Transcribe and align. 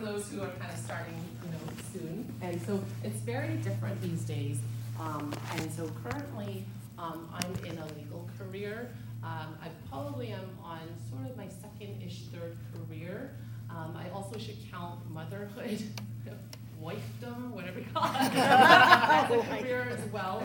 those 0.00 0.30
who 0.30 0.40
are 0.42 0.50
kind 0.58 0.72
of 0.72 0.78
starting, 0.78 1.14
you 1.44 1.50
know, 1.50 1.58
soon. 1.92 2.32
And 2.42 2.60
so 2.62 2.82
it's 3.04 3.20
very 3.20 3.56
different 3.56 4.00
these 4.02 4.22
days. 4.22 4.58
Um, 4.98 5.32
and 5.56 5.72
so 5.72 5.90
currently, 6.02 6.64
um, 6.98 7.28
I'm 7.32 7.64
in 7.64 7.78
a 7.78 7.86
legal 7.98 8.28
career. 8.38 8.90
Um, 9.22 9.56
I 9.62 9.68
probably 9.90 10.28
am 10.28 10.48
on 10.62 10.80
sort 11.10 11.30
of 11.30 11.36
my 11.36 11.48
second-ish, 11.48 12.22
third 12.32 12.56
career. 12.74 13.32
Um, 13.70 13.96
I 13.96 14.10
also 14.10 14.38
should 14.38 14.56
count 14.70 14.98
motherhood, 15.10 15.82
wifedom, 16.82 17.50
whatever 17.50 17.80
you 17.80 17.86
call 17.94 18.06
it, 18.06 18.32
as 18.34 19.30
a 19.30 19.56
career 19.58 19.88
as 19.90 20.12
well. 20.12 20.42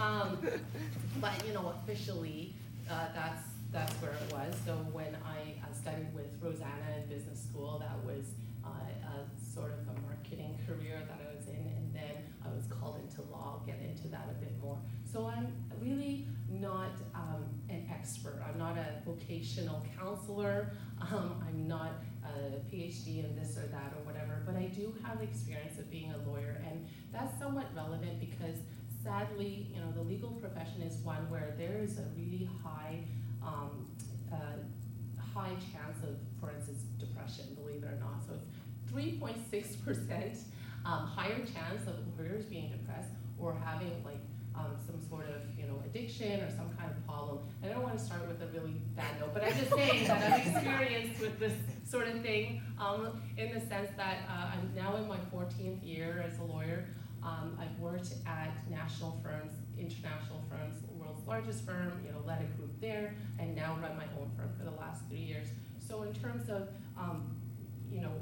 Um, 0.00 0.38
but 1.20 1.46
you 1.46 1.54
know, 1.54 1.74
officially, 1.82 2.54
uh, 2.90 3.06
that's 3.14 3.42
that's 3.72 3.92
where 3.96 4.12
it 4.12 4.32
was. 4.32 4.54
So 4.64 4.72
when 4.92 5.16
I 5.26 5.52
uh, 5.62 5.72
studied 5.74 6.14
with 6.14 6.26
Rosanna 6.40 7.02
in 7.02 7.08
business 7.08 7.42
school, 7.42 7.78
that 7.80 7.98
was 8.06 8.24
sort 9.58 9.72
of 9.72 9.96
a 9.96 10.00
marketing 10.06 10.58
career 10.66 11.02
that 11.08 11.18
I 11.18 11.34
was 11.34 11.48
in, 11.48 11.66
and 11.76 11.92
then 11.92 12.14
I 12.44 12.48
was 12.54 12.64
called 12.66 13.00
into 13.02 13.22
law. 13.30 13.58
I'll 13.58 13.66
get 13.66 13.80
into 13.82 14.06
that 14.08 14.28
a 14.30 14.34
bit 14.38 14.54
more. 14.62 14.78
So 15.10 15.26
I'm 15.26 15.52
really 15.80 16.26
not 16.48 16.94
um, 17.14 17.44
an 17.68 17.88
expert. 17.90 18.40
I'm 18.46 18.58
not 18.58 18.76
a 18.78 19.02
vocational 19.04 19.84
counselor. 19.98 20.72
Um, 21.00 21.42
I'm 21.46 21.66
not 21.66 21.92
a 22.24 22.60
PhD 22.70 23.24
in 23.24 23.34
this 23.34 23.56
or 23.56 23.66
that 23.66 23.92
or 23.96 24.02
whatever, 24.04 24.42
but 24.46 24.54
I 24.54 24.66
do 24.66 24.94
have 25.02 25.20
experience 25.22 25.78
of 25.78 25.90
being 25.90 26.12
a 26.12 26.30
lawyer, 26.30 26.62
and 26.68 26.86
that's 27.12 27.38
somewhat 27.38 27.66
relevant 27.74 28.20
because 28.20 28.58
sadly, 29.02 29.66
you 29.74 29.80
know, 29.80 29.90
the 29.92 30.02
legal 30.02 30.30
profession 30.30 30.82
is 30.82 30.98
one 30.98 31.28
where 31.30 31.54
there 31.56 31.78
is 31.82 31.98
a 31.98 32.04
really 32.16 32.48
high, 32.62 32.98
um, 33.42 33.86
uh, 34.32 34.58
high 35.34 35.54
chance 35.72 36.02
of, 36.02 36.16
for 36.40 36.50
instance, 36.50 36.82
depression, 36.98 37.54
believe 37.54 37.82
it 37.82 37.86
or 37.86 37.98
not. 38.00 38.24
So 38.26 38.34
it's 38.34 38.46
3.6% 38.92 40.38
um, 40.84 41.06
higher 41.06 41.38
chance 41.38 41.86
of 41.86 41.94
lawyers 42.16 42.44
being 42.44 42.70
depressed 42.70 43.10
or 43.38 43.56
having 43.64 44.02
like 44.04 44.20
um, 44.54 44.76
some 44.84 45.00
sort 45.08 45.26
of 45.26 45.42
you 45.56 45.66
know 45.66 45.80
addiction 45.84 46.40
or 46.40 46.50
some 46.50 46.70
kind 46.76 46.90
of 46.90 47.06
problem. 47.06 47.40
I 47.62 47.68
don't 47.68 47.82
want 47.82 47.98
to 47.98 48.04
start 48.04 48.26
with 48.26 48.42
a 48.42 48.46
really 48.46 48.80
bad 48.96 49.20
note, 49.20 49.34
but 49.34 49.44
I'm 49.44 49.54
just 49.56 49.70
saying 49.70 50.06
that 50.08 50.32
I've 50.32 50.46
experienced 50.46 51.20
with 51.20 51.38
this 51.38 51.52
sort 51.84 52.08
of 52.08 52.20
thing 52.22 52.60
um, 52.78 53.20
in 53.36 53.52
the 53.52 53.60
sense 53.60 53.90
that 53.96 54.18
uh, 54.28 54.52
I'm 54.52 54.72
now 54.74 54.96
in 54.96 55.06
my 55.06 55.18
14th 55.32 55.86
year 55.86 56.24
as 56.26 56.38
a 56.38 56.44
lawyer. 56.44 56.86
Um, 57.22 57.58
I've 57.60 57.78
worked 57.80 58.14
at 58.26 58.50
national 58.70 59.20
firms, 59.22 59.52
international 59.76 60.42
firms, 60.48 60.82
world's 60.98 61.26
largest 61.26 61.66
firm, 61.66 62.00
you 62.04 62.12
know, 62.12 62.20
led 62.26 62.40
a 62.40 62.56
group 62.56 62.80
there, 62.80 63.16
and 63.38 63.54
now 63.54 63.76
run 63.82 63.96
my 63.96 64.04
own 64.20 64.30
firm 64.36 64.50
for 64.56 64.64
the 64.64 64.76
last 64.76 65.02
three 65.08 65.18
years. 65.18 65.48
So 65.78 66.02
in 66.02 66.12
terms 66.14 66.48
of, 66.48 66.68
um, 66.96 67.36
you 67.90 68.00
know, 68.00 68.12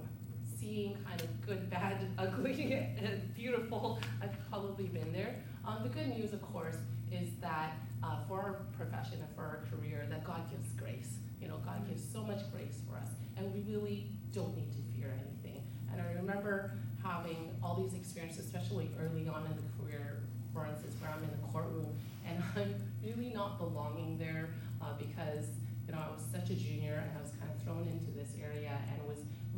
seeing 0.66 0.96
kind 1.06 1.20
of 1.20 1.46
good, 1.46 1.70
bad, 1.76 1.96
ugly, 2.18 2.72
and 2.98 3.34
beautiful, 3.34 4.00
I've 4.20 4.36
probably 4.50 4.86
been 4.86 5.12
there. 5.12 5.36
Um, 5.64 5.82
the 5.82 5.88
good 5.88 6.08
news, 6.08 6.32
of 6.32 6.42
course, 6.42 6.76
is 7.12 7.28
that 7.40 7.74
uh, 8.02 8.18
for 8.28 8.40
our 8.40 8.52
profession 8.76 9.20
and 9.20 9.34
for 9.34 9.42
our 9.42 9.64
career, 9.70 10.06
that 10.10 10.24
God 10.24 10.50
gives 10.50 10.68
grace. 10.72 11.18
You 11.40 11.48
know, 11.48 11.58
God 11.64 11.86
gives 11.88 12.02
so 12.12 12.22
much 12.22 12.40
grace 12.52 12.80
for 12.88 12.96
us, 12.96 13.08
and 13.36 13.52
we 13.54 13.60
really 13.72 14.10
don't 14.32 14.56
need 14.56 14.72
to 14.72 14.82
fear 14.96 15.14
anything. 15.14 15.62
And 15.92 16.00
I 16.00 16.12
remember 16.14 16.72
having 17.02 17.54
all 17.62 17.76
these 17.76 17.94
experiences, 17.94 18.46
especially 18.46 18.90
early 19.00 19.28
on 19.28 19.46
in 19.46 19.54
the 19.54 19.68
career, 19.78 20.22
for 20.52 20.66
instance, 20.66 20.94
where 21.00 21.10
I'm 21.10 21.22
in 21.22 21.30
the 21.30 21.46
courtroom, 21.52 21.94
and 22.26 22.42
I'm 22.56 22.74
really 23.04 23.32
not 23.32 23.58
belonging 23.58 24.18
there 24.18 24.50
uh, 24.82 24.94
because 24.98 25.46
you 25.86 25.92
know 25.92 26.02
I 26.02 26.10
was 26.10 26.22
such 26.32 26.50
a 26.50 26.54
junior 26.54 26.98
and 26.98 27.16
I 27.16 27.22
was 27.22 27.30
kind 27.38 27.50
of 27.54 27.62
thrown 27.62 27.86
into 27.86 28.10
this 28.10 28.34
area 28.42 28.74
and 28.90 29.05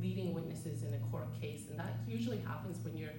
leading 0.00 0.34
witnesses 0.34 0.82
in 0.82 0.94
a 0.94 0.98
court 1.10 1.28
case, 1.40 1.62
and 1.70 1.78
that 1.78 1.98
usually 2.06 2.38
happens 2.38 2.78
when 2.84 2.96
you're 2.96 3.16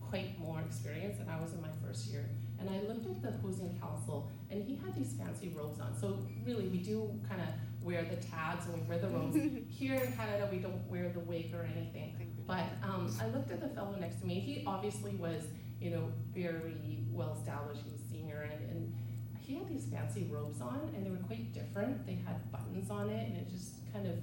quite 0.00 0.38
more 0.38 0.60
experienced, 0.60 1.20
and 1.20 1.30
I 1.30 1.40
was 1.40 1.52
in 1.52 1.62
my 1.62 1.70
first 1.84 2.06
year. 2.08 2.28
And 2.60 2.68
I 2.68 2.80
looked 2.86 3.06
at 3.06 3.22
the 3.22 3.28
opposing 3.30 3.78
counsel, 3.80 4.30
and 4.50 4.62
he 4.62 4.76
had 4.76 4.94
these 4.94 5.14
fancy 5.14 5.48
robes 5.56 5.80
on. 5.80 5.98
So 5.98 6.18
really, 6.44 6.68
we 6.68 6.78
do 6.78 7.10
kind 7.28 7.40
of 7.40 7.48
wear 7.82 8.04
the 8.04 8.16
tabs 8.16 8.66
and 8.66 8.74
we 8.74 8.88
wear 8.88 8.98
the 8.98 9.08
robes. 9.08 9.36
Here 9.68 9.94
in 9.94 10.12
Canada, 10.12 10.48
we 10.50 10.58
don't 10.58 10.86
wear 10.88 11.08
the 11.08 11.20
wig 11.20 11.52
or 11.54 11.64
anything. 11.64 12.14
But 12.46 12.66
um, 12.82 13.14
I 13.20 13.26
looked 13.28 13.50
at 13.50 13.60
the 13.60 13.68
fellow 13.68 13.96
next 13.98 14.20
to 14.20 14.26
me. 14.26 14.38
He 14.38 14.64
obviously 14.66 15.12
was, 15.12 15.44
you 15.80 15.90
know, 15.90 16.12
very 16.34 17.04
well 17.10 17.36
established. 17.38 17.82
He 17.84 17.90
was 17.90 18.00
senior, 18.10 18.42
and, 18.42 18.70
and 18.70 18.94
he 19.40 19.54
had 19.54 19.68
these 19.68 19.86
fancy 19.86 20.28
robes 20.30 20.60
on, 20.60 20.92
and 20.94 21.04
they 21.04 21.10
were 21.10 21.24
quite 21.26 21.52
different. 21.52 22.06
They 22.06 22.18
had 22.26 22.50
buttons 22.52 22.90
on 22.90 23.10
it, 23.10 23.28
and 23.28 23.36
it 23.38 23.50
just 23.50 23.92
kind 23.92 24.06
of, 24.06 24.14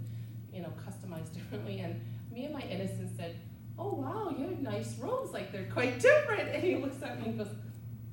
you 0.53 0.61
know, 0.61 0.73
customized 0.87 1.33
differently. 1.37 1.79
And 1.79 2.01
me 2.31 2.45
and 2.45 2.53
my 2.53 2.61
innocence 2.61 3.11
said, 3.17 3.35
"Oh 3.77 3.93
wow, 3.93 4.33
you 4.37 4.45
have 4.45 4.59
nice 4.59 4.97
robes. 4.99 5.31
Like 5.31 5.51
they're 5.51 5.69
quite 5.71 5.99
different." 5.99 6.49
And 6.49 6.63
he 6.63 6.75
looks 6.75 7.01
at 7.01 7.19
me 7.19 7.29
and 7.29 7.37
goes, 7.37 7.47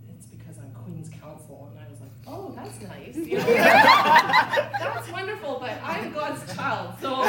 "It's 0.08 0.26
because 0.26 0.58
I'm 0.58 0.70
Queen's 0.72 1.08
Counsel." 1.08 1.70
And 1.72 1.84
I 1.84 1.90
was 1.90 2.00
like, 2.00 2.10
"Oh, 2.26 2.52
that's 2.54 2.80
nice. 2.82 3.16
You 3.16 3.38
know, 3.38 3.44
that's 3.54 5.10
wonderful, 5.10 5.58
but 5.60 5.72
I'm 5.82 6.12
God's 6.12 6.54
child, 6.54 6.94
so." 7.00 7.14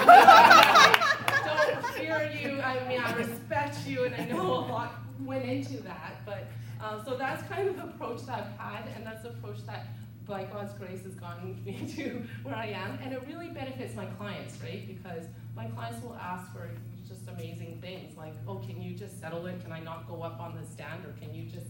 I 1.49 1.71
don't 1.73 1.85
fear 1.95 2.31
you. 2.41 2.61
I 2.61 2.87
mean, 2.87 2.99
I 2.99 3.13
respect 3.15 3.87
you, 3.87 4.05
and 4.05 4.15
I 4.15 4.25
know 4.25 4.41
a 4.41 4.63
lot 4.71 4.93
went 5.23 5.45
into 5.45 5.77
that. 5.83 6.21
But 6.25 6.47
um, 6.83 7.01
so 7.05 7.15
that's 7.17 7.47
kind 7.47 7.67
of 7.67 7.75
the 7.75 7.83
approach 7.83 8.25
that 8.25 8.39
I've 8.39 8.59
had, 8.59 8.83
and 8.95 9.05
that's 9.05 9.23
the 9.23 9.29
approach 9.29 9.65
that, 9.65 9.87
by 10.27 10.43
God's 10.43 10.73
grace, 10.73 11.03
has 11.03 11.15
gotten 11.15 11.61
me 11.63 11.87
to 11.95 12.23
where 12.43 12.55
I 12.55 12.67
am. 12.67 12.99
And 13.03 13.13
it 13.13 13.23
really 13.27 13.47
benefits 13.49 13.95
my 13.95 14.05
clients, 14.05 14.57
right? 14.61 14.87
Because 14.87 15.25
my 15.55 15.65
clients 15.67 16.03
will 16.03 16.15
ask 16.15 16.51
for 16.51 16.69
just 17.07 17.27
amazing 17.27 17.79
things 17.81 18.17
like, 18.17 18.33
oh, 18.47 18.55
can 18.55 18.81
you 18.81 18.95
just 18.95 19.19
settle 19.19 19.45
it? 19.45 19.61
Can 19.63 19.71
I 19.71 19.79
not 19.79 20.07
go 20.07 20.21
up 20.21 20.39
on 20.39 20.55
the 20.55 20.67
stand, 20.67 21.05
or 21.05 21.13
can 21.19 21.33
you 21.33 21.43
just 21.43 21.67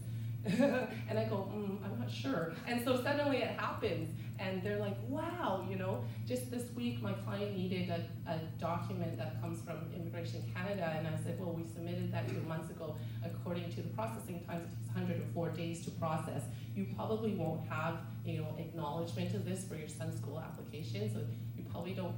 and 1.08 1.18
I 1.18 1.24
go, 1.24 1.50
mm, 1.54 1.78
I'm 1.84 1.98
not 1.98 2.10
sure. 2.10 2.54
And 2.66 2.82
so 2.82 3.02
suddenly 3.02 3.38
it 3.38 3.50
happens, 3.50 4.14
and 4.38 4.62
they're 4.62 4.78
like, 4.78 4.96
wow, 5.08 5.66
you 5.68 5.76
know. 5.76 6.04
Just 6.26 6.50
this 6.50 6.72
week, 6.74 7.02
my 7.02 7.12
client 7.12 7.56
needed 7.56 7.90
a, 7.90 8.30
a 8.30 8.38
document 8.58 9.18
that 9.18 9.40
comes 9.42 9.60
from 9.60 9.76
Immigration 9.94 10.42
Canada, 10.54 10.94
and 10.96 11.06
I 11.06 11.16
said, 11.22 11.38
well, 11.38 11.52
we 11.52 11.64
submitted 11.64 12.12
that 12.12 12.28
two 12.28 12.40
months 12.48 12.70
ago. 12.70 12.96
According 13.24 13.70
to 13.72 13.82
the 13.82 13.88
processing 13.90 14.42
times, 14.46 14.64
it 14.72 14.76
takes 14.76 14.96
104 14.96 15.50
days 15.50 15.84
to 15.84 15.90
process. 15.92 16.42
You 16.74 16.86
probably 16.96 17.34
won't 17.34 17.68
have, 17.68 17.98
you 18.24 18.38
know, 18.38 18.54
acknowledgement 18.58 19.34
of 19.34 19.44
this 19.44 19.64
for 19.64 19.74
your 19.74 19.88
son's 19.88 20.18
school 20.18 20.40
application, 20.40 21.12
so 21.12 21.20
you 21.56 21.64
probably 21.70 21.92
don't 21.92 22.14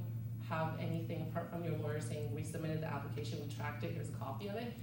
have 0.47 0.77
anything 0.79 1.21
apart 1.29 1.49
from 1.51 1.63
your 1.63 1.77
lawyer 1.79 1.99
saying 1.99 2.33
we 2.33 2.43
submitted 2.43 2.81
the 2.81 2.87
application, 2.87 3.39
we 3.45 3.53
tracked 3.53 3.83
it, 3.83 3.91
here's 3.93 4.09
a 4.09 4.13
copy 4.13 4.47
of 4.47 4.55
it. 4.55 4.73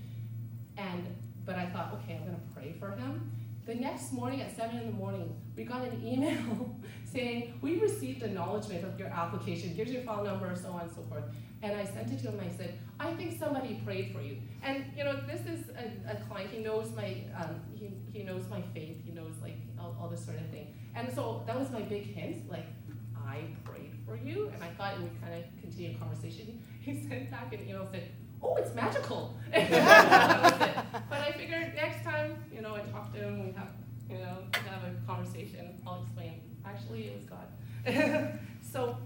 And 0.76 1.06
but 1.48 1.56
I 1.56 1.64
thought, 1.66 1.94
okay, 1.94 2.16
I'm 2.16 2.26
gonna 2.26 2.38
pray 2.54 2.74
for 2.78 2.90
him. 2.90 3.30
The 3.68 3.74
next 3.74 4.14
morning 4.14 4.40
at 4.40 4.56
seven 4.56 4.78
in 4.78 4.86
the 4.86 4.92
morning, 4.92 5.38
we 5.54 5.62
got 5.62 5.82
an 5.82 6.02
email 6.02 6.74
saying, 7.04 7.58
we 7.60 7.78
received 7.78 8.22
acknowledgement 8.22 8.82
of 8.82 8.98
your 8.98 9.08
application. 9.08 9.74
Here's 9.74 9.90
your 9.90 10.00
file 10.04 10.24
number, 10.24 10.56
so 10.56 10.70
on 10.70 10.80
and 10.80 10.90
so 10.90 11.02
forth. 11.02 11.24
And 11.60 11.76
I 11.76 11.84
sent 11.84 12.10
it 12.10 12.18
to 12.20 12.30
him. 12.30 12.40
I 12.42 12.56
said, 12.56 12.78
I 12.98 13.12
think 13.12 13.38
somebody 13.38 13.78
prayed 13.84 14.14
for 14.14 14.22
you. 14.22 14.38
And 14.62 14.86
you 14.96 15.04
know, 15.04 15.20
this 15.26 15.42
is 15.42 15.68
a, 15.68 16.12
a 16.12 16.16
client. 16.26 16.48
He 16.50 16.60
knows 16.60 16.90
my 16.96 17.16
um, 17.38 17.60
he, 17.74 17.90
he 18.10 18.24
knows 18.24 18.44
my 18.48 18.62
faith. 18.72 19.04
He 19.04 19.12
knows 19.12 19.34
like 19.42 19.58
all, 19.78 19.94
all 20.00 20.08
this 20.08 20.24
sort 20.24 20.38
of 20.38 20.48
thing. 20.48 20.74
And 20.94 21.14
so 21.14 21.42
that 21.46 21.58
was 21.58 21.70
my 21.70 21.82
big 21.82 22.04
hint. 22.04 22.50
Like, 22.50 22.68
I 23.14 23.42
prayed 23.64 23.92
for 24.06 24.16
you, 24.16 24.50
and 24.54 24.64
I 24.64 24.68
thought 24.78 24.98
would 24.98 25.20
kind 25.20 25.34
of 25.34 25.44
continue 25.60 25.94
a 25.94 25.98
conversation. 25.98 26.62
He 26.80 27.06
sent 27.06 27.30
back 27.30 27.52
an 27.52 27.68
email 27.68 27.86
said, 27.92 28.08
oh, 28.42 28.56
it's 28.56 28.74
magical. 28.74 29.34
but 29.52 31.20
I 31.20 31.32
figured 31.36 31.74
next 31.74 32.04
time, 32.04 32.36
you 32.54 32.60
know, 32.60 32.74
I 32.74 32.80
talk 32.90 33.12
to 33.14 33.18
him, 33.18 33.46
we 33.46 33.52
have, 33.52 33.70
you 34.10 34.18
know, 34.18 34.38
have 34.52 34.84
a 34.84 35.06
conversation, 35.06 35.74
I'll 35.86 36.02
explain. 36.02 36.40
Actually, 36.64 37.04
it 37.04 37.16
was 37.16 37.24
God. 37.24 38.38
so 38.72 38.96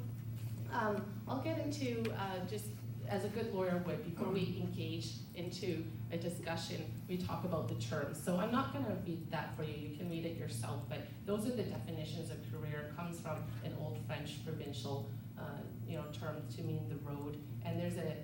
um, 0.72 1.04
I'll 1.28 1.42
get 1.42 1.58
into 1.58 2.10
uh, 2.12 2.44
just 2.50 2.66
as 3.08 3.24
a 3.24 3.28
good 3.28 3.52
lawyer 3.54 3.82
would 3.86 4.02
before 4.04 4.32
we 4.32 4.56
engage 4.60 5.10
into 5.34 5.84
a 6.12 6.16
discussion, 6.16 6.82
we 7.08 7.16
talk 7.16 7.44
about 7.44 7.68
the 7.68 7.74
terms. 7.74 8.20
So 8.22 8.36
I'm 8.36 8.52
not 8.52 8.72
going 8.72 8.84
to 8.84 8.92
read 9.06 9.30
that 9.30 9.56
for 9.56 9.64
you. 9.64 9.74
You 9.74 9.96
can 9.96 10.08
read 10.08 10.24
it 10.24 10.36
yourself. 10.36 10.80
But 10.88 11.00
those 11.26 11.46
are 11.46 11.50
the 11.50 11.62
definitions 11.62 12.30
of 12.30 12.38
career. 12.50 12.90
It 12.90 12.96
comes 12.96 13.20
from 13.20 13.38
an 13.64 13.74
old 13.80 13.98
French 14.06 14.44
provincial, 14.44 15.10
uh, 15.38 15.42
you 15.86 15.96
know, 15.96 16.04
term 16.18 16.36
to 16.56 16.62
mean 16.62 16.88
the 16.88 17.10
road. 17.10 17.36
And 17.64 17.78
there's 17.78 17.96
a 17.96 18.14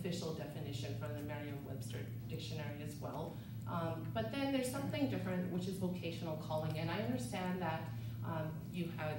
official 0.00 0.32
definition 0.32 0.96
from 0.98 1.12
the 1.14 1.22
Merriam-Webster 1.22 1.98
dictionary 2.28 2.82
as 2.84 2.94
well. 3.00 3.36
Um, 3.68 4.06
but 4.14 4.32
then 4.32 4.52
there's 4.52 4.70
something 4.70 5.08
different, 5.08 5.52
which 5.52 5.68
is 5.68 5.76
vocational 5.76 6.42
calling. 6.46 6.76
And 6.78 6.90
I 6.90 7.00
understand 7.00 7.60
that 7.60 7.82
um, 8.24 8.50
you 8.72 8.88
had 8.96 9.16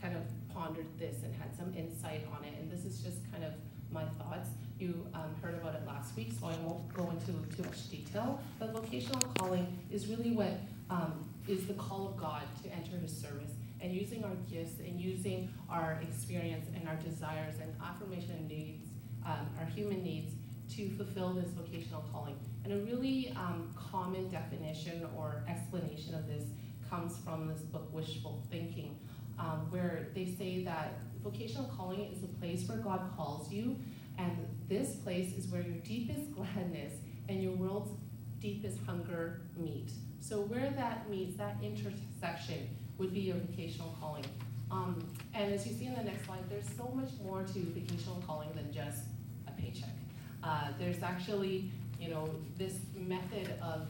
kind 0.00 0.14
of 0.14 0.22
pondered 0.54 0.86
this 0.98 1.16
and 1.24 1.34
had 1.34 1.56
some 1.56 1.74
insight 1.74 2.26
on 2.36 2.44
it. 2.44 2.54
And 2.60 2.70
this 2.70 2.84
is 2.84 3.00
just 3.00 3.18
kind 3.32 3.44
of 3.44 3.52
my 3.90 4.04
thoughts. 4.18 4.50
You 4.78 5.06
um, 5.14 5.34
heard 5.42 5.54
about 5.54 5.74
it 5.74 5.82
last 5.86 6.14
week, 6.16 6.30
so 6.38 6.46
I 6.46 6.54
won't 6.64 6.92
go 6.94 7.10
into 7.10 7.32
too 7.56 7.64
much 7.64 7.90
detail. 7.90 8.40
But 8.58 8.72
vocational 8.72 9.20
calling 9.36 9.66
is 9.90 10.06
really 10.06 10.30
what 10.30 10.52
um, 10.90 11.24
is 11.48 11.66
the 11.66 11.74
call 11.74 12.06
of 12.08 12.16
God 12.16 12.42
to 12.62 12.70
enter 12.70 12.96
His 12.98 13.16
service 13.16 13.50
and 13.80 13.92
using 13.92 14.24
our 14.24 14.34
gifts 14.50 14.80
and 14.80 15.00
using 15.00 15.52
our 15.70 15.98
experience 16.02 16.66
and 16.74 16.88
our 16.88 16.96
desires 16.96 17.54
and 17.60 17.72
affirmation 17.82 18.46
needs 18.48 18.87
um, 19.24 19.46
our 19.58 19.66
human 19.66 20.02
needs 20.02 20.34
to 20.74 20.90
fulfill 20.96 21.32
this 21.32 21.50
vocational 21.50 22.04
calling. 22.12 22.38
And 22.64 22.72
a 22.72 22.76
really 22.84 23.32
um, 23.36 23.74
common 23.76 24.28
definition 24.28 25.06
or 25.16 25.44
explanation 25.48 26.14
of 26.14 26.26
this 26.26 26.44
comes 26.88 27.16
from 27.18 27.48
this 27.48 27.60
book, 27.60 27.88
Wishful 27.92 28.46
Thinking, 28.50 28.98
um, 29.38 29.66
where 29.70 30.08
they 30.14 30.26
say 30.26 30.64
that 30.64 31.00
vocational 31.22 31.70
calling 31.76 32.12
is 32.12 32.22
a 32.22 32.28
place 32.38 32.68
where 32.68 32.78
God 32.78 33.10
calls 33.16 33.50
you, 33.50 33.76
and 34.18 34.36
this 34.68 34.96
place 34.96 35.36
is 35.36 35.46
where 35.48 35.62
your 35.62 35.78
deepest 35.78 36.32
gladness 36.34 36.94
and 37.28 37.42
your 37.42 37.52
world's 37.52 37.92
deepest 38.40 38.78
hunger 38.86 39.42
meet. 39.56 39.90
So 40.20 40.40
where 40.40 40.70
that 40.70 41.08
meets, 41.10 41.36
that 41.36 41.56
intersection, 41.62 42.68
would 42.98 43.14
be 43.14 43.20
your 43.20 43.36
vocational 43.36 43.96
calling. 44.00 44.24
Um, 44.70 45.02
and 45.34 45.52
as 45.52 45.66
you 45.66 45.74
see 45.74 45.86
in 45.86 45.94
the 45.94 46.02
next 46.02 46.26
slide, 46.26 46.48
there's 46.50 46.68
so 46.76 46.90
much 46.94 47.10
more 47.22 47.42
to 47.42 47.58
vocational 47.58 48.22
calling 48.26 48.48
than 48.54 48.72
just 48.72 49.02
a 49.46 49.52
paycheck. 49.52 49.94
Uh, 50.42 50.68
there's 50.78 51.02
actually, 51.02 51.70
you 52.00 52.10
know, 52.10 52.28
this 52.58 52.74
method 52.94 53.52
of 53.62 53.88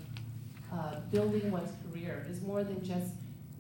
uh, 0.73 1.01
building 1.11 1.51
one's 1.51 1.73
career 1.85 2.27
is 2.31 2.41
more 2.43 2.63
than 2.63 2.85
just 2.85 3.13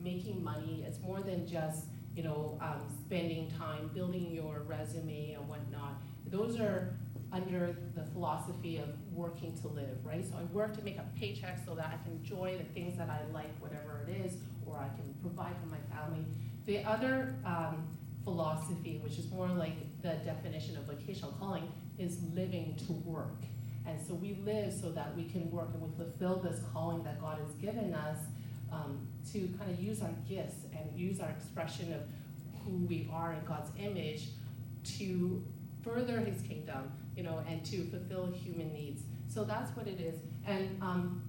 making 0.02 0.42
money. 0.42 0.84
It's 0.86 1.00
more 1.00 1.20
than 1.20 1.46
just, 1.46 1.86
you 2.14 2.22
know, 2.22 2.58
um, 2.60 2.80
spending 3.04 3.50
time 3.58 3.90
building 3.94 4.30
your 4.30 4.60
resume 4.66 5.32
and 5.32 5.48
whatnot. 5.48 5.94
Those 6.26 6.60
are 6.60 6.94
under 7.32 7.76
the 7.94 8.04
philosophy 8.12 8.78
of 8.78 8.88
working 9.12 9.56
to 9.60 9.68
live, 9.68 9.98
right? 10.04 10.24
So 10.24 10.36
I 10.36 10.44
work 10.54 10.76
to 10.78 10.84
make 10.84 10.96
a 10.96 11.04
paycheck 11.18 11.58
so 11.64 11.74
that 11.74 11.86
I 11.86 12.02
can 12.04 12.12
enjoy 12.12 12.56
the 12.56 12.64
things 12.72 12.96
that 12.96 13.10
I 13.10 13.20
like, 13.32 13.50
whatever 13.60 14.06
it 14.06 14.24
is, 14.24 14.36
or 14.66 14.76
I 14.76 14.88
can 14.96 15.14
provide 15.20 15.54
for 15.60 15.66
my 15.66 15.78
family. 15.94 16.24
The 16.68 16.84
other 16.84 17.34
um, 17.46 17.88
philosophy, 18.24 19.00
which 19.02 19.18
is 19.18 19.30
more 19.30 19.48
like 19.48 19.72
the 20.02 20.16
definition 20.26 20.76
of 20.76 20.82
vocational 20.82 21.32
calling, 21.38 21.72
is 21.98 22.18
living 22.34 22.76
to 22.86 22.92
work. 22.92 23.40
And 23.86 23.98
so 24.06 24.12
we 24.12 24.38
live 24.44 24.74
so 24.74 24.90
that 24.90 25.16
we 25.16 25.24
can 25.24 25.50
work 25.50 25.70
and 25.72 25.82
we 25.82 25.88
fulfill 25.96 26.36
this 26.36 26.60
calling 26.70 27.02
that 27.04 27.22
God 27.22 27.38
has 27.38 27.54
given 27.54 27.94
us 27.94 28.18
um, 28.70 29.08
to 29.32 29.48
kind 29.58 29.70
of 29.70 29.80
use 29.80 30.02
our 30.02 30.10
gifts 30.28 30.56
and 30.76 30.94
use 30.94 31.20
our 31.20 31.30
expression 31.30 31.90
of 31.94 32.02
who 32.62 32.84
we 32.84 33.08
are 33.10 33.32
in 33.32 33.42
God's 33.46 33.70
image 33.80 34.28
to 34.98 35.42
further 35.82 36.20
his 36.20 36.42
kingdom, 36.42 36.92
you 37.16 37.22
know, 37.22 37.42
and 37.48 37.64
to 37.64 37.84
fulfill 37.84 38.26
human 38.26 38.74
needs. 38.74 39.04
So 39.26 39.42
that's 39.42 39.74
what 39.74 39.86
it 39.86 40.00
is. 40.02 40.16
And 40.46 40.82
um, 40.82 41.22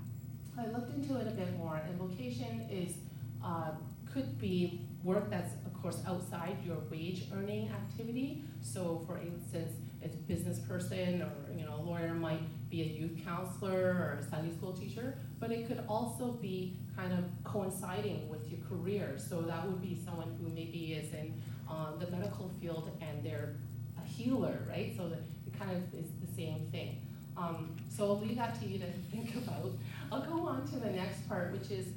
I 0.59 0.65
looked 0.65 0.93
into 0.93 1.15
it 1.15 1.27
a 1.27 1.31
bit 1.31 1.57
more, 1.57 1.77
and 1.77 1.97
vocation 1.97 2.67
is 2.69 2.95
uh, 3.41 3.71
could 4.11 4.37
be 4.37 4.81
work 5.03 5.29
that's, 5.29 5.53
of 5.65 5.81
course, 5.81 6.01
outside 6.07 6.57
your 6.65 6.77
wage 6.91 7.23
earning 7.33 7.69
activity. 7.69 8.43
So, 8.61 9.03
for 9.07 9.17
instance, 9.17 9.73
a 10.03 10.07
business 10.07 10.59
person 10.59 11.21
or 11.21 11.53
you 11.53 11.65
know 11.65 11.75
a 11.75 11.81
lawyer 11.81 12.13
might 12.13 12.41
be 12.69 12.81
a 12.81 12.85
youth 12.85 13.19
counselor 13.25 13.71
or 13.71 14.17
a 14.19 14.23
Sunday 14.23 14.55
school 14.55 14.73
teacher, 14.73 15.17
but 15.39 15.51
it 15.51 15.67
could 15.67 15.83
also 15.87 16.31
be 16.33 16.77
kind 16.95 17.11
of 17.13 17.25
coinciding 17.43 18.29
with 18.29 18.49
your 18.49 18.59
career. 18.67 19.17
So 19.17 19.41
that 19.41 19.65
would 19.67 19.81
be 19.81 19.99
someone 20.03 20.37
who 20.41 20.49
maybe 20.49 20.93
is 20.93 21.13
in 21.13 21.41
um, 21.69 21.95
the 21.99 22.07
medical 22.11 22.49
field 22.61 22.91
and 23.01 23.23
they're 23.23 23.55
a 23.97 24.07
healer, 24.07 24.65
right? 24.69 24.93
So 24.95 25.09
that 25.09 25.19
it 25.47 25.57
kind 25.57 25.71
of 25.71 25.93
is 25.93 26.09
the 26.25 26.33
same 26.33 26.67
thing. 26.71 27.01
Um, 27.35 27.75
so 27.89 28.05
I'll 28.05 28.19
leave 28.19 28.37
that 28.37 28.59
to 28.61 28.67
you 28.67 28.79
to 28.79 28.85
think 29.11 29.35
about. 29.35 29.71
I'll 30.11 30.21
go 30.21 30.47
on 30.47 30.67
to 30.67 30.75
the 30.77 30.89
next 30.91 31.27
part, 31.27 31.51
which 31.51 31.71
is 31.71 31.87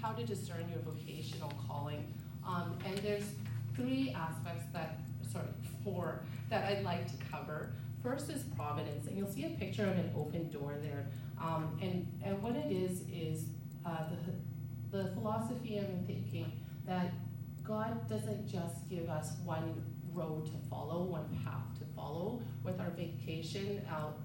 how 0.00 0.12
to 0.12 0.24
discern 0.24 0.66
your 0.70 0.80
vocational 0.80 1.52
calling. 1.68 2.14
Um, 2.46 2.76
and 2.84 2.96
there's 2.98 3.24
three 3.76 4.14
aspects 4.16 4.66
that, 4.72 5.00
sorry, 5.30 5.46
four 5.84 6.20
that 6.48 6.64
I'd 6.64 6.84
like 6.84 7.06
to 7.06 7.24
cover. 7.30 7.70
First 8.02 8.30
is 8.30 8.42
providence, 8.56 9.06
and 9.06 9.16
you'll 9.16 9.30
see 9.30 9.44
a 9.44 9.50
picture 9.50 9.84
of 9.84 9.96
an 9.98 10.10
open 10.16 10.50
door 10.50 10.76
there. 10.82 11.06
Um, 11.40 11.78
and, 11.80 12.06
and 12.24 12.42
what 12.42 12.56
it 12.56 12.70
is, 12.70 13.02
is 13.12 13.44
uh, 13.86 14.04
the, 14.90 14.98
the 14.98 15.10
philosophy 15.12 15.76
and 15.76 16.06
the 16.06 16.12
thinking 16.12 16.52
that 16.86 17.12
God 17.62 18.08
doesn't 18.08 18.50
just 18.50 18.88
give 18.88 19.08
us 19.08 19.32
one 19.44 19.82
road 20.12 20.46
to 20.46 20.68
follow, 20.68 21.04
one 21.04 21.24
path 21.44 21.78
to 21.78 21.84
follow 21.94 22.42
with 22.64 22.80
our 22.80 22.90
vacation 22.90 23.82
out 23.90 24.18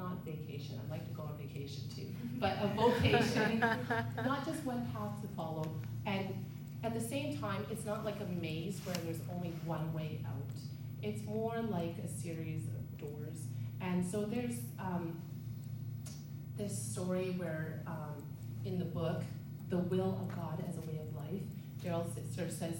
not 0.00 0.24
vacation, 0.24 0.80
I'd 0.82 0.90
like 0.90 1.06
to 1.08 1.14
go 1.14 1.22
on 1.22 1.36
vacation 1.36 1.82
too, 1.94 2.06
but 2.38 2.56
a 2.62 2.68
vocation, 2.68 3.58
not 4.24 4.46
just 4.46 4.64
one 4.64 4.86
path 4.94 5.20
to 5.20 5.28
follow. 5.36 5.70
And 6.06 6.28
at 6.82 6.94
the 6.94 7.00
same 7.00 7.38
time, 7.38 7.66
it's 7.70 7.84
not 7.84 8.04
like 8.04 8.16
a 8.20 8.40
maze 8.40 8.80
where 8.84 8.96
there's 9.04 9.20
only 9.34 9.52
one 9.64 9.92
way 9.92 10.20
out. 10.26 10.34
It's 11.02 11.22
more 11.24 11.60
like 11.60 11.96
a 12.04 12.08
series 12.08 12.64
of 12.68 12.98
doors. 12.98 13.38
And 13.80 14.04
so 14.04 14.24
there's 14.24 14.58
um, 14.78 15.20
this 16.56 16.76
story 16.92 17.34
where 17.36 17.82
um, 17.86 18.22
in 18.64 18.78
the 18.78 18.84
book, 18.84 19.22
The 19.68 19.78
Will 19.78 20.18
of 20.20 20.34
God 20.34 20.62
as 20.68 20.76
a 20.76 20.80
Way 20.80 21.00
of 21.00 21.16
Life, 21.16 21.42
Daryl 21.82 22.06
Sittser 22.08 22.50
says, 22.50 22.76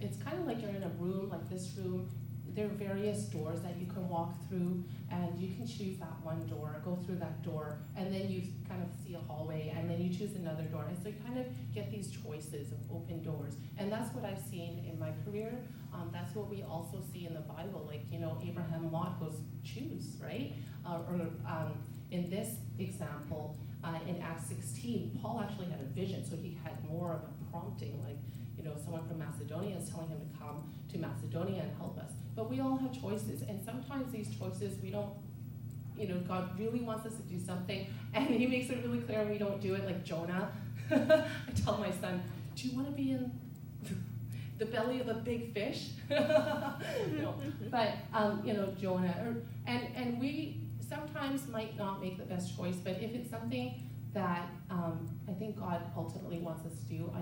it's 0.00 0.16
kind 0.22 0.38
of 0.38 0.46
like 0.46 0.60
you're 0.60 0.70
in 0.70 0.82
a 0.82 0.90
room 0.98 1.30
like 1.30 1.48
this 1.48 1.72
room 1.76 2.10
there 2.54 2.66
are 2.66 2.68
various 2.68 3.22
doors 3.24 3.60
that 3.62 3.76
you 3.78 3.86
can 3.86 4.08
walk 4.08 4.34
through 4.48 4.84
and 5.10 5.40
you 5.40 5.54
can 5.54 5.66
choose 5.66 5.98
that 5.98 6.20
one 6.22 6.46
door, 6.46 6.76
go 6.84 6.98
through 7.06 7.16
that 7.16 7.42
door, 7.42 7.78
and 7.96 8.12
then 8.12 8.28
you 8.28 8.42
kind 8.68 8.82
of 8.82 8.88
see 9.04 9.14
a 9.14 9.18
hallway 9.18 9.72
and 9.76 9.88
then 9.88 10.00
you 10.00 10.12
choose 10.12 10.34
another 10.36 10.64
door. 10.64 10.84
And 10.88 10.96
so 11.02 11.08
you 11.08 11.14
kind 11.26 11.38
of 11.38 11.46
get 11.74 11.90
these 11.90 12.10
choices 12.10 12.72
of 12.72 12.78
open 12.90 13.22
doors. 13.22 13.54
And 13.78 13.90
that's 13.90 14.14
what 14.14 14.24
I've 14.24 14.42
seen 14.50 14.84
in 14.90 14.98
my 14.98 15.12
career. 15.24 15.52
Um, 15.94 16.10
that's 16.12 16.34
what 16.34 16.48
we 16.50 16.62
also 16.62 17.02
see 17.12 17.26
in 17.26 17.34
the 17.34 17.40
Bible. 17.40 17.84
Like, 17.86 18.04
you 18.10 18.18
know, 18.18 18.38
Abraham 18.46 18.92
Lot 18.92 19.20
goes, 19.20 19.36
choose, 19.64 20.16
right? 20.22 20.52
Uh, 20.86 21.00
or 21.08 21.14
um, 21.46 21.72
in 22.10 22.28
this 22.28 22.56
example, 22.78 23.56
uh, 23.84 23.98
in 24.06 24.20
Acts 24.20 24.46
16, 24.48 25.18
Paul 25.20 25.40
actually 25.42 25.66
had 25.66 25.80
a 25.80 25.92
vision, 25.94 26.24
so 26.24 26.36
he 26.36 26.56
had 26.62 26.72
more 26.84 27.12
of 27.12 27.22
a 27.24 27.50
prompting, 27.50 28.00
like, 28.02 28.18
you 28.56 28.62
know, 28.62 28.76
someone 28.82 29.06
from 29.08 29.18
Macedonia 29.18 29.76
is 29.76 29.88
telling 29.90 30.08
him 30.08 30.20
to 30.20 30.38
come 30.38 30.72
to 30.92 30.98
Macedonia 30.98 31.62
and 31.62 31.76
help 31.78 31.98
us. 31.98 32.12
But 32.34 32.50
we 32.50 32.60
all 32.60 32.76
have 32.76 32.92
choices, 32.98 33.42
and 33.42 33.62
sometimes 33.64 34.12
these 34.12 34.34
choices 34.36 34.80
we 34.82 34.90
don't, 34.90 35.12
you 35.98 36.08
know, 36.08 36.18
God 36.20 36.58
really 36.58 36.80
wants 36.80 37.06
us 37.06 37.14
to 37.16 37.22
do 37.22 37.38
something, 37.38 37.86
and 38.14 38.28
He 38.28 38.46
makes 38.46 38.70
it 38.70 38.78
really 38.84 39.00
clear 39.00 39.24
we 39.24 39.38
don't 39.38 39.60
do 39.60 39.74
it 39.74 39.84
like 39.84 40.04
Jonah. 40.04 40.50
I 40.90 41.26
tell 41.64 41.78
my 41.78 41.90
son, 41.90 42.22
Do 42.56 42.68
you 42.68 42.76
want 42.76 42.88
to 42.88 42.92
be 42.94 43.10
in 43.12 43.30
the 44.58 44.66
belly 44.66 45.00
of 45.00 45.08
a 45.08 45.14
big 45.14 45.52
fish? 45.52 45.90
no. 46.10 47.34
But, 47.70 47.94
um, 48.12 48.42
you 48.44 48.52
know, 48.54 48.74
Jonah, 48.80 49.14
or, 49.24 49.36
and, 49.66 49.88
and 49.94 50.20
we 50.20 50.60
sometimes 50.86 51.48
might 51.48 51.76
not 51.76 52.00
make 52.00 52.18
the 52.18 52.24
best 52.24 52.56
choice, 52.56 52.76
but 52.76 52.92
if 53.00 53.14
it's 53.14 53.30
something 53.30 53.74
that 54.12 54.50
um, 54.70 55.08
I 55.28 55.32
think 55.32 55.58
God 55.58 55.80
ultimately 55.96 56.38
wants 56.38 56.66
us 56.66 56.78
to 56.80 56.84
do, 56.84 57.10
I 57.14 57.20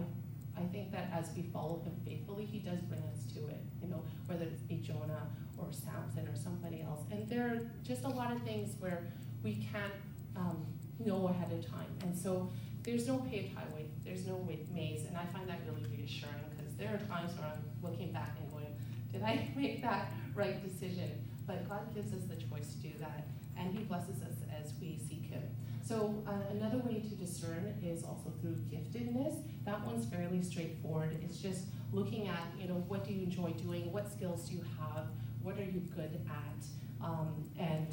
I 0.61 0.67
think 0.67 0.93
that 0.93 1.11
as 1.13 1.31
we 1.35 1.43
follow 1.43 1.81
him 1.85 1.95
faithfully, 2.05 2.45
he 2.45 2.59
does 2.59 2.81
bring 2.81 3.03
us 3.13 3.25
to 3.35 3.47
it, 3.49 3.63
you 3.83 3.89
know, 3.89 4.03
whether 4.27 4.45
it's 4.45 4.63
be 4.63 4.77
Jonah 4.77 5.29
or 5.57 5.69
Samson 5.73 6.29
or 6.29 6.37
somebody 6.37 6.83
else. 6.83 7.01
And 7.11 7.29
there 7.29 7.47
are 7.47 7.61
just 7.83 8.05
a 8.05 8.09
lot 8.09 8.33
of 8.33 8.43
things 8.43 8.75
where 8.79 9.07
we 9.43 9.67
can't 9.73 9.93
um, 10.37 10.67
know 10.99 11.29
ahead 11.29 11.53
of 11.53 11.67
time. 11.71 11.89
And 12.03 12.17
so 12.17 12.51
there's 12.83 13.07
no 13.07 13.19
paved 13.19 13.55
highway, 13.55 13.87
there's 14.05 14.27
no 14.27 14.47
maze, 14.73 15.05
and 15.07 15.17
I 15.17 15.25
find 15.27 15.49
that 15.49 15.61
really 15.67 15.87
reassuring 15.97 16.35
because 16.57 16.75
there 16.77 16.89
are 16.89 17.07
times 17.07 17.33
where 17.39 17.49
I'm 17.49 17.63
looking 17.83 18.13
back 18.13 18.37
and 18.41 18.51
going, 18.51 18.67
did 19.13 19.23
I 19.23 19.51
make 19.57 19.83
that 19.83 20.13
right 20.35 20.63
decision? 20.63 21.11
But 21.47 21.69
God 21.69 21.95
gives 21.95 22.13
us 22.13 22.23
the 22.29 22.37
choice 22.37 22.75
to 22.75 22.79
do 22.79 22.91
that, 23.01 23.27
and 23.57 23.77
he 23.77 23.85
blesses 23.85 24.23
us 24.23 24.37
as 24.55 24.73
we 24.81 24.99
seek 25.09 25.25
him. 25.25 25.43
So 25.87 26.23
uh, 26.27 26.33
another 26.53 26.79
way 26.79 27.01
to 27.01 27.15
discern 27.17 27.75
is 27.83 28.05
also 28.05 28.33
through 28.41 28.57
giftedness. 28.71 29.43
That 29.65 29.85
one's 29.85 30.07
fairly 30.07 30.43
straightforward. 30.43 31.19
It's 31.23 31.39
just 31.39 31.65
looking 31.93 32.29
at, 32.29 32.43
you 32.59 32.69
know, 32.69 32.85
what 32.87 33.05
do 33.05 33.13
you 33.13 33.23
enjoy 33.23 33.51
doing? 33.53 33.91
What 33.93 34.11
skills 34.11 34.49
do 34.49 34.57
you 34.57 34.65
have? 34.79 35.07
What 35.43 35.59
are 35.59 35.65
you 35.65 35.83
good 35.97 36.21
at? 36.29 37.05
Um, 37.05 37.49
and 37.59 37.89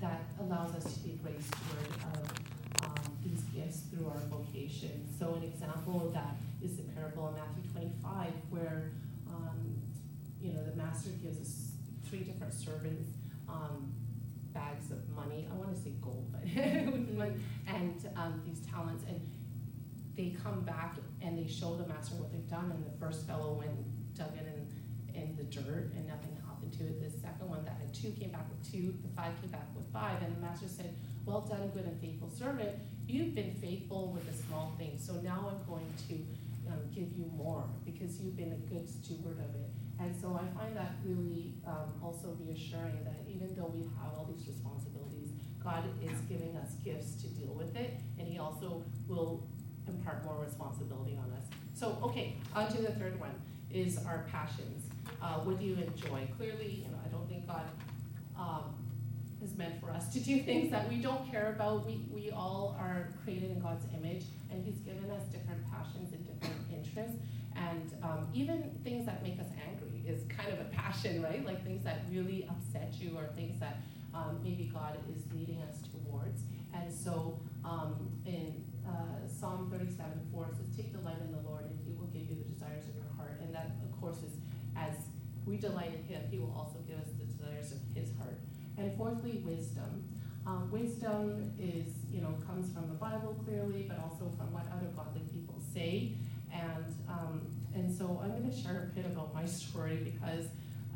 that 0.00 0.22
allows 0.40 0.74
us 0.74 0.94
to 0.94 1.00
be 1.00 1.18
great 1.22 1.40
steward 1.42 1.88
of 2.14 2.84
um, 2.84 3.16
these 3.24 3.42
gifts 3.54 3.80
through 3.90 4.06
our 4.08 4.20
vocation. 4.28 5.06
So 5.18 5.34
an 5.34 5.44
example 5.44 6.06
of 6.06 6.12
that 6.14 6.36
is 6.62 6.76
the 6.76 6.82
parable 6.82 7.28
in 7.28 7.34
Matthew 7.34 7.70
25, 7.72 8.32
where, 8.50 8.90
um, 9.28 9.80
you 10.42 10.52
know, 10.52 10.64
the 10.64 10.76
master 10.76 11.10
gives 11.22 11.40
us 11.40 11.70
three 12.08 12.20
different 12.20 12.52
servants 12.52 13.10
um, 13.48 13.92
bags 14.58 14.90
of 14.90 14.98
money. 15.14 15.46
I 15.50 15.54
want 15.54 15.74
to 15.74 15.80
say 15.80 15.92
gold, 16.00 16.26
but 16.32 16.42
and 17.76 17.96
um, 18.16 18.42
these 18.44 18.60
talents, 18.66 19.04
and 19.08 19.20
they 20.16 20.34
come 20.42 20.62
back 20.62 20.96
and 21.22 21.38
they 21.38 21.46
show 21.46 21.76
the 21.76 21.86
master 21.86 22.16
what 22.16 22.32
they've 22.32 22.50
done. 22.50 22.72
And 22.74 22.84
the 22.84 22.98
first 22.98 23.26
fellow 23.26 23.52
went 23.52 23.72
dug 24.14 24.32
in 24.34 24.46
in, 24.50 25.22
in 25.22 25.36
the 25.36 25.44
dirt, 25.44 25.92
and 25.94 26.06
nothing 26.06 26.36
happened 26.46 26.72
to 26.78 26.84
it. 26.84 27.00
The 27.00 27.10
second 27.20 27.48
one 27.48 27.64
that 27.64 27.76
had 27.80 27.94
two 27.94 28.10
came 28.18 28.30
back 28.30 28.46
with 28.50 28.60
two. 28.70 28.94
The 29.02 29.12
five 29.14 29.32
came 29.40 29.50
back 29.50 29.68
with 29.76 29.86
five, 29.92 30.20
and 30.22 30.34
the 30.36 30.40
master 30.40 30.66
said, 30.66 30.94
"Well 31.24 31.42
done, 31.42 31.68
good 31.68 31.84
and 31.84 32.00
faithful 32.00 32.30
servant. 32.30 32.74
You've 33.06 33.34
been 33.34 33.54
faithful 33.54 34.12
with 34.12 34.28
a 34.28 34.36
small 34.46 34.74
thing, 34.76 34.98
so 34.98 35.14
now 35.22 35.48
I'm 35.50 35.62
going 35.66 35.90
to 36.08 36.14
um, 36.70 36.80
give 36.94 37.12
you 37.16 37.30
more 37.36 37.64
because 37.84 38.20
you've 38.20 38.36
been 38.36 38.52
a 38.52 38.72
good 38.72 38.88
steward 38.88 39.38
of 39.38 39.54
it." 39.54 39.70
And 40.00 40.14
so 40.20 40.38
I 40.38 40.46
find 40.58 40.76
that 40.76 40.92
really 41.04 41.54
um, 41.66 41.92
also 42.02 42.36
reassuring 42.40 43.04
that 43.04 43.24
even 43.28 43.54
though 43.56 43.70
we 43.74 43.82
have 44.00 44.14
all 44.16 44.30
these 44.32 44.46
responsibilities, 44.46 45.30
God 45.62 45.84
is 46.02 46.18
giving 46.28 46.56
us 46.56 46.74
gifts 46.84 47.20
to 47.22 47.28
deal 47.28 47.52
with 47.52 47.76
it, 47.76 47.98
and 48.18 48.28
He 48.28 48.38
also 48.38 48.84
will 49.08 49.46
impart 49.88 50.24
more 50.24 50.42
responsibility 50.44 51.18
on 51.18 51.32
us. 51.36 51.46
So, 51.74 51.98
okay, 52.02 52.36
on 52.54 52.70
to 52.72 52.82
the 52.82 52.92
third 52.92 53.18
one 53.18 53.34
is 53.70 53.98
our 54.06 54.26
passions. 54.30 54.88
Uh, 55.20 55.40
what 55.40 55.58
do 55.58 55.66
you 55.66 55.74
enjoy? 55.74 56.28
Clearly, 56.36 56.84
you 56.84 56.90
know, 56.90 56.98
I 57.04 57.08
don't 57.08 57.28
think 57.28 57.46
God 57.46 57.64
um, 58.38 58.74
is 59.42 59.56
meant 59.56 59.80
for 59.80 59.90
us 59.90 60.08
to 60.14 60.20
do 60.20 60.40
things 60.40 60.70
that 60.70 60.88
we 60.88 60.96
don't 60.96 61.28
care 61.30 61.52
about. 61.54 61.86
We, 61.86 62.06
we 62.10 62.30
all 62.30 62.76
are 62.78 63.08
created 63.24 63.50
in 63.50 63.60
God's 63.60 63.84
image, 63.96 64.24
and 64.50 64.64
He's 64.64 64.78
given 64.78 65.10
us 65.10 65.22
different 65.32 65.60
passions 65.70 66.12
and 66.12 66.27
interests. 66.72 67.18
And 67.56 67.92
um, 68.02 68.28
even 68.32 68.70
things 68.84 69.06
that 69.06 69.22
make 69.22 69.38
us 69.40 69.48
angry 69.68 70.04
is 70.06 70.22
kind 70.28 70.52
of 70.52 70.60
a 70.60 70.68
passion, 70.70 71.22
right? 71.22 71.44
Like 71.44 71.64
things 71.64 71.84
that 71.84 72.02
really 72.10 72.48
upset 72.48 72.94
you 73.00 73.16
or 73.16 73.26
things 73.34 73.58
that 73.60 73.78
um, 74.14 74.40
maybe 74.42 74.70
God 74.72 74.96
is 75.12 75.22
leading 75.34 75.60
us 75.62 75.78
towards. 75.90 76.42
And 76.72 76.92
so 76.92 77.38
um, 77.64 78.10
in 78.26 78.64
uh, 78.86 79.26
Psalm 79.26 79.68
37 79.70 80.28
4, 80.32 80.44
it 80.44 80.56
says, 80.56 80.76
Take 80.76 80.92
delight 80.92 81.18
in 81.20 81.32
the 81.32 81.42
Lord, 81.48 81.64
and 81.64 81.78
He 81.84 81.92
will 81.92 82.06
give 82.08 82.22
you 82.28 82.36
the 82.36 82.48
desires 82.48 82.84
of 82.88 82.94
your 82.94 83.10
heart. 83.16 83.40
And 83.42 83.54
that, 83.54 83.76
of 83.84 84.00
course, 84.00 84.18
is 84.18 84.38
as 84.76 84.94
we 85.44 85.56
delight 85.56 85.92
in 85.94 86.02
Him, 86.04 86.22
He 86.30 86.38
will 86.38 86.54
also 86.56 86.78
give 86.86 86.98
us 86.98 87.10
the 87.18 87.24
desires 87.24 87.72
of 87.72 87.78
His 87.94 88.10
heart. 88.16 88.38
And 88.76 88.96
fourthly, 88.96 89.42
wisdom. 89.44 90.04
Um, 90.46 90.70
wisdom 90.70 91.52
is, 91.58 91.92
you 92.10 92.22
know, 92.22 92.32
comes 92.46 92.72
from 92.72 92.88
the 92.88 92.94
Bible 92.94 93.36
clearly, 93.44 93.84
but 93.88 93.98
also 93.98 94.32
from 94.38 94.52
what 94.52 94.64
other 94.72 94.88
godly 94.96 95.22
people 95.32 95.60
say. 95.74 96.14
And 96.52 96.84
um, 97.08 97.46
and 97.74 97.92
so 97.94 98.20
I'm 98.22 98.30
going 98.30 98.50
to 98.50 98.56
share 98.56 98.90
a 98.90 98.94
bit 98.94 99.06
about 99.06 99.34
my 99.34 99.44
story 99.44 99.96
because 99.96 100.46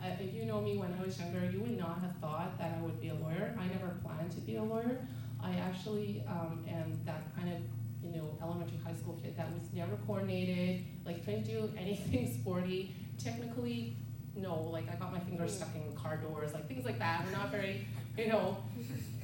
uh, 0.02 0.08
if 0.18 0.34
you 0.34 0.44
know 0.44 0.60
me 0.60 0.76
when 0.76 0.94
I 1.00 1.04
was 1.04 1.18
younger, 1.18 1.48
you 1.50 1.60
would 1.60 1.78
not 1.78 2.00
have 2.00 2.16
thought 2.20 2.58
that 2.58 2.76
I 2.78 2.82
would 2.82 3.00
be 3.00 3.08
a 3.08 3.14
lawyer. 3.14 3.56
I 3.58 3.66
never 3.66 3.94
planned 4.04 4.30
to 4.32 4.40
be 4.40 4.56
a 4.56 4.62
lawyer. 4.62 5.06
I 5.42 5.54
actually 5.56 6.24
um, 6.28 6.64
am 6.68 6.98
that 7.04 7.34
kind 7.36 7.52
of 7.52 7.58
you 8.02 8.16
know 8.16 8.36
elementary 8.42 8.78
high 8.84 8.94
school 8.94 9.18
kid 9.22 9.36
that 9.36 9.52
was 9.52 9.62
never 9.72 9.96
coordinated, 10.06 10.84
like 11.04 11.24
couldn't 11.24 11.44
do 11.44 11.72
anything 11.78 12.32
sporty. 12.40 12.94
Technically, 13.22 13.96
no, 14.34 14.62
like 14.62 14.90
I 14.90 14.96
got 14.96 15.12
my 15.12 15.20
fingers 15.20 15.54
stuck 15.54 15.74
in 15.74 15.94
car 15.94 16.16
doors, 16.16 16.52
like 16.54 16.66
things 16.68 16.84
like 16.84 16.98
that. 16.98 17.24
I'm 17.24 17.32
not 17.32 17.50
very, 17.50 17.86
you 18.16 18.28
know, 18.28 18.56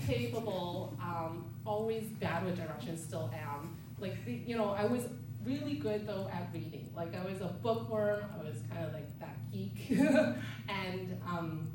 capable. 0.06 0.96
Um, 1.00 1.46
always 1.64 2.04
bad 2.04 2.44
with 2.44 2.56
directions, 2.56 3.02
still 3.02 3.30
am. 3.34 3.76
Like 4.00 4.24
the, 4.24 4.32
you 4.32 4.56
know, 4.56 4.70
I 4.70 4.86
was 4.86 5.02
really 5.44 5.74
good 5.74 6.06
though 6.06 6.28
at 6.32 6.48
reading. 6.52 6.90
Like 6.96 7.14
I 7.14 7.24
was 7.24 7.40
a 7.40 7.52
bookworm. 7.62 8.24
I 8.38 8.42
was 8.42 8.58
kind 8.72 8.84
of 8.84 8.92
like 8.92 9.18
that 9.20 9.50
geek, 9.52 9.90
and 10.68 11.20
um, 11.26 11.68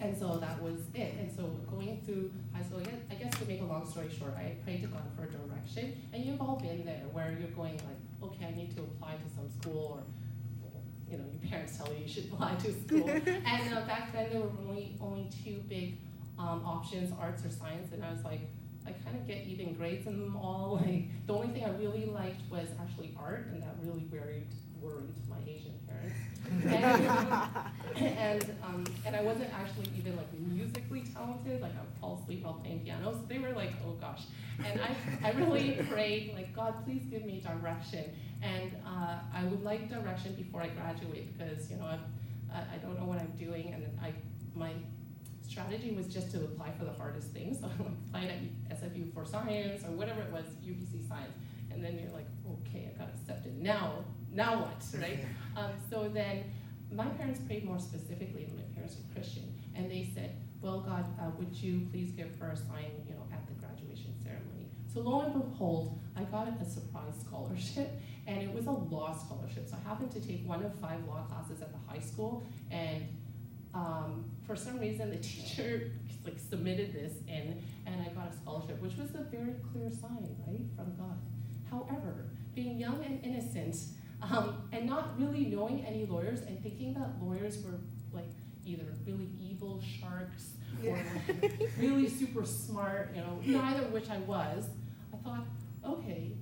and 0.00 0.16
so 0.16 0.38
that 0.38 0.60
was 0.62 0.80
it. 0.94 1.14
And 1.18 1.34
so 1.34 1.44
going 1.70 2.02
through 2.04 2.30
high 2.52 2.62
school, 2.62 2.82
I 3.10 3.14
guess 3.14 3.36
to 3.38 3.46
make 3.46 3.60
a 3.60 3.64
long 3.64 3.88
story 3.88 4.08
short, 4.16 4.34
I 4.36 4.56
prayed 4.64 4.82
to 4.82 4.88
God 4.88 5.02
for 5.16 5.24
a 5.24 5.30
direction. 5.30 6.00
And 6.12 6.24
you've 6.24 6.40
all 6.40 6.56
been 6.56 6.84
there 6.84 7.02
where 7.12 7.36
you're 7.38 7.50
going 7.50 7.76
like, 7.76 8.30
okay, 8.30 8.46
I 8.46 8.56
need 8.56 8.74
to 8.76 8.82
apply 8.82 9.14
to 9.14 9.34
some 9.34 9.48
school 9.60 9.98
or 9.98 10.02
you 11.10 11.18
know, 11.18 11.24
your 11.30 11.50
parents 11.50 11.76
tell 11.76 11.88
you 11.92 12.02
you 12.02 12.08
should 12.08 12.24
apply 12.32 12.54
to 12.56 12.72
school. 12.72 13.08
and 13.10 13.74
uh, 13.74 13.86
back 13.86 14.12
then 14.12 14.30
there 14.30 14.40
were 14.40 14.50
only 14.68 14.96
only 15.00 15.30
two 15.44 15.62
big 15.68 15.98
um, 16.38 16.62
options, 16.64 17.12
arts 17.18 17.44
or 17.44 17.50
science, 17.50 17.92
and 17.92 18.04
I 18.04 18.12
was 18.12 18.22
like, 18.24 18.40
I 18.86 18.92
kind 19.04 19.16
of 19.16 19.26
get 19.26 19.46
even 19.46 19.74
grades 19.74 20.06
in 20.06 20.20
them 20.20 20.36
all. 20.36 20.80
Like 20.86 21.04
the 21.26 21.32
only 21.32 21.48
thing 21.48 21.64
I 21.64 21.70
really 21.70 22.06
liked 22.06 22.40
was 22.50 22.68
actually 22.80 23.14
art, 23.18 23.46
and 23.52 23.62
that 23.62 23.74
really 23.82 24.06
worried 24.10 24.46
worried 24.80 25.14
my 25.28 25.36
Asian 25.46 25.72
parents. 25.88 26.16
and 27.96 27.96
and, 27.96 28.54
um, 28.62 28.84
and 29.04 29.16
I 29.16 29.22
wasn't 29.22 29.52
actually 29.52 29.90
even 29.98 30.16
like 30.16 30.32
musically 30.38 31.02
talented. 31.14 31.60
Like 31.60 31.72
I 31.76 31.80
would 31.80 32.00
fall 32.00 32.20
asleep 32.22 32.44
while 32.44 32.54
playing 32.54 32.80
piano. 32.80 33.12
So 33.12 33.20
they 33.28 33.38
were 33.38 33.52
like, 33.52 33.72
oh 33.86 33.92
gosh. 33.92 34.22
And 34.64 34.80
I 34.80 35.28
I 35.28 35.32
really 35.32 35.72
prayed 35.90 36.34
like 36.34 36.54
God, 36.54 36.84
please 36.84 37.02
give 37.10 37.24
me 37.24 37.40
direction. 37.40 38.04
And 38.42 38.70
uh, 38.86 39.18
I 39.34 39.44
would 39.44 39.64
like 39.64 39.88
direction 39.88 40.34
before 40.34 40.62
I 40.62 40.68
graduate 40.68 41.36
because 41.36 41.70
you 41.70 41.76
know 41.76 41.86
i 41.86 41.98
I 42.74 42.78
don't 42.78 42.98
know 42.98 43.06
what 43.06 43.18
I'm 43.18 43.32
doing, 43.38 43.72
and 43.74 43.82
I 44.00 44.12
my 44.54 44.72
strategy 45.56 45.90
was 45.92 46.06
just 46.06 46.30
to 46.30 46.36
apply 46.44 46.70
for 46.78 46.84
the 46.84 46.92
hardest 46.92 47.28
things. 47.32 47.56
So 47.62 47.66
I 47.66 48.18
applied 48.18 48.30
at 48.68 48.78
SFU 48.78 49.12
for 49.14 49.24
science 49.24 49.84
or 49.84 49.92
whatever 49.92 50.20
it 50.20 50.30
was, 50.30 50.44
UBC 50.62 51.08
science. 51.08 51.32
And 51.70 51.82
then 51.82 51.98
you're 51.98 52.12
like, 52.12 52.28
okay, 52.60 52.90
I 52.94 52.98
got 52.98 53.08
accepted. 53.08 53.56
Now, 53.60 54.04
now 54.30 54.60
what, 54.60 54.84
right? 55.00 55.24
Um, 55.56 55.72
so 55.90 56.10
then 56.12 56.44
my 56.92 57.06
parents 57.06 57.40
prayed 57.40 57.64
more 57.64 57.78
specifically, 57.78 58.44
and 58.44 58.54
my 58.54 58.68
parents 58.74 58.96
were 58.96 59.14
Christian, 59.14 59.54
and 59.74 59.90
they 59.90 60.10
said, 60.14 60.36
well, 60.60 60.80
God, 60.80 61.04
uh, 61.18 61.30
would 61.38 61.54
you 61.54 61.86
please 61.90 62.10
give 62.10 62.38
her 62.38 62.50
a 62.50 62.56
sign, 62.56 62.92
you 63.08 63.14
know, 63.14 63.24
at 63.32 63.46
the 63.48 63.54
graduation 63.54 64.12
ceremony? 64.22 64.68
So 64.92 65.00
lo 65.00 65.20
and 65.20 65.32
behold, 65.32 65.98
I 66.16 66.22
got 66.24 66.48
a 66.60 66.64
surprise 66.64 67.14
scholarship, 67.26 67.90
and 68.26 68.42
it 68.42 68.52
was 68.54 68.66
a 68.66 68.70
law 68.70 69.16
scholarship. 69.16 69.68
So 69.68 69.76
I 69.82 69.88
happened 69.88 70.12
to 70.12 70.20
take 70.20 70.46
one 70.46 70.62
of 70.62 70.74
five 70.80 71.04
law 71.06 71.22
classes 71.28 71.62
at 71.62 71.72
the 71.72 71.78
high 71.90 72.00
school, 72.00 72.46
and 72.70 73.06
um, 73.76 74.24
for 74.46 74.56
some 74.56 74.78
reason 74.78 75.10
the 75.10 75.16
teacher 75.32 75.92
like 76.24 76.38
submitted 76.38 76.92
this 76.92 77.12
in 77.28 77.62
and 77.86 78.00
I 78.00 78.08
got 78.08 78.32
a 78.32 78.36
scholarship, 78.36 78.80
which 78.82 78.96
was 78.96 79.10
a 79.10 79.22
very 79.22 79.54
clear 79.72 79.90
sign, 79.90 80.36
right, 80.46 80.60
from 80.74 80.96
God. 80.96 81.18
However, 81.70 82.26
being 82.54 82.78
young 82.78 83.04
and 83.04 83.22
innocent 83.24 83.76
um, 84.22 84.68
and 84.72 84.86
not 84.86 85.18
really 85.20 85.44
knowing 85.44 85.84
any 85.84 86.06
lawyers 86.06 86.40
and 86.40 86.60
thinking 86.62 86.94
that 86.94 87.10
lawyers 87.22 87.62
were 87.62 87.78
like 88.12 88.30
either 88.64 88.84
really 89.06 89.28
evil 89.40 89.80
sharks 90.00 90.54
or 90.84 90.98
really 91.78 92.08
super 92.08 92.44
smart, 92.44 93.12
you 93.14 93.20
know, 93.20 93.38
neither 93.44 93.82
of 93.82 93.92
which 93.92 94.10
I 94.10 94.18
was, 94.18 94.68
I 95.12 95.16
thought, 95.18 95.44
okay, 95.84 96.32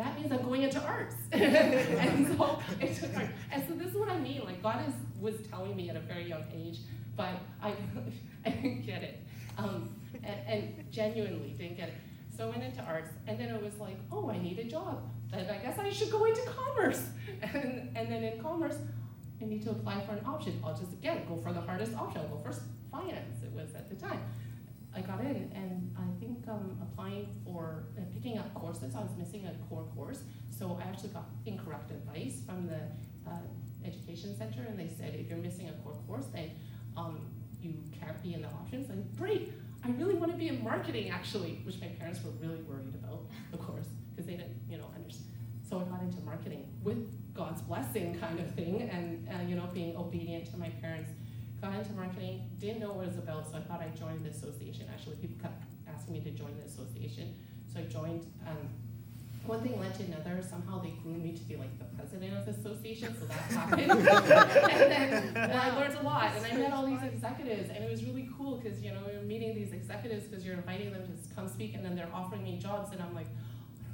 that 0.00 0.18
means 0.18 0.32
I'm 0.32 0.42
going 0.42 0.62
into 0.62 0.80
arts. 0.82 1.14
and 1.32 2.26
so 2.36 2.58
it 2.80 2.96
took 2.96 3.10
And 3.52 3.68
so 3.68 3.74
this 3.74 3.88
is 3.88 3.96
what 3.96 4.08
I 4.08 4.18
mean. 4.18 4.42
Like 4.44 4.62
God 4.62 4.88
is 4.88 4.94
was 5.20 5.34
telling 5.50 5.76
me 5.76 5.90
at 5.90 5.96
a 5.96 6.00
very 6.00 6.26
young 6.26 6.44
age, 6.54 6.78
but 7.16 7.34
I, 7.62 7.74
I 8.46 8.50
didn't 8.50 8.86
get 8.86 9.02
it. 9.02 9.20
Um, 9.58 9.90
and, 10.24 10.40
and, 10.46 10.90
genuinely 10.90 11.50
didn't 11.58 11.76
get 11.76 11.90
it. 11.90 11.94
So 12.34 12.46
I 12.46 12.50
went 12.50 12.62
into 12.62 12.82
arts, 12.82 13.10
and 13.26 13.38
then 13.38 13.50
it 13.50 13.62
was 13.62 13.78
like, 13.78 13.96
oh, 14.10 14.30
I 14.30 14.38
need 14.38 14.58
a 14.58 14.64
job. 14.64 15.02
Then 15.30 15.50
I 15.50 15.58
guess 15.58 15.78
I 15.78 15.90
should 15.90 16.10
go 16.10 16.24
into 16.24 16.42
commerce. 16.42 17.04
And, 17.42 17.96
and 17.96 18.10
then 18.10 18.22
in 18.24 18.42
commerce, 18.42 18.76
I 19.40 19.44
need 19.44 19.62
to 19.62 19.70
apply 19.70 20.00
for 20.04 20.12
an 20.12 20.24
option. 20.26 20.60
I'll 20.64 20.76
just, 20.76 20.92
again, 20.92 21.22
go 21.28 21.36
for 21.36 21.52
the 21.52 21.60
hardest 21.60 21.94
option. 21.94 22.20
I'll 22.20 22.36
go 22.36 22.40
for 22.42 22.52
finance, 22.90 23.42
it 23.42 23.52
was 23.52 23.74
at 23.74 23.88
the 23.88 23.96
time. 23.96 24.20
I 25.00 25.06
got 25.06 25.20
in, 25.20 25.50
and 25.54 25.94
I 25.96 26.20
think 26.20 26.46
um, 26.48 26.76
applying 26.82 27.28
for 27.44 27.84
uh, 27.96 28.02
picking 28.12 28.38
up 28.38 28.52
courses, 28.54 28.94
I 28.94 29.00
was 29.00 29.12
missing 29.16 29.46
a 29.46 29.54
core 29.68 29.84
course, 29.96 30.22
so 30.50 30.78
I 30.80 30.88
actually 30.88 31.10
got 31.10 31.26
incorrect 31.46 31.90
advice 31.90 32.42
from 32.44 32.66
the 32.66 32.80
uh, 33.26 33.32
education 33.84 34.36
center, 34.36 34.62
and 34.68 34.78
they 34.78 34.88
said 34.88 35.14
if 35.14 35.28
you're 35.28 35.38
missing 35.38 35.68
a 35.68 35.72
core 35.82 35.96
course, 36.06 36.26
then 36.34 36.50
um, 36.96 37.20
you 37.62 37.74
can't 37.98 38.22
be 38.22 38.34
in 38.34 38.42
the 38.42 38.48
options. 38.48 38.90
And 38.90 39.08
great, 39.16 39.52
I 39.84 39.90
really 39.92 40.14
want 40.14 40.32
to 40.32 40.38
be 40.38 40.48
in 40.48 40.62
marketing 40.62 41.10
actually, 41.10 41.60
which 41.64 41.80
my 41.80 41.88
parents 41.88 42.20
were 42.22 42.32
really 42.32 42.60
worried 42.62 42.94
about, 43.02 43.22
of 43.54 43.60
course, 43.60 43.86
because 44.10 44.26
they 44.26 44.36
didn't, 44.36 44.60
you 44.68 44.76
know, 44.76 44.90
understand. 44.94 45.30
So 45.66 45.78
I 45.78 45.84
got 45.84 46.02
into 46.02 46.20
marketing 46.22 46.66
with 46.82 47.08
God's 47.32 47.62
blessing, 47.62 48.18
kind 48.18 48.38
of 48.38 48.54
thing, 48.54 48.90
and 48.92 49.26
uh, 49.28 49.42
you 49.48 49.54
know, 49.54 49.68
being 49.72 49.96
obedient 49.96 50.50
to 50.50 50.58
my 50.58 50.68
parents 50.68 51.10
got 51.60 51.74
into 51.74 51.92
marketing, 51.92 52.48
didn't 52.58 52.80
know 52.80 52.92
what 52.92 53.04
it 53.04 53.08
was 53.08 53.18
about, 53.18 53.50
so 53.50 53.56
I 53.56 53.60
thought 53.60 53.80
I'd 53.80 53.96
join 53.96 54.22
the 54.22 54.30
association. 54.30 54.86
Actually, 54.92 55.16
people 55.16 55.36
kept 55.40 55.62
asking 55.88 56.14
me 56.14 56.20
to 56.20 56.30
join 56.30 56.56
the 56.58 56.64
association. 56.64 57.34
So 57.72 57.80
I 57.80 57.82
joined. 57.84 58.26
Um, 58.46 58.68
one 59.46 59.62
thing 59.62 59.80
led 59.80 59.94
to 59.94 60.04
another. 60.04 60.42
Somehow 60.42 60.80
they 60.82 60.90
groomed 61.02 61.24
me 61.24 61.32
to 61.32 61.42
be 61.44 61.56
like 61.56 61.76
the 61.78 61.84
president 61.96 62.36
of 62.36 62.44
the 62.44 62.52
association, 62.52 63.16
so 63.18 63.24
that 63.26 63.40
happened. 63.50 63.90
and 63.90 64.06
then 64.06 65.36
and 65.36 65.52
I 65.52 65.76
learned 65.76 65.94
a 65.94 66.02
lot, 66.02 66.32
and 66.36 66.44
I 66.44 66.56
met 66.56 66.72
all 66.72 66.86
these 66.86 67.02
executives, 67.02 67.70
and 67.74 67.82
it 67.82 67.90
was 67.90 68.04
really 68.04 68.28
cool 68.36 68.56
because 68.58 68.80
you 68.82 68.92
know 68.92 69.00
we 69.06 69.16
were 69.16 69.22
meeting 69.22 69.54
these 69.54 69.72
executives 69.72 70.26
because 70.26 70.44
you're 70.44 70.56
inviting 70.56 70.92
them 70.92 71.02
to 71.02 71.34
come 71.34 71.48
speak, 71.48 71.74
and 71.74 71.84
then 71.84 71.96
they're 71.96 72.10
offering 72.14 72.42
me 72.44 72.58
jobs, 72.58 72.92
and 72.92 73.00
I'm 73.02 73.14
like, 73.14 73.28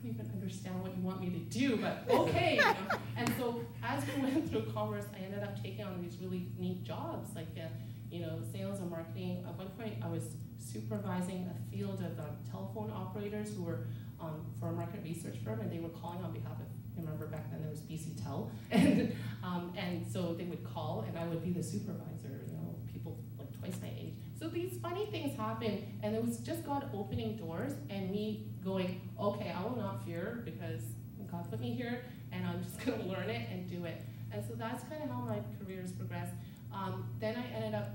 even 0.09 0.31
understand 0.33 0.83
what 0.83 0.97
you 0.97 1.03
want 1.03 1.21
me 1.21 1.31
to 1.31 1.39
do, 1.39 1.77
but 1.77 2.05
okay. 2.09 2.57
You 2.57 2.61
know? 2.63 2.99
And 3.17 3.33
so 3.39 3.61
as 3.83 4.03
we 4.07 4.23
went 4.23 4.51
through 4.51 4.71
commerce, 4.73 5.05
I 5.15 5.25
ended 5.25 5.43
up 5.43 5.61
taking 5.63 5.85
on 5.85 6.03
these 6.03 6.19
really 6.21 6.49
neat 6.59 6.85
jobs, 6.85 7.35
like 7.35 7.49
uh, 7.57 7.67
you 8.11 8.21
know, 8.21 8.39
sales 8.53 8.81
and 8.81 8.91
marketing. 8.91 9.45
At 9.47 9.57
one 9.57 9.69
point, 9.71 9.95
I 10.03 10.09
was 10.09 10.25
supervising 10.59 11.51
a 11.51 11.77
field 11.77 12.01
of 12.01 12.19
um, 12.19 12.37
telephone 12.51 12.91
operators 12.95 13.55
who 13.55 13.63
were 13.65 13.87
um, 14.21 14.47
for 14.59 14.69
a 14.69 14.73
market 14.73 15.01
research 15.05 15.37
firm, 15.45 15.61
and 15.61 15.71
they 15.71 15.79
were 15.79 15.91
calling 15.91 16.23
on 16.25 16.33
behalf 16.33 16.53
of. 16.53 16.67
I 16.97 17.01
Remember 17.03 17.27
back 17.27 17.51
then 17.51 17.61
there 17.61 17.71
was 17.71 17.81
BC 17.81 18.23
Tel, 18.25 18.51
and 18.71 19.15
um, 19.45 19.73
and 19.77 20.07
so 20.11 20.33
they 20.33 20.45
would 20.45 20.65
call, 20.65 21.05
and 21.07 21.19
I 21.19 21.27
would 21.27 21.45
be 21.45 21.51
the 21.51 21.63
supervisor. 21.63 22.41
You 22.47 22.55
know, 22.55 22.75
people 22.91 23.19
like 23.39 23.53
twice 23.61 23.75
my 23.83 23.89
age. 23.89 24.15
So 24.47 24.53
these 24.53 24.79
funny 24.81 25.07
things 25.07 25.37
happen, 25.37 25.85
and 26.05 26.15
it 26.15 26.25
was 26.25 26.39
just 26.39 26.65
God 26.65 26.89
opening 26.95 27.37
doors 27.37 27.73
and 27.91 28.13
me 28.13 28.47
going, 28.65 29.01
okay, 29.21 29.51
I 29.51 29.61
will 29.65 29.75
not 29.75 30.05
fear 30.05 30.43
because 30.45 30.83
God 31.29 31.51
put 31.51 31.61
me 31.61 31.75
here, 31.75 32.05
and 32.31 32.47
I'm 32.47 32.63
just 32.63 32.79
going 32.87 33.01
to 33.01 33.07
learn 33.07 33.29
it 33.29 33.49
and 33.51 33.69
do 33.69 33.85
it. 33.87 34.03
And 34.31 34.45
so 34.47 34.55
that's 34.55 34.85
kind 34.85 35.03
of 35.03 35.11
how 35.11 35.23
my 35.23 35.41
career 35.59 35.81
has 35.81 35.91
progressed. 35.91 36.33
Um, 36.73 37.11
then 37.19 37.35
I 37.35 37.57
ended 37.57 37.75
up, 37.75 37.89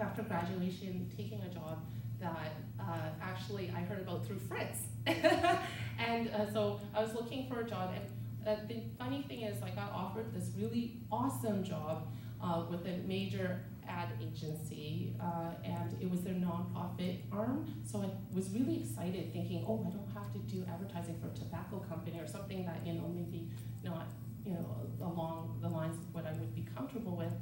after 0.00 0.22
graduation, 0.22 1.10
taking 1.16 1.40
a 1.42 1.48
job 1.48 1.82
that 2.20 2.52
uh, 2.78 3.08
actually 3.20 3.72
I 3.76 3.80
heard 3.80 4.02
about 4.02 4.24
through 4.24 4.38
Fritz. 4.38 4.78
and 5.06 6.30
uh, 6.30 6.52
so 6.52 6.78
I 6.94 7.02
was 7.02 7.14
looking 7.14 7.48
for 7.48 7.62
a 7.62 7.68
job, 7.68 7.90
and 7.96 8.48
uh, 8.48 8.60
the 8.68 8.76
funny 8.96 9.22
thing 9.22 9.42
is, 9.42 9.60
I 9.60 9.70
got 9.70 9.90
offered 9.90 10.32
this 10.32 10.50
really 10.56 11.00
awesome 11.10 11.64
job 11.64 12.06
uh, 12.40 12.62
with 12.70 12.86
a 12.86 12.98
major 13.08 13.60
ad 13.88 14.08
agency, 14.20 15.14
uh, 15.20 15.52
and 15.64 15.96
it 16.00 16.10
was 16.10 16.22
their 16.22 16.34
nonprofit 16.34 17.18
arm. 17.32 17.66
So 17.86 18.02
I 18.02 18.10
was 18.34 18.50
really 18.50 18.80
excited, 18.82 19.32
thinking, 19.32 19.64
oh, 19.66 19.84
I 19.86 19.90
don't 19.90 20.08
have 20.14 20.32
to 20.32 20.38
do 20.40 20.64
advertising 20.68 21.18
for 21.20 21.28
a 21.28 21.34
tobacco 21.34 21.78
company 21.88 22.20
or 22.20 22.26
something 22.26 22.64
that 22.66 22.86
you 22.86 22.94
know 22.94 23.08
maybe 23.08 23.48
not 23.84 24.08
you 24.44 24.54
know 24.54 24.66
along 25.00 25.58
the 25.60 25.68
lines 25.68 25.96
of 25.96 26.14
what 26.14 26.26
I 26.26 26.32
would 26.32 26.54
be 26.54 26.66
comfortable 26.76 27.16
with. 27.16 27.32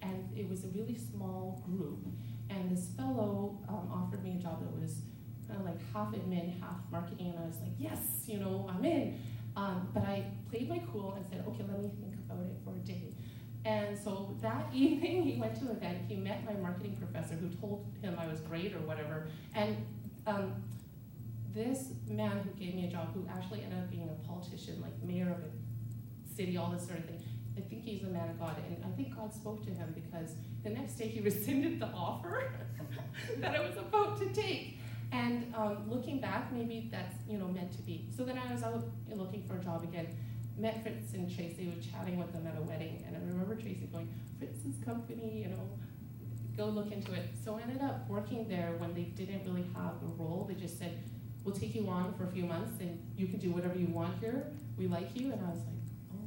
And 0.00 0.28
it 0.36 0.48
was 0.48 0.64
a 0.64 0.68
really 0.68 0.96
small 0.96 1.62
group, 1.66 2.06
and 2.50 2.70
this 2.70 2.88
fellow 2.96 3.58
um, 3.68 3.90
offered 3.92 4.22
me 4.22 4.36
a 4.38 4.42
job 4.42 4.60
that 4.60 4.80
was 4.80 5.02
kind 5.48 5.60
of 5.60 5.66
like 5.66 5.80
half 5.92 6.12
admin, 6.12 6.60
half 6.60 6.78
marketing, 6.92 7.30
and 7.30 7.38
I 7.38 7.46
was 7.46 7.58
like, 7.60 7.72
yes, 7.78 8.24
you 8.26 8.38
know, 8.38 8.68
I'm 8.68 8.84
in. 8.84 9.18
Um, 9.56 9.88
but 9.92 10.04
I 10.04 10.24
played 10.50 10.68
my 10.68 10.80
cool 10.92 11.14
and 11.16 11.24
said, 11.28 11.44
okay, 11.48 11.64
let 11.68 11.82
me 11.82 11.90
think 12.00 12.14
about 12.14 12.44
it 12.44 12.56
for 12.64 12.76
a 12.76 12.78
day. 12.86 13.12
And 13.68 13.98
so 13.98 14.34
that 14.40 14.64
evening, 14.74 15.22
he 15.24 15.38
went 15.38 15.54
to 15.56 15.66
an 15.66 15.76
event. 15.76 15.98
He 16.08 16.16
met 16.16 16.44
my 16.44 16.54
marketing 16.54 16.96
professor, 16.96 17.34
who 17.34 17.48
told 17.60 17.86
him 18.00 18.16
I 18.18 18.26
was 18.26 18.40
great 18.40 18.74
or 18.74 18.80
whatever. 18.80 19.28
And 19.54 19.76
um, 20.26 20.54
this 21.54 21.90
man 22.08 22.40
who 22.44 22.50
gave 22.58 22.74
me 22.74 22.86
a 22.86 22.90
job, 22.90 23.12
who 23.12 23.26
actually 23.28 23.62
ended 23.62 23.78
up 23.78 23.90
being 23.90 24.08
a 24.08 24.26
politician, 24.26 24.80
like 24.80 24.94
mayor 25.02 25.30
of 25.30 25.42
a 25.44 26.34
city, 26.34 26.56
all 26.56 26.70
this 26.70 26.86
sort 26.86 27.00
of 27.00 27.04
thing. 27.04 27.22
I 27.58 27.60
think 27.60 27.84
he's 27.84 28.04
a 28.04 28.06
man 28.06 28.30
of 28.30 28.38
God, 28.38 28.56
and 28.66 28.82
I 28.84 28.96
think 28.96 29.14
God 29.14 29.34
spoke 29.34 29.64
to 29.66 29.70
him 29.70 29.92
because 29.94 30.36
the 30.62 30.70
next 30.70 30.94
day 30.94 31.08
he 31.08 31.20
rescinded 31.30 31.78
the 31.78 31.88
offer 31.88 32.50
that 33.38 33.54
I 33.54 33.60
was 33.60 33.76
about 33.76 34.18
to 34.20 34.26
take. 34.32 34.78
And 35.12 35.52
um, 35.54 35.90
looking 35.90 36.20
back, 36.20 36.52
maybe 36.52 36.88
that's 36.90 37.16
you 37.28 37.36
know 37.36 37.48
meant 37.48 37.72
to 37.72 37.82
be. 37.82 38.06
So 38.16 38.24
then 38.24 38.38
I 38.38 38.50
was 38.50 38.62
out 38.62 38.84
looking 39.10 39.42
for 39.42 39.56
a 39.56 39.62
job 39.62 39.82
again 39.82 40.06
met 40.58 40.82
Fritz 40.82 41.14
and 41.14 41.34
Tracy, 41.34 41.66
were 41.66 41.80
chatting 41.80 42.18
with 42.18 42.32
them 42.32 42.46
at 42.46 42.58
a 42.58 42.62
wedding, 42.62 43.04
and 43.06 43.16
I 43.16 43.20
remember 43.20 43.54
Tracy 43.54 43.88
going, 43.92 44.08
Fritz's 44.38 44.82
company, 44.84 45.42
you 45.42 45.48
know, 45.48 45.68
go 46.58 46.66
look 46.66 46.90
into 46.90 47.12
it. 47.14 47.30
So 47.44 47.56
I 47.56 47.62
ended 47.62 47.80
up 47.80 48.08
working 48.08 48.48
there 48.48 48.72
when 48.78 48.92
they 48.92 49.02
didn't 49.02 49.44
really 49.46 49.64
have 49.74 49.92
a 50.02 50.22
role. 50.22 50.44
They 50.48 50.60
just 50.60 50.78
said, 50.78 50.98
we'll 51.44 51.54
take 51.54 51.74
you 51.74 51.88
on 51.88 52.12
for 52.14 52.24
a 52.24 52.26
few 52.28 52.44
months 52.44 52.80
and 52.80 53.00
you 53.16 53.28
can 53.28 53.38
do 53.38 53.50
whatever 53.50 53.78
you 53.78 53.86
want 53.86 54.18
here. 54.20 54.46
We 54.76 54.88
like 54.88 55.14
you. 55.14 55.32
And 55.32 55.40
I 55.40 55.50
was 55.50 55.60
like, 55.60 56.18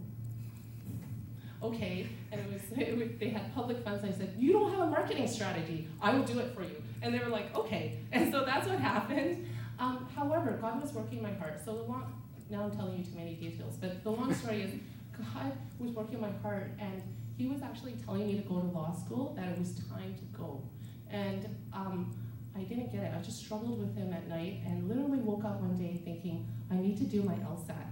oh, 1.62 1.68
okay. 1.68 2.08
And 2.32 2.40
it 2.42 2.48
was, 2.52 2.62
it 2.78 2.98
was, 2.98 3.10
they 3.20 3.30
had 3.30 3.54
public 3.54 3.84
funds. 3.84 4.06
I 4.06 4.12
said, 4.12 4.34
you 4.38 4.54
don't 4.54 4.72
have 4.72 4.80
a 4.80 4.88
marketing 4.88 5.28
strategy. 5.28 5.90
I 6.02 6.14
will 6.14 6.24
do 6.24 6.40
it 6.40 6.56
for 6.56 6.64
you. 6.64 6.82
And 7.02 7.14
they 7.14 7.20
were 7.20 7.30
like, 7.30 7.54
okay. 7.56 8.00
And 8.14 8.32
so 8.32 8.46
that's 8.46 8.68
what 8.68 8.80
happened. 8.80 9.48
Um, 9.80 10.08
however, 10.16 10.58
God 10.62 10.82
was 10.82 10.94
working 10.94 11.22
my 11.22 11.34
heart. 11.34 11.60
So 11.66 11.76
the 11.76 11.84
long, 11.84 12.21
now 12.52 12.64
I'm 12.66 12.72
telling 12.72 12.98
you 12.98 13.06
too 13.06 13.16
many 13.16 13.36
details, 13.36 13.78
but 13.80 14.04
the 14.04 14.12
long 14.12 14.34
story 14.36 14.62
is 14.62 14.72
God 15.18 15.54
was 15.80 15.92
working 15.92 16.20
my 16.20 16.32
heart 16.44 16.72
and 16.80 17.02
he 17.38 17.48
was 17.48 17.62
actually 17.64 17.94
telling 18.06 18.28
me 18.28 18.36
to 18.36 18.44
go 18.44 18.60
to 18.60 18.68
law 18.68 18.94
school, 18.94 19.34
that 19.38 19.48
it 19.48 19.58
was 19.58 19.74
time 19.90 20.14
to 20.16 20.38
go. 20.38 20.62
And 21.10 21.48
um, 21.74 22.14
I 22.56 22.62
didn't 22.62 22.92
get 22.92 23.04
it. 23.04 23.14
I 23.18 23.22
just 23.22 23.44
struggled 23.44 23.80
with 23.80 23.96
him 23.96 24.14
at 24.14 24.28
night 24.28 24.60
and 24.66 24.88
literally 24.88 25.20
woke 25.20 25.46
up 25.46 25.62
one 25.62 25.78
day 25.78 26.00
thinking, 26.04 26.46
I 26.70 26.76
need 26.76 26.98
to 26.98 27.06
do 27.06 27.24
my 27.24 27.36
LSAT. 27.36 27.88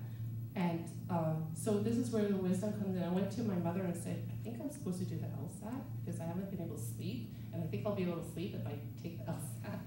And 0.55 0.85
um, 1.09 1.47
so 1.53 1.79
this 1.79 1.97
is 1.97 2.11
where 2.11 2.25
the 2.25 2.35
wisdom 2.35 2.73
comes 2.73 2.97
in. 2.97 3.03
I 3.03 3.09
went 3.09 3.31
to 3.31 3.41
my 3.43 3.55
mother 3.55 3.81
and 3.81 3.95
said, 3.95 4.21
I 4.29 4.43
think 4.43 4.57
I'm 4.61 4.69
supposed 4.69 4.99
to 4.99 5.05
do 5.05 5.15
the 5.15 5.27
LSAT 5.27 5.81
because 6.03 6.19
I 6.19 6.25
haven't 6.25 6.51
been 6.51 6.61
able 6.61 6.75
to 6.75 6.81
sleep, 6.81 7.33
and 7.53 7.63
I 7.63 7.67
think 7.67 7.85
I'll 7.85 7.95
be 7.95 8.03
able 8.03 8.17
to 8.17 8.31
sleep 8.31 8.55
if 8.55 8.67
I 8.67 8.73
take 9.01 9.25
the 9.25 9.31
LSAT. 9.31 9.79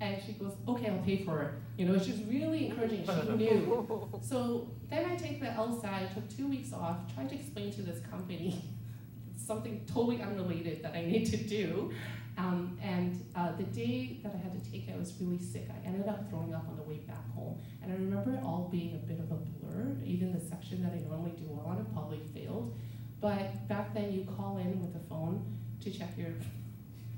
And 0.00 0.22
she 0.24 0.32
goes, 0.32 0.52
okay, 0.68 0.90
I'll 0.90 1.02
pay 1.02 1.24
for 1.24 1.42
it. 1.42 1.50
You 1.78 1.86
know, 1.86 1.98
she's 1.98 2.22
really 2.24 2.66
encouraging. 2.66 3.06
She 3.06 3.32
knew. 3.36 4.18
So 4.22 4.68
then 4.90 5.04
I 5.06 5.16
take 5.16 5.40
the 5.40 5.46
LSAT, 5.46 6.14
took 6.14 6.36
two 6.36 6.48
weeks 6.48 6.72
off, 6.72 6.96
trying 7.14 7.28
to 7.28 7.34
explain 7.34 7.72
to 7.72 7.82
this 7.82 8.00
company 8.10 8.62
something 9.36 9.84
totally 9.86 10.20
unrelated 10.20 10.82
that 10.82 10.94
I 10.94 11.04
need 11.04 11.26
to 11.26 11.36
do. 11.36 11.92
Um, 12.38 12.76
and 12.82 13.24
uh, 13.34 13.52
the 13.56 13.62
day 13.62 14.20
that 14.22 14.32
I 14.34 14.36
had 14.36 14.52
to 14.52 14.70
take 14.70 14.88
it, 14.88 14.94
I 14.94 14.98
was 14.98 15.14
really 15.20 15.38
sick. 15.38 15.68
I 15.70 15.86
ended 15.86 16.06
up 16.06 16.28
throwing 16.28 16.54
up 16.54 16.66
on 16.68 16.76
the 16.76 16.82
way 16.82 16.98
back 16.98 17.32
home. 17.34 17.58
And 17.82 17.90
I 17.90 17.94
remember 17.94 18.34
it 18.34 18.40
all 18.42 18.68
being 18.70 18.94
a 18.94 18.98
bit 18.98 19.18
of 19.18 19.30
a 19.30 19.36
blur. 19.36 19.96
Even 20.04 20.32
the 20.32 20.40
section 20.40 20.82
that 20.82 20.92
I 20.92 20.98
normally 21.08 21.30
do 21.30 21.44
well 21.48 21.66
on, 21.66 21.78
it 21.78 21.90
probably 21.94 22.20
failed. 22.34 22.76
But 23.20 23.66
back 23.68 23.94
then, 23.94 24.12
you 24.12 24.26
call 24.36 24.58
in 24.58 24.80
with 24.80 24.92
the 24.92 25.08
phone 25.08 25.56
to 25.80 25.90
check 25.90 26.10
your 26.18 26.32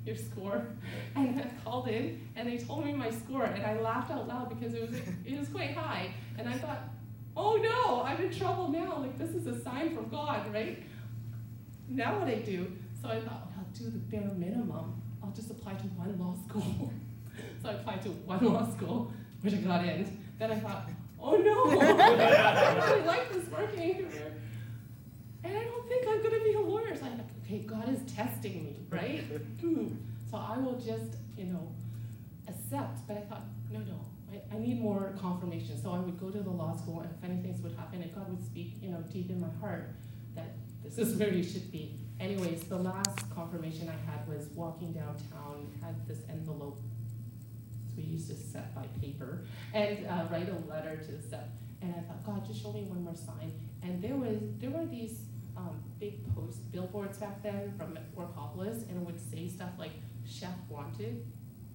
your 0.09 0.17
score. 0.17 0.67
And 1.17 1.41
I 1.41 1.47
called 1.65 1.89
in 1.89 2.29
and 2.37 2.49
they 2.49 2.59
told 2.59 2.85
me 2.85 2.93
my 2.93 3.11
score 3.11 3.45
and 3.45 3.65
I 3.65 3.81
laughed 3.81 4.11
out 4.11 4.29
loud 4.29 4.49
because 4.49 4.73
it 4.75 4.83
was 4.89 5.01
it 5.25 5.39
was 5.39 5.49
quite 5.49 5.75
high. 5.75 6.13
And 6.39 6.49
I 6.49 6.53
thought, 6.53 6.81
oh 7.37 7.57
no, 7.57 8.03
I'm 8.03 8.21
in 8.23 8.33
trouble 8.33 8.69
now. 8.69 8.99
Like 8.99 9.19
this 9.19 9.31
is 9.31 9.47
a 9.47 9.61
sign 9.63 9.95
from 9.95 10.09
God, 10.09 10.53
right? 10.53 10.83
Now 11.89 12.19
what 12.19 12.29
I 12.29 12.37
do? 12.37 12.71
So 13.01 13.09
I 13.09 13.21
thought, 13.21 13.51
I'll 13.57 13.73
do 13.79 13.85
the 13.91 13.99
bare 13.99 14.31
minimum. 14.37 15.03
I'll 15.23 15.33
just 15.35 15.51
apply 15.51 15.75
to 15.75 15.87
one 16.03 16.19
law 16.19 16.35
school. 16.49 16.93
so 17.63 17.69
I 17.69 17.73
applied 17.73 18.03
to 18.03 18.11
one 18.11 18.45
law 18.45 18.69
school, 18.71 19.13
which 19.41 19.55
I 19.55 19.59
got 19.59 19.85
in. 19.85 20.21
Then 20.39 20.53
I 20.53 20.61
thought, 20.61 20.89
oh 21.21 21.37
no, 21.37 21.81
I 21.81 22.91
really 22.91 23.07
like 23.07 23.33
this 23.33 23.51
marketing 23.51 23.95
career. 23.97 24.35
And 25.45 25.57
I 25.57 25.65
don't 25.65 25.89
think 25.89 26.07
I'm 26.09 26.23
gonna 26.23 26.45
be 26.45 26.53
a 26.53 26.61
lawyer. 26.61 26.97
So 26.97 27.07
I 27.07 27.11
okay, 27.49 27.61
God 27.61 27.89
is 27.89 28.01
testing 28.13 28.65
me, 28.65 28.77
right? 28.91 29.25
so 30.31 30.37
I 30.37 30.59
will 30.59 30.79
just, 30.79 31.17
you 31.37 31.47
know, 31.47 31.73
accept. 32.47 33.07
But 33.07 33.17
I 33.17 33.21
thought, 33.23 33.43
no, 33.71 33.81
no, 33.81 34.05
I, 34.31 34.55
I 34.55 34.59
need 34.59 34.81
more 34.81 35.15
confirmation. 35.21 35.81
So 35.83 35.93
I 35.93 35.99
would 35.99 36.21
go 36.21 36.31
to 36.31 36.39
the 36.41 36.51
law 36.51 36.77
school, 36.77 37.01
and 37.01 37.11
if 37.11 37.25
anything 37.25 37.61
would 37.63 37.73
happen, 37.73 38.03
and 38.03 38.15
God 38.15 38.29
would 38.29 38.45
speak, 38.45 38.75
you 38.83 38.91
know, 38.91 39.03
deep 39.13 39.31
in 39.31 39.41
my 39.41 39.49
heart 39.61 39.91
that 40.35 40.55
this 40.85 40.99
is 40.99 41.19
where 41.19 41.33
you 41.33 41.43
should 41.43 41.73
be. 41.73 41.95
Anyways, 42.21 42.65
the 42.65 42.77
last 42.77 43.31
confirmation 43.35 43.89
I 43.89 44.11
had 44.11 44.27
was 44.29 44.49
walking 44.55 44.93
downtown, 44.93 45.73
had 45.81 46.07
this 46.07 46.19
envelope. 46.29 46.81
We 47.97 48.05
used 48.05 48.29
to 48.29 48.37
set 48.37 48.75
by 48.75 48.87
paper 49.01 49.45
and 49.75 50.07
uh, 50.07 50.25
write 50.31 50.49
a 50.49 50.71
letter 50.71 50.97
to 50.97 51.13
the 51.13 51.23
set. 51.23 51.51
And 51.81 51.95
I 51.95 52.01
thought, 52.01 52.25
God, 52.25 52.47
just 52.47 52.63
show 52.63 52.73
me 52.73 52.83
one 52.83 53.03
more 53.03 53.15
sign. 53.15 53.53
And 53.83 54.03
there 54.03 54.17
was 54.17 54.39
there 54.59 54.71
were 54.71 54.87
these 54.87 55.21
um, 55.59 55.83
big 55.99 56.15
post 56.35 56.71
billboards 56.71 57.19
back 57.19 57.43
then 57.43 57.73
from 57.77 57.99
Workopolis, 58.17 58.89
and 58.89 59.03
it 59.03 59.07
would 59.07 59.21
say 59.21 59.49
stuff 59.49 59.71
like 59.79 59.93
"Chef 60.27 60.55
wanted 60.69 61.27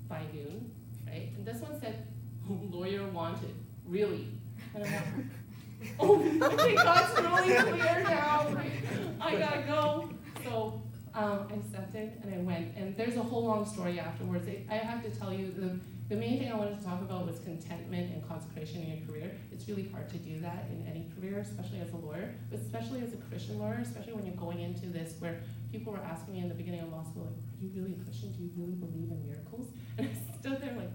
by 0.07 0.21
noon," 0.33 0.71
right? 1.05 1.31
And 1.35 1.45
this 1.45 1.61
one 1.61 1.79
said 1.79 2.07
"Lawyer 2.71 3.05
wanted." 3.07 3.55
Really? 3.85 4.29
And 4.73 4.85
I'm 4.85 4.91
like, 4.91 5.91
oh, 5.99 6.15
okay, 6.53 6.75
God's 6.75 7.19
really 7.19 7.71
clear 7.77 8.03
now. 8.03 8.47
Right? 8.49 8.71
I 9.19 9.35
gotta 9.35 9.61
go. 9.63 10.09
So 10.43 10.81
um, 11.13 11.47
I 11.51 11.97
in 11.97 12.13
and 12.23 12.33
I 12.33 12.37
went. 12.39 12.75
And 12.77 12.95
there's 12.95 13.17
a 13.17 13.23
whole 13.23 13.45
long 13.45 13.65
story 13.65 13.99
afterwards. 13.99 14.47
I, 14.47 14.73
I 14.73 14.77
have 14.77 15.03
to 15.03 15.09
tell 15.09 15.33
you 15.33 15.51
the 15.51 15.79
the 16.13 16.19
main 16.19 16.37
thing 16.37 16.51
I 16.51 16.55
wanted 16.55 16.79
to 16.79 16.85
talk 16.85 17.01
about 17.01 17.25
was 17.25 17.39
contentment 17.39 18.13
and 18.13 18.27
consecration 18.29 18.83
in 18.83 18.97
your 18.97 19.07
career. 19.07 19.31
It's 19.51 19.67
really 19.67 19.89
hard 19.89 20.09
to 20.09 20.17
do 20.17 20.39
that 20.41 20.69
in 20.69 20.85
any 20.85 21.09
career, 21.15 21.39
especially 21.39 21.79
as 21.79 21.91
a 21.91 21.97
lawyer, 21.97 22.35
but 22.51 22.59
especially 22.59 23.01
as 23.01 23.13
a 23.13 23.17
Christian 23.17 23.57
lawyer, 23.57 23.79
especially 23.81 24.13
when 24.13 24.23
you're 24.23 24.35
going 24.35 24.59
into 24.59 24.85
this 24.87 25.15
where 25.17 25.41
people 25.71 25.91
were 25.91 26.05
asking 26.05 26.35
me 26.35 26.41
in 26.41 26.49
the 26.49 26.53
beginning 26.53 26.81
of 26.81 26.91
law 26.91 27.03
school, 27.03 27.23
like, 27.23 27.33
are 27.33 27.65
you 27.65 27.71
really 27.73 27.97
a 27.99 28.03
Christian? 28.03 28.31
Do 28.31 28.43
you 28.43 28.51
really 28.55 28.75
believe 28.75 29.09
in 29.09 29.25
miracles? 29.25 29.69
And 29.97 30.09
I 30.09 30.39
stood 30.39 30.61
there 30.61 30.75
like, 30.75 30.89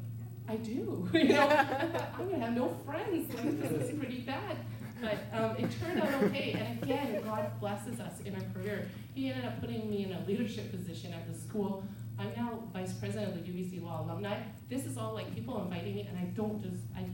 I 0.48 0.57
do. 0.57 1.09
you 1.12 1.24
know, 1.24 1.48
I'm 2.18 2.31
gonna 2.31 2.44
have 2.44 2.54
no 2.54 2.76
friends. 2.87 3.35
Like, 3.35 3.61
this 3.61 3.90
is 3.90 3.98
pretty 3.98 4.20
bad. 4.20 4.57
But 5.00 5.18
um, 5.33 5.57
it 5.57 5.68
turned 5.81 6.00
out 6.00 6.22
okay. 6.24 6.52
And 6.52 6.83
again, 6.83 7.22
God 7.24 7.59
blesses 7.61 8.00
us 8.00 8.20
in 8.24 8.35
our 8.35 8.42
career. 8.52 8.88
He 9.14 9.31
ended 9.31 9.44
up 9.44 9.61
putting 9.61 9.88
me 9.88 10.04
in 10.04 10.12
a 10.12 10.24
leadership 10.26 10.70
position 10.72 11.12
at 11.12 11.33
the 11.33 11.38
school 11.38 11.85
I'm 12.18 12.33
now 12.37 12.62
vice 12.72 12.92
president 12.94 13.28
of 13.28 13.35
the 13.35 13.50
UBC 13.50 13.83
Law 13.83 14.04
Alumni. 14.04 14.38
This 14.68 14.85
is 14.87 14.98
all 14.98 15.14
like 15.14 15.33
people 15.35 15.62
inviting 15.62 15.94
me, 15.94 16.09
and 16.09 16.18
I 16.18 16.24
don't 16.35 16.61
just 16.61 16.83
I, 16.96 17.07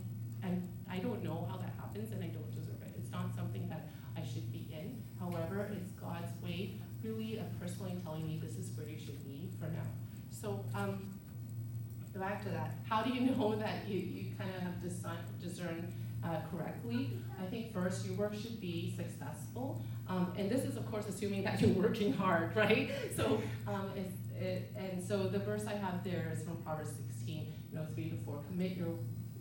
I 0.43 0.59
I 0.91 0.99
don't 0.99 1.23
know 1.23 1.47
how 1.51 1.59
that 1.59 1.75
happens, 1.79 2.13
and 2.13 2.23
I 2.25 2.29
don't 2.29 2.51
deserve 2.55 2.81
it. 2.83 2.95
It's 2.99 3.11
not 3.11 3.35
something 3.35 3.69
that 3.69 3.91
I 4.17 4.25
should 4.25 4.51
be 4.51 4.69
in. 4.73 5.03
However, 5.21 5.71
it's 5.73 5.93
God's 5.93 6.33
way, 6.43 6.81
really, 7.03 7.39
of 7.39 7.47
personally 7.61 7.97
telling 8.03 8.27
me 8.27 8.41
this 8.43 8.57
is 8.57 8.71
where 8.77 8.89
you 8.89 8.99
should 8.99 9.23
be 9.25 9.51
for 9.61 9.67
now. 9.67 9.87
So 10.31 10.65
um, 10.75 11.15
back 12.19 12.43
to 12.45 12.49
that. 12.51 12.75
How 12.89 13.03
do 13.03 13.11
you 13.11 13.21
know 13.37 13.55
that 13.57 13.87
you 13.87 13.99
you 13.99 14.25
kind 14.39 14.51
of 14.57 14.63
have 14.63 14.83
discern 15.43 15.93
uh, 16.25 16.41
correctly? 16.51 17.19
I 17.41 17.45
think 17.47 17.75
first 17.75 18.07
your 18.07 18.15
work 18.15 18.35
should 18.35 18.59
be 18.61 18.95
successful, 18.97 19.85
um, 20.09 20.33
and 20.39 20.51
this 20.51 20.65
is 20.65 20.77
of 20.77 20.91
course 20.91 21.07
assuming 21.09 21.45
that 21.45 21.61
you're 21.61 21.71
working 21.71 22.13
hard, 22.13 22.57
right? 22.57 22.91
So 23.17 23.43
um, 23.67 23.91
and 24.41 25.03
so 25.03 25.29
the 25.29 25.39
verse 25.39 25.67
I 25.67 25.75
have 25.75 26.03
there 26.05 26.31
is 26.35 26.43
from 26.43 26.57
Proverbs 26.59 26.91
16, 27.19 27.53
you 27.71 27.79
know, 27.79 27.87
3 27.95 28.11
to 28.11 28.17
4. 28.25 28.43
Commit 28.49 28.77
your, 28.77 28.89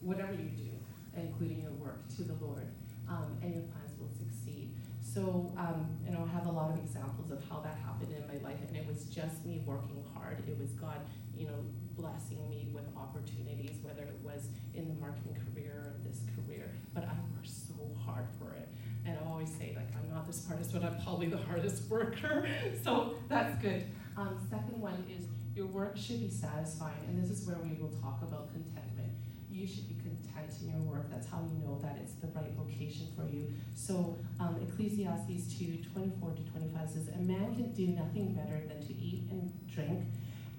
whatever 0.02 0.34
you 0.34 0.50
do, 0.50 0.70
including 1.16 1.62
your 1.62 1.72
work, 1.72 2.08
to 2.16 2.24
the 2.24 2.34
Lord, 2.34 2.68
um, 3.10 3.38
and 3.42 3.54
your 3.54 3.64
plans 3.64 3.92
will 4.00 4.10
succeed. 4.10 4.76
so, 5.02 5.52
um, 5.58 5.94
I 6.24 6.38
have 6.38 6.46
a 6.48 6.52
lot 6.52 6.72
of 6.72 6.80
examples 6.80 7.32
of 7.32 7.44
how 7.50 7.60
that 7.60 7.76
happened 7.76 8.14
in 8.14 8.26
my 8.28 8.42
life, 8.48 8.60
and 8.68 8.78
it 8.78 8.88
was 8.88 9.06
just 9.06 9.46
me 9.46 9.62
working 9.66 10.04
hard. 10.14 10.42
It 10.48 10.58
was 10.58 10.72
God, 10.72 11.02
you 11.36 11.48
know, 11.48 11.66
blessing 11.98 12.50
me 12.50 12.70
with 12.74 12.86
opportunities, 12.96 13.78
whether 13.82 14.04
it 14.04 14.20
was 14.24 14.48
in 14.74 14.88
the 14.88 14.96
marketing 14.96 15.36
career 15.36 15.84
or 15.86 16.08
this 16.08 16.22
career. 16.36 16.72
But 16.94 17.04
I 17.04 17.14
worked 17.36 17.50
so 17.50 17.76
hard 18.06 18.26
for 18.40 18.54
it. 18.54 18.70
And 19.06 19.18
I 19.20 19.30
always 19.30 19.50
say, 19.50 19.74
like, 19.76 19.90
I'm 19.96 20.10
not 20.14 20.26
the 20.28 20.34
smartest, 20.34 20.72
but 20.72 20.84
I'm 20.84 21.02
probably 21.04 21.28
the 21.28 21.38
hardest 21.38 21.90
worker. 21.90 22.48
so 22.84 23.16
that's 23.28 23.62
good. 23.62 23.86
Um, 24.16 24.38
second 24.50 24.80
one 24.80 25.06
is 25.10 25.26
your 25.56 25.66
work 25.68 25.98
should 25.98 26.20
be 26.20 26.30
satisfying, 26.30 27.04
and 27.08 27.22
this 27.22 27.30
is 27.30 27.48
where 27.48 27.58
we 27.58 27.74
will 27.82 27.94
talk 28.02 28.22
about 28.22 28.52
contentment. 28.52 29.12
You 29.50 29.66
should 29.68 29.88
be 29.88 29.96
content 29.96 30.54
in 30.62 30.70
your 30.70 30.82
work. 30.82 31.10
That's 31.10 31.28
how 31.28 31.42
you 31.42 31.66
know 31.66 31.80
that 31.82 31.98
it's 32.02 32.14
the 32.14 32.28
right 32.28 32.52
vocation 32.58 33.08
for 33.16 33.26
you. 33.26 33.54
So 33.76 34.18
um, 34.40 34.58
Ecclesiastes 34.68 35.58
2, 35.58 35.78
24 35.94 36.32
to 36.32 36.42
25 36.52 36.90
says, 36.90 37.08
A 37.10 37.22
man 37.22 37.56
can 37.56 37.74
do 37.74 37.88
nothing 37.88 38.34
better 38.34 38.62
than 38.68 38.86
to 38.86 38.94
eat 38.94 39.26
and 39.30 39.52
drink 39.68 40.06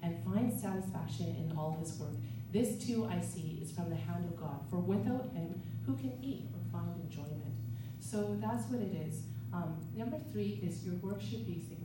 and 0.01 0.23
find 0.23 0.51
satisfaction 0.51 1.27
in 1.27 1.57
all 1.57 1.77
his 1.79 1.97
work. 1.97 2.13
This 2.51 2.77
too 2.85 3.05
I 3.11 3.21
see 3.21 3.59
is 3.61 3.71
from 3.71 3.89
the 3.89 3.95
hand 3.95 4.25
of 4.25 4.37
God, 4.37 4.61
for 4.69 4.77
without 4.77 5.31
him, 5.33 5.61
who 5.85 5.95
can 5.95 6.17
eat 6.21 6.47
or 6.53 6.59
find 6.71 6.95
enjoyment? 7.01 7.55
So 7.99 8.37
that's 8.39 8.69
what 8.69 8.81
it 8.81 8.95
is. 9.07 9.23
Um, 9.51 9.77
number 9.95 10.17
three 10.31 10.59
is 10.63 10.85
your 10.85 10.95
work 10.95 11.21
should 11.21 11.45
be 11.45 11.59
significant. 11.59 11.84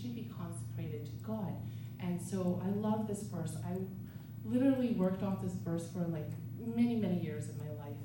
Should 0.00 0.14
be 0.14 0.30
consecrated 0.36 1.06
to 1.06 1.12
God. 1.26 1.54
And 1.98 2.20
so 2.20 2.62
I 2.64 2.68
love 2.68 3.08
this 3.08 3.22
verse. 3.22 3.56
I 3.66 3.78
literally 4.44 4.92
worked 4.92 5.22
off 5.22 5.42
this 5.42 5.54
verse 5.54 5.88
for 5.92 6.00
like 6.00 6.30
many, 6.56 6.94
many 6.94 7.18
years 7.20 7.48
of 7.48 7.58
my 7.58 7.70
life. 7.84 7.96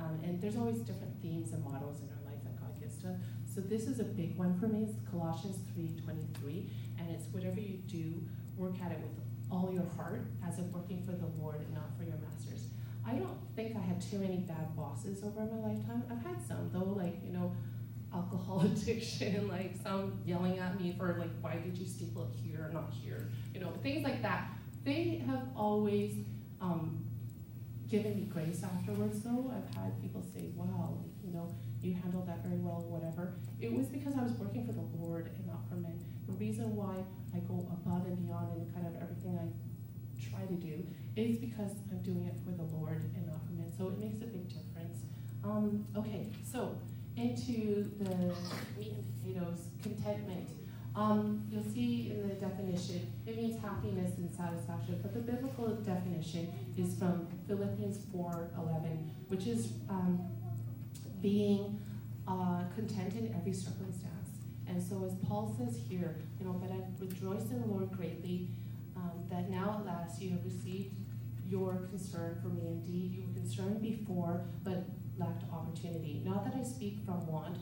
Um, 0.00 0.18
and 0.24 0.40
there's 0.40 0.56
always 0.56 0.78
different 0.78 1.20
themes 1.20 1.52
and 1.52 1.62
models 1.62 2.00
in 2.00 2.08
our 2.08 2.32
life 2.32 2.42
that 2.44 2.58
God 2.58 2.80
gives 2.80 2.96
to 3.02 3.08
us. 3.08 3.16
So 3.54 3.60
this 3.60 3.86
is 3.86 4.00
a 4.00 4.04
big 4.04 4.36
one 4.36 4.58
for 4.58 4.66
me. 4.66 4.88
It's 4.88 5.10
Colossians 5.10 5.58
3.23. 5.76 6.70
And 6.98 7.10
it's 7.10 7.26
whatever 7.32 7.60
you 7.60 7.78
do, 7.86 8.22
work 8.56 8.74
at 8.82 8.92
it 8.92 8.98
with 9.00 9.12
all 9.50 9.70
your 9.72 9.86
heart 9.96 10.24
as 10.48 10.58
if 10.58 10.64
working 10.66 11.02
for 11.04 11.12
the 11.12 11.28
Lord 11.38 11.56
and 11.56 11.74
not 11.74 11.96
for 11.98 12.04
your 12.04 12.16
masters. 12.16 12.68
I 13.06 13.14
don't 13.14 13.38
think 13.54 13.76
I 13.76 13.80
had 13.80 14.00
too 14.00 14.18
many 14.18 14.38
bad 14.38 14.74
bosses 14.74 15.22
over 15.22 15.44
my 15.44 15.68
lifetime. 15.68 16.02
I've 16.10 16.24
had 16.24 16.40
some 16.46 16.70
though, 16.72 16.94
like, 16.96 17.18
you 17.24 17.32
know, 17.32 17.52
alcohol 18.14 18.60
addiction, 18.64 19.48
like 19.48 19.74
some 19.82 20.20
yelling 20.24 20.58
at 20.58 20.80
me 20.80 20.94
for 20.96 21.16
like, 21.18 21.30
why 21.40 21.56
did 21.56 21.76
you 21.76 21.86
staple 21.86 22.22
it 22.24 22.38
here, 22.42 22.70
not 22.72 22.92
here? 22.92 23.30
You 23.54 23.60
know, 23.60 23.72
things 23.82 24.04
like 24.04 24.22
that. 24.22 24.50
They 24.84 25.22
have 25.26 25.44
always 25.56 26.14
um, 26.60 27.04
given 27.88 28.16
me 28.16 28.22
grace 28.24 28.62
afterwards 28.64 29.20
though. 29.22 29.52
I've 29.54 29.74
had 29.74 30.00
people 30.00 30.22
say, 30.34 30.50
wow, 30.56 30.98
you 31.24 31.32
know, 31.32 31.54
you 31.82 31.94
handled 31.94 32.28
that 32.28 32.44
very 32.44 32.58
well, 32.58 32.84
whatever. 32.88 33.34
It 33.60 33.72
was 33.72 33.86
because 33.86 34.14
I 34.16 34.22
was 34.22 34.32
working 34.32 34.66
for 34.66 34.72
the 34.72 34.86
Lord 34.98 35.30
and 35.36 35.46
not 35.46 35.68
for 35.68 35.74
men. 35.74 35.98
The 36.26 36.32
reason 36.34 36.74
why 36.76 37.04
I 37.34 37.38
go 37.40 37.66
above 37.70 38.06
and 38.06 38.16
beyond 38.24 38.56
in 38.56 38.72
kind 38.72 38.86
of 38.86 38.94
everything 39.02 39.38
I 39.38 39.46
try 40.30 40.46
to 40.46 40.54
do 40.54 40.86
is 41.16 41.38
because 41.38 41.72
I'm 41.90 42.00
doing 42.02 42.26
it 42.26 42.36
for 42.44 42.52
the 42.56 42.64
Lord 42.74 43.02
and 43.14 43.26
not 43.26 43.44
for 43.44 43.52
men. 43.52 43.70
So 43.76 43.88
it 43.88 43.98
makes 43.98 44.22
a 44.22 44.30
big 44.30 44.48
difference. 44.48 45.02
Um, 45.44 45.84
okay, 45.96 46.30
so 46.44 46.78
into 47.16 47.90
the 47.98 48.14
meat 48.78 48.92
and 48.92 49.04
potatoes, 49.22 49.66
contentment. 49.82 50.48
Um, 50.94 51.44
you'll 51.50 51.64
see 51.64 52.10
in 52.10 52.28
the 52.28 52.34
definition, 52.34 53.10
it 53.26 53.36
means 53.36 53.60
happiness 53.62 54.18
and 54.18 54.30
satisfaction, 54.30 54.98
but 55.00 55.14
the 55.14 55.20
biblical 55.20 55.68
definition 55.76 56.52
is 56.76 56.94
from 56.98 57.26
Philippians 57.46 57.98
4:11, 58.14 59.08
which 59.28 59.46
is 59.46 59.72
um, 59.88 60.20
being 61.22 61.80
uh, 62.28 62.64
content 62.74 63.14
in 63.14 63.34
every 63.34 63.54
circumstance. 63.54 64.12
And 64.66 64.82
so, 64.82 65.04
as 65.04 65.14
Paul 65.26 65.54
says 65.58 65.78
here, 65.88 66.16
you 66.38 66.46
know, 66.46 66.52
but 66.52 66.70
I 66.70 66.80
rejoice 66.98 67.50
in 67.50 67.60
the 67.60 67.66
Lord 67.66 67.90
greatly 67.92 68.48
um, 68.96 69.24
that 69.30 69.50
now 69.50 69.78
at 69.80 69.86
last 69.86 70.20
you 70.20 70.30
have 70.30 70.44
received 70.44 70.94
your 71.48 71.88
concern 71.90 72.38
for 72.42 72.48
me. 72.48 72.66
Indeed, 72.66 73.12
you 73.12 73.22
were 73.26 73.40
concerned 73.40 73.82
before, 73.82 74.42
but 74.62 74.84
lacked 75.18 75.44
opportunity. 75.52 76.22
Not 76.24 76.44
that 76.44 76.54
I 76.54 76.62
speak 76.62 76.98
from 77.04 77.26
want, 77.26 77.58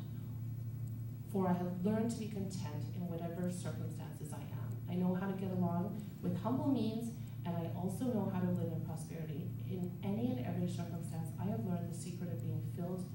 for 1.33 1.49
I 1.49 1.53
have 1.53 1.85
learned 1.85 2.11
to 2.13 2.19
be 2.19 2.27
content 2.27 2.91
in 2.95 3.07
whatever 3.09 3.51
circumstances 3.51 4.33
I 4.33 4.43
am. 4.43 4.69
I 4.91 4.95
know 4.95 5.15
how 5.15 5.27
to 5.27 5.35
get 5.35 5.51
along 5.53 6.03
with 6.23 6.37
humble 6.43 6.69
means, 6.69 7.15
and 7.47 7.57
I 7.57 7.71
also 7.77 8.07
know 8.07 8.31
how 8.33 8.41
to 8.41 8.51
live 8.51 8.73
in 8.73 8.81
prosperity. 8.85 9.49
In 9.71 9.91
any 10.03 10.33
and 10.33 10.47
every 10.47 10.69
circumstance, 10.69 11.31
I 11.41 11.47
have 11.47 11.65
learned 11.65 11.93
the 11.93 11.97
secret 11.97 12.31
of 12.33 12.43
being 12.43 12.63
filled 12.77 13.07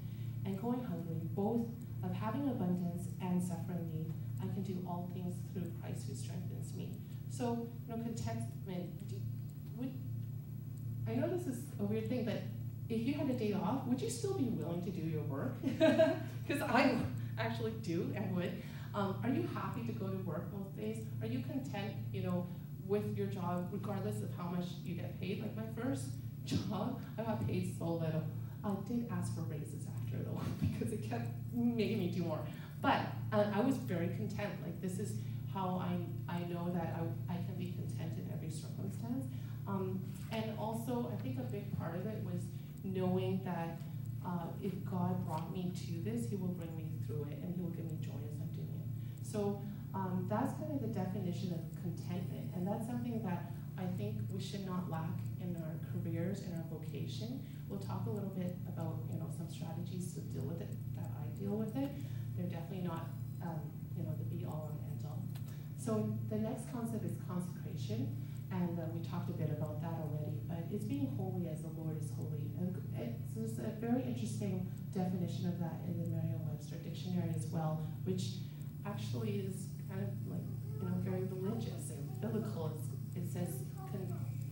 and 0.44 0.60
going 0.60 0.82
hungry, 0.84 1.20
both 1.34 1.66
of 2.02 2.12
having 2.12 2.48
abundance 2.48 3.08
and 3.20 3.42
suffering 3.42 3.90
need. 3.92 4.12
I 4.40 4.46
can 4.52 4.62
do 4.62 4.82
all 4.86 5.10
things 5.12 5.36
through 5.52 5.70
Christ 5.80 6.06
who 6.08 6.14
strengthens 6.14 6.74
me. 6.74 6.96
So, 7.30 7.68
you 7.86 7.94
know, 7.94 8.02
contentment. 8.02 8.90
Would, 9.76 9.92
I 11.06 11.14
know 11.14 11.28
this 11.28 11.46
is 11.46 11.64
a 11.78 11.84
weird 11.84 12.08
thing, 12.08 12.24
but 12.24 12.40
if 12.88 13.06
you 13.06 13.14
had 13.14 13.28
a 13.28 13.34
day 13.34 13.52
off, 13.52 13.86
would 13.86 14.00
you 14.00 14.10
still 14.10 14.34
be 14.34 14.44
willing 14.44 14.82
to 14.84 14.90
do 14.90 15.02
your 15.02 15.22
work? 15.22 15.54
Because 16.46 16.62
I 16.62 16.96
actually 17.38 17.72
do 17.82 18.12
and 18.14 18.36
would. 18.36 18.52
Um, 18.94 19.16
are 19.24 19.28
you 19.28 19.48
happy 19.52 19.82
to 19.84 19.92
go 19.92 20.06
to 20.06 20.16
work 20.18 20.46
most 20.56 20.76
days? 20.76 21.04
Are 21.20 21.26
you 21.26 21.40
content, 21.40 21.92
you 22.12 22.22
know, 22.22 22.46
with 22.86 23.18
your 23.18 23.26
job, 23.26 23.68
regardless 23.72 24.22
of 24.22 24.30
how 24.36 24.44
much 24.44 24.66
you 24.84 24.94
get 24.94 25.20
paid? 25.20 25.42
Like 25.42 25.56
my 25.56 25.82
first 25.82 26.04
job, 26.44 27.02
I 27.18 27.22
got 27.22 27.44
paid 27.46 27.74
so 27.76 27.94
little. 27.94 28.22
I 28.64 28.70
did 28.86 29.08
ask 29.10 29.34
for 29.34 29.42
raises 29.42 29.86
after 29.96 30.18
though, 30.22 30.40
because 30.60 30.92
it 30.92 31.08
kept 31.08 31.28
making 31.52 31.98
me 31.98 32.08
do 32.08 32.22
more. 32.22 32.40
But 32.80 33.00
uh, 33.32 33.44
I 33.52 33.60
was 33.60 33.76
very 33.76 34.08
content. 34.08 34.52
Like 34.62 34.80
this 34.80 34.98
is 34.98 35.14
how 35.52 35.82
I 35.82 35.96
I 36.32 36.40
know 36.44 36.70
that 36.72 36.96
I, 36.98 37.32
I 37.32 37.36
can 37.36 37.54
be 37.58 37.72
content 37.72 38.12
in 38.18 38.30
every 38.32 38.50
circumstance. 38.50 39.26
Um, 39.66 40.00
and 40.30 40.56
also, 40.58 41.10
I 41.12 41.20
think 41.22 41.38
a 41.38 41.42
big 41.42 41.76
part 41.78 41.96
of 41.96 42.06
it 42.06 42.22
was 42.24 42.42
knowing 42.86 43.40
that 43.44 43.78
uh, 44.24 44.46
if 44.62 44.72
God 44.84 45.24
brought 45.26 45.52
me 45.52 45.72
to 45.86 46.10
this, 46.10 46.28
He 46.28 46.36
will 46.36 46.48
bring 46.48 46.74
me 46.76 46.90
through 47.06 47.26
it 47.30 47.38
and 47.42 47.54
He 47.54 47.62
will 47.62 47.70
give 47.70 47.84
me 47.86 47.98
joy 48.00 48.18
as 48.26 48.40
I'm 48.40 48.50
doing 48.54 48.80
it. 48.80 49.26
So 49.26 49.62
um, 49.94 50.26
that's 50.28 50.52
kind 50.54 50.72
of 50.72 50.80
the 50.80 50.92
definition 50.92 51.52
of 51.52 51.60
contentment. 51.82 52.50
And 52.54 52.66
that's 52.66 52.86
something 52.86 53.22
that 53.24 53.52
I 53.78 53.84
think 53.96 54.16
we 54.30 54.40
should 54.40 54.66
not 54.66 54.90
lack 54.90 55.20
in 55.40 55.56
our 55.56 55.76
careers, 55.92 56.42
in 56.42 56.52
our 56.54 56.64
vocation. 56.70 57.44
We'll 57.68 57.80
talk 57.80 58.06
a 58.06 58.10
little 58.10 58.30
bit 58.30 58.56
about 58.68 59.00
you 59.10 59.18
know 59.18 59.28
some 59.36 59.48
strategies 59.50 60.14
to 60.14 60.20
deal 60.20 60.44
with 60.44 60.60
it, 60.60 60.70
that 60.96 61.10
I 61.16 61.26
deal 61.38 61.56
with 61.56 61.76
it. 61.76 61.90
They're 62.36 62.46
definitely 62.46 62.86
not 62.86 63.08
um, 63.42 63.60
you 63.96 64.04
know 64.04 64.14
the 64.18 64.24
be 64.24 64.44
all 64.44 64.70
and 64.72 64.80
end 64.92 65.04
all. 65.04 65.22
So 65.78 66.16
the 66.30 66.36
next 66.36 66.72
concept 66.72 67.04
is 67.04 67.12
consecration. 67.28 68.25
And 68.52 68.78
uh, 68.78 68.82
we 68.94 69.00
talked 69.06 69.28
a 69.28 69.32
bit 69.32 69.50
about 69.50 69.82
that 69.82 69.98
already, 70.00 70.40
but 70.48 70.64
it's 70.72 70.84
being 70.84 71.12
holy 71.16 71.48
as 71.48 71.62
the 71.62 71.72
Lord 71.76 72.00
is 72.00 72.10
holy. 72.16 72.50
And 72.58 72.74
it's 73.36 73.58
a 73.58 73.74
very 73.80 74.02
interesting 74.02 74.70
definition 74.94 75.46
of 75.46 75.58
that 75.60 75.82
in 75.86 75.98
the 76.00 76.08
Merriam-Webster 76.08 76.76
dictionary 76.76 77.30
as 77.34 77.46
well, 77.48 77.86
which 78.04 78.40
actually 78.86 79.44
is 79.44 79.66
kind 79.90 80.00
of 80.02 80.08
like, 80.30 80.46
you 80.80 80.88
know, 80.88 80.94
very 81.04 81.24
religious 81.24 81.90
and 81.90 82.20
biblical. 82.20 82.72
It's, 82.74 82.86
it 83.16 83.32
says 83.32 83.60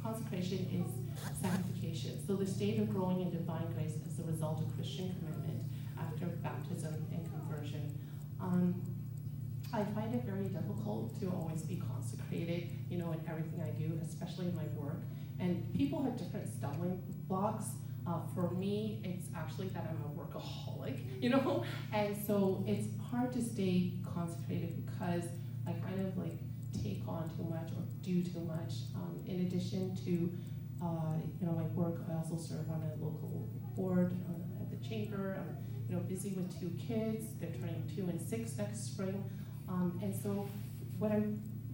consecration 0.02 0.68
is 0.68 1.40
sanctification. 1.40 2.20
So 2.26 2.37
the 2.37 2.46
state 2.46 2.78
of 2.78 2.90
growing 2.90 3.22
in 3.22 3.30
divine 3.30 3.72
grace 3.72 3.94
as 4.07 4.16
the 4.16 4.24
result 4.24 4.61
of 4.61 4.74
Christian 4.76 5.14
commitment 5.18 5.62
after 5.98 6.26
baptism 6.26 6.94
and 7.12 7.24
conversion. 7.30 7.98
Um, 8.40 8.74
I 9.72 9.83
find 9.96 10.14
it 10.14 10.24
very 10.24 10.44
difficult 10.48 11.18
to 11.20 11.30
always 11.30 11.62
be 11.62 11.76
consecrated, 11.76 12.68
you 12.94 13.02
know, 13.02 13.11
in 13.11 13.20
everything 13.28 13.61
I 13.61 13.70
do, 13.70 13.98
especially 14.07 14.46
in 14.46 14.54
my 14.54 14.66
work. 14.76 15.02
And 15.40 15.66
people 15.74 16.02
have 16.04 16.16
different 16.16 16.48
stumbling 16.48 17.02
blocks. 17.26 17.64
Uh, 18.07 18.20
for 18.35 18.50
me, 18.50 19.00
it's 19.02 19.26
actually 19.35 19.68
that 19.68 19.90
I'm 19.90 19.98
a 20.04 20.20
workaholic, 20.20 21.00
you 21.20 21.30
know, 21.30 21.64
and 21.92 22.16
so 22.26 22.64
it's 22.68 22.87
hard 23.11 23.33
to 23.33 23.42
stay 23.42 23.94
concentrated 24.14 24.87
because 24.87 25.24
I 25.66 25.72
kind 25.72 26.07
of 26.07 26.16
like 26.16 26.38
take 26.85 27.02
on 27.09 27.28
too 27.37 27.44
much 27.50 27.68
or 27.72 27.83
do 28.02 28.22
too 28.22 28.40
much. 28.40 28.74
Um, 28.94 29.18
in 29.26 29.40
addition 29.40 29.96
to, 30.04 30.30
uh, 30.85 31.16
you 31.40 31.46
know, 31.46 31.52
my 31.52 31.64
work, 31.74 32.02
I 32.09 32.14
also 32.14 32.37
serve 32.37 32.70
on 32.70 32.83
a 32.83 33.02
local 33.02 33.48
board 33.74 34.12
uh, 34.28 34.62
at 34.62 34.70
the 34.70 34.88
chamber. 34.88 35.37
I'm, 35.40 35.57
you 35.88 35.96
know, 35.96 36.02
busy 36.02 36.30
with 36.30 36.61
two 36.61 36.70
kids. 36.78 37.26
They're 37.40 37.50
turning 37.50 37.90
two 37.96 38.02
and 38.02 38.20
six 38.20 38.57
next 38.57 38.85
spring. 38.85 39.24
Um, 39.68 39.98
and 40.02 40.14
so 40.14 40.46
what 40.98 41.11
I 41.11 41.22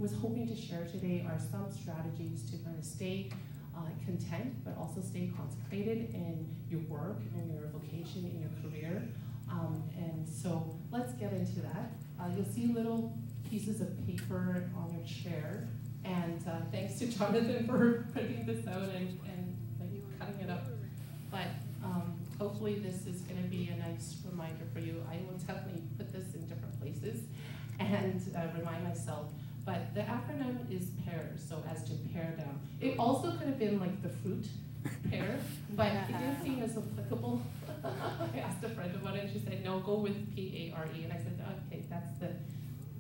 was 0.01 0.15
hoping 0.15 0.49
to 0.49 0.57
share 0.57 0.87
today 0.87 1.27
are 1.29 1.39
some 1.39 1.71
strategies 1.71 2.51
to 2.51 2.57
kind 2.65 2.77
of 2.79 2.85
stay 2.85 3.31
uh, 3.77 3.83
content, 4.07 4.65
but 4.65 4.77
also 4.79 5.01
stay 5.03 5.31
consecrated 5.37 6.15
in 6.15 6.49
your 6.71 6.81
work, 6.89 7.21
in 7.37 7.53
your 7.53 7.69
vocation, 7.69 8.25
in 8.25 8.41
your 8.41 8.51
career. 8.63 9.07
Um, 9.51 9.85
and 9.97 10.27
so 10.27 10.75
let's 10.91 11.13
get 11.13 11.33
into 11.33 11.61
that. 11.61 11.93
Uh, 12.19 12.29
you'll 12.35 12.47
see 12.47 12.67
little 12.67 13.17
pieces 13.49 13.81
of 13.83 14.07
paper 14.07 14.71
on 14.75 14.95
your 14.95 15.07
chair. 15.07 15.69
And 16.05 16.43
uh, 16.49 16.61
thanks 16.73 16.99
to 17.01 17.07
Jonathan 17.07 17.67
for 17.69 18.09
printing 18.13 18.47
this 18.47 18.67
out 18.67 18.83
and, 18.83 19.21
and 19.27 19.57
like, 19.79 20.19
cutting 20.19 20.41
it 20.41 20.51
up. 20.51 20.65
But 21.31 21.49
um, 21.85 22.19
hopefully 22.39 22.77
this 22.77 23.07
is 23.07 23.21
gonna 23.23 23.47
be 23.49 23.69
a 23.69 23.77
nice 23.77 24.17
reminder 24.29 24.65
for 24.73 24.81
you. 24.81 25.05
I 25.11 25.17
will 25.29 25.39
definitely 25.39 25.83
put 25.99 26.11
this 26.11 26.35
in 26.35 26.47
different 26.47 26.81
places 26.81 27.25
and 27.79 28.23
uh, 28.35 28.59
remind 28.59 28.85
myself. 28.85 29.31
But 29.71 29.95
the 29.95 30.01
acronym 30.01 30.69
is 30.69 30.89
PAIR, 31.05 31.31
so 31.37 31.63
as 31.71 31.85
to 31.85 31.93
pare 32.13 32.35
down. 32.37 32.59
It 32.81 32.99
also 32.99 33.31
could 33.31 33.47
have 33.47 33.59
been 33.61 33.79
like 33.79 34.03
the 34.03 34.09
fruit, 34.09 34.45
pear, 35.09 35.39
but 35.77 35.93
it 35.93 36.09
didn't 36.09 36.43
seem 36.43 36.61
as 36.65 36.77
applicable. 36.77 37.41
I 37.85 38.39
asked 38.41 38.65
a 38.65 38.69
friend 38.71 38.93
about 38.97 39.15
it, 39.15 39.27
and 39.27 39.33
she 39.33 39.39
said, 39.39 39.63
no, 39.63 39.79
go 39.79 39.95
with 39.95 40.35
P-A-R-E, 40.35 41.05
and 41.05 41.13
I 41.13 41.17
said, 41.19 41.41
okay, 41.69 41.85
that's 41.89 42.11
the, 42.19 42.31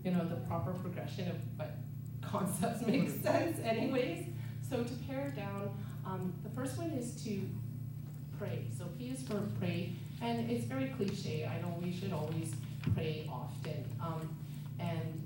you 0.04 0.12
know, 0.12 0.24
the 0.24 0.36
proper 0.46 0.72
progression 0.74 1.28
of 1.30 1.36
what 1.56 1.74
concepts 2.22 2.86
make 2.86 3.10
sense 3.20 3.58
anyways. 3.64 4.26
So 4.68 4.84
to 4.84 4.92
pare 5.08 5.32
down, 5.34 5.76
um, 6.06 6.32
the 6.44 6.50
first 6.50 6.78
one 6.78 6.90
is 6.90 7.20
to 7.24 7.40
pray. 8.38 8.66
So 8.78 8.84
P 8.96 9.08
is 9.08 9.22
for 9.24 9.42
pray, 9.58 9.94
and 10.22 10.48
it's 10.48 10.66
very 10.66 10.94
cliche. 10.96 11.50
I 11.50 11.60
know 11.62 11.76
we 11.82 11.92
should 11.92 12.12
always 12.12 12.54
pray 12.94 13.28
often. 13.28 13.84
Um, 14.00 14.36
and 14.78 15.19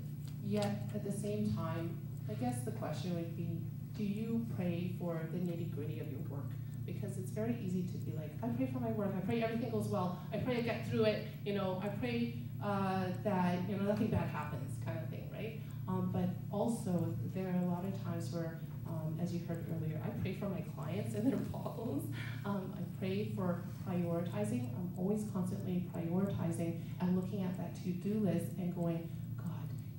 yet, 0.45 0.89
at 0.93 1.03
the 1.03 1.11
same 1.11 1.53
time, 1.53 1.97
I 2.29 2.33
guess 2.33 2.61
the 2.63 2.71
question 2.71 3.15
would 3.15 3.35
be, 3.35 3.61
do 3.97 4.03
you 4.03 4.45
pray 4.55 4.93
for 4.99 5.27
the 5.31 5.37
nitty 5.37 5.73
gritty 5.73 5.99
of 5.99 6.11
your 6.11 6.21
work? 6.29 6.49
Because 6.85 7.17
it's 7.17 7.31
very 7.31 7.57
easy 7.65 7.83
to 7.83 7.97
be 7.97 8.15
like, 8.15 8.31
I 8.43 8.47
pray 8.47 8.69
for 8.71 8.79
my 8.79 8.91
work, 8.91 9.13
I 9.17 9.21
pray 9.21 9.41
everything 9.41 9.71
goes 9.71 9.87
well, 9.87 10.19
I 10.33 10.37
pray 10.37 10.57
I 10.57 10.61
get 10.61 10.89
through 10.89 11.05
it, 11.05 11.27
you 11.45 11.53
know, 11.53 11.81
I 11.83 11.87
pray 11.87 12.35
uh, 12.63 13.05
that 13.23 13.59
you 13.69 13.75
know 13.75 13.83
nothing 13.83 14.07
bad 14.07 14.29
happens, 14.29 14.73
kind 14.85 14.97
of 14.97 15.09
thing, 15.09 15.29
right? 15.31 15.59
Um, 15.87 16.09
but 16.11 16.29
also, 16.55 17.13
there 17.33 17.47
are 17.47 17.61
a 17.61 17.65
lot 17.65 17.85
of 17.85 18.03
times 18.03 18.31
where, 18.33 18.59
um, 18.87 19.17
as 19.21 19.33
you 19.33 19.41
heard 19.47 19.65
earlier, 19.69 19.99
I 20.03 20.09
pray 20.21 20.33
for 20.33 20.49
my 20.49 20.61
clients 20.75 21.15
and 21.15 21.31
their 21.31 21.39
problems. 21.51 22.11
Um, 22.43 22.73
I 22.75 22.81
pray 22.99 23.31
for 23.35 23.63
prioritizing. 23.87 24.69
I'm 24.75 24.91
always 24.97 25.25
constantly 25.31 25.85
prioritizing 25.95 26.79
and 27.01 27.15
looking 27.15 27.43
at 27.43 27.55
that 27.57 27.75
to-do 27.83 28.19
list 28.19 28.57
and 28.57 28.75
going, 28.75 29.09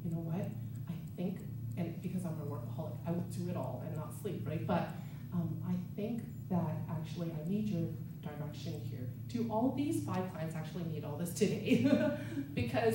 you 0.06 0.14
know 0.14 0.22
what? 0.22 0.46
I 0.88 0.94
think, 1.16 1.40
and 1.76 2.00
because 2.00 2.24
I'm 2.24 2.38
a 2.40 2.44
workaholic, 2.44 2.96
I 3.06 3.10
will 3.10 3.26
do 3.36 3.50
it 3.50 3.56
all 3.56 3.82
and 3.84 3.96
not 3.96 4.12
sleep, 4.22 4.46
right? 4.46 4.64
But 4.66 4.88
um, 5.32 5.60
I 5.68 5.74
think 5.96 6.22
that 6.48 6.76
actually 6.88 7.32
I 7.32 7.48
need 7.48 7.68
your 7.68 7.88
direction 8.22 8.80
here. 8.88 9.08
Do 9.28 9.50
all 9.50 9.74
these 9.76 10.04
five 10.04 10.32
clients 10.32 10.54
actually 10.54 10.84
need 10.84 11.04
all 11.04 11.16
this 11.16 11.32
today? 11.32 11.90
because 12.54 12.94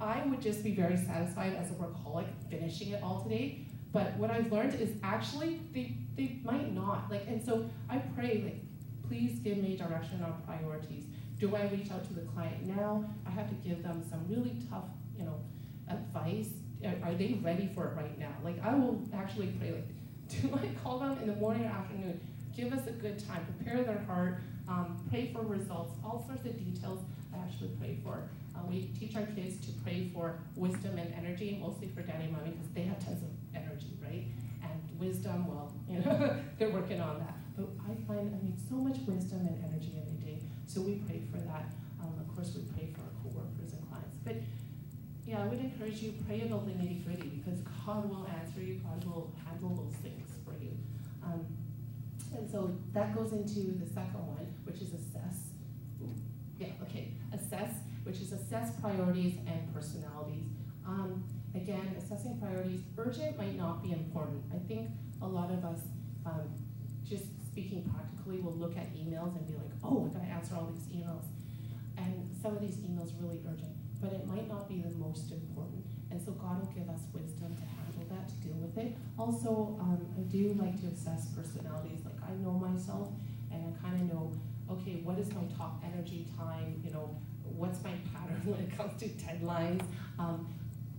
I 0.00 0.22
would 0.26 0.42
just 0.42 0.62
be 0.62 0.74
very 0.74 0.96
satisfied 0.96 1.54
as 1.54 1.70
a 1.70 1.74
workaholic 1.74 2.26
finishing 2.50 2.90
it 2.90 3.02
all 3.02 3.22
today. 3.22 3.66
But 3.92 4.16
what 4.16 4.30
I've 4.30 4.50
learned 4.52 4.74
is 4.74 4.90
actually 5.02 5.60
they, 5.72 5.96
they 6.16 6.40
might 6.44 6.74
not. 6.74 7.10
Like, 7.10 7.26
and 7.28 7.42
so 7.42 7.70
I 7.88 7.98
pray, 7.98 8.42
like, 8.44 9.08
please 9.08 9.38
give 9.38 9.58
me 9.58 9.76
direction 9.76 10.22
on 10.22 10.42
priorities. 10.44 11.04
Do 11.38 11.54
I 11.56 11.62
reach 11.68 11.90
out 11.90 12.04
to 12.08 12.12
the 12.12 12.22
client 12.22 12.66
now? 12.66 13.04
I 13.26 13.30
have 13.30 13.48
to 13.48 13.54
give 13.56 13.82
them 13.82 14.04
some 14.08 14.26
really 14.28 14.56
tough, 14.68 14.84
you 15.16 15.24
know, 15.24 15.40
advice. 15.88 16.50
Are 17.02 17.14
they 17.14 17.38
ready 17.42 17.70
for 17.74 17.88
it 17.88 17.96
right 17.96 18.18
now? 18.18 18.34
Like, 18.42 18.62
I 18.62 18.74
will 18.74 19.02
actually 19.14 19.48
pray, 19.58 19.72
like, 19.72 19.88
do 20.28 20.50
I 20.54 20.68
call 20.82 20.98
them 20.98 21.18
in 21.22 21.28
the 21.28 21.36
morning 21.36 21.64
or 21.64 21.68
afternoon? 21.68 22.20
Give 22.56 22.72
us 22.72 22.86
a 22.86 22.92
good 22.92 23.18
time, 23.26 23.46
prepare 23.56 23.82
their 23.82 24.02
heart, 24.06 24.40
um, 24.68 25.04
pray 25.10 25.30
for 25.32 25.42
results, 25.42 25.92
all 26.04 26.24
sorts 26.26 26.46
of 26.46 26.56
details 26.58 27.00
I 27.34 27.38
actually 27.38 27.70
pray 27.80 27.98
for. 28.02 28.28
Uh, 28.54 28.60
we 28.68 28.90
teach 28.98 29.16
our 29.16 29.26
kids 29.26 29.64
to 29.66 29.72
pray 29.82 30.10
for 30.14 30.38
wisdom 30.54 30.98
and 30.98 31.12
energy, 31.14 31.58
mostly 31.60 31.88
for 31.88 32.02
daddy 32.02 32.24
and 32.24 32.32
mommy, 32.32 32.50
because 32.50 32.68
they 32.72 32.82
have 32.82 33.04
tons 33.04 33.22
of 33.22 33.30
energy, 33.54 33.98
right? 34.02 34.26
And 34.62 35.00
wisdom, 35.00 35.46
well, 35.48 35.72
you 35.88 35.98
know, 35.98 36.36
they're 36.58 36.70
working 36.70 37.00
on 37.00 37.18
that. 37.18 37.34
But 37.56 37.68
I 37.84 37.94
find 38.06 38.34
I 38.34 38.44
need 38.44 38.56
so 38.68 38.76
much 38.76 38.98
wisdom 39.06 39.46
and 39.46 39.62
energy 39.64 40.00
every 40.00 40.18
day, 40.24 40.40
so 40.66 40.80
we 40.80 41.02
pray 41.06 41.22
for 41.30 41.38
that. 41.38 41.72
Um, 42.00 42.14
of 42.20 42.34
course, 42.34 42.54
we 42.54 42.62
pray 42.72 42.92
for 42.94 43.00
our 43.02 43.14
coworkers 43.22 43.72
and 43.72 43.82
clients. 43.88 44.18
But 44.24 44.36
yeah, 45.26 45.42
I 45.42 45.46
would 45.46 45.58
encourage 45.58 46.02
you 46.02 46.14
pray 46.26 46.42
about 46.42 46.66
the 46.66 46.72
nitty 46.72 47.04
gritty 47.04 47.42
because 47.42 47.60
God 47.86 48.08
will 48.08 48.26
answer 48.40 48.60
you. 48.60 48.74
God 48.74 49.04
will 49.04 49.32
handle 49.46 49.70
those 49.70 49.94
things 50.02 50.28
for 50.44 50.52
you. 50.62 50.72
Um, 51.22 51.46
and 52.36 52.50
so 52.50 52.76
that 52.92 53.14
goes 53.14 53.32
into 53.32 53.78
the 53.78 53.86
second 53.86 54.26
one, 54.26 54.46
which 54.64 54.82
is 54.82 54.92
assess. 54.92 55.48
Yeah, 56.58 56.68
okay. 56.82 57.12
Assess, 57.32 57.70
which 58.04 58.20
is 58.20 58.32
assess 58.32 58.72
priorities 58.80 59.36
and 59.46 59.72
personalities. 59.72 60.44
Um, 60.86 61.24
again, 61.54 61.94
assessing 61.98 62.38
priorities, 62.38 62.80
urgent 62.98 63.38
might 63.38 63.56
not 63.56 63.82
be 63.82 63.92
important. 63.92 64.42
I 64.52 64.58
think 64.66 64.90
a 65.22 65.26
lot 65.26 65.50
of 65.50 65.64
us, 65.64 65.80
um, 66.26 66.48
just 67.08 67.24
speaking 67.46 67.88
practically, 67.92 68.40
will 68.40 68.52
look 68.54 68.76
at 68.76 68.94
emails 68.94 69.36
and 69.36 69.46
be 69.46 69.54
like, 69.54 69.70
oh, 69.82 70.10
I 70.10 70.18
gotta 70.18 70.30
answer 70.30 70.54
all 70.56 70.70
these 70.72 70.86
emails. 70.88 71.24
And 71.96 72.28
some 72.42 72.56
of 72.56 72.60
these 72.60 72.76
emails 72.76 73.12
really 73.20 73.40
urgent, 73.48 73.72
but 74.00 74.12
it 74.12 74.26
might 74.26 74.48
not 74.48 74.68
be 74.68 74.80
the 74.80 74.90
most 75.14 75.30
important. 75.30 75.84
And 76.10 76.20
so 76.20 76.32
God 76.32 76.60
will 76.60 76.72
give 76.74 76.88
us 76.88 77.00
wisdom 77.12 77.54
to 77.54 77.62
handle 77.62 78.06
that, 78.10 78.28
to 78.28 78.34
deal 78.42 78.58
with 78.58 78.76
it. 78.78 78.96
Also, 79.18 79.78
um, 79.80 79.98
I 80.18 80.22
do 80.22 80.56
like 80.58 80.80
to 80.80 80.86
assess 80.88 81.26
personalities. 81.28 82.00
Like 82.04 82.18
I 82.26 82.34
know 82.42 82.52
myself, 82.52 83.08
and 83.52 83.62
I 83.62 83.70
kind 83.82 83.94
of 84.00 84.12
know, 84.12 84.32
okay, 84.70 85.00
what 85.04 85.18
is 85.18 85.32
my 85.34 85.44
top 85.56 85.82
energy 85.84 86.26
time? 86.36 86.82
You 86.84 86.92
know, 86.92 87.16
what's 87.42 87.82
my 87.84 87.94
pattern 88.12 88.40
when 88.44 88.60
it 88.60 88.76
comes 88.76 88.98
to 89.00 89.08
deadlines? 89.22 89.84
Um, 90.18 90.52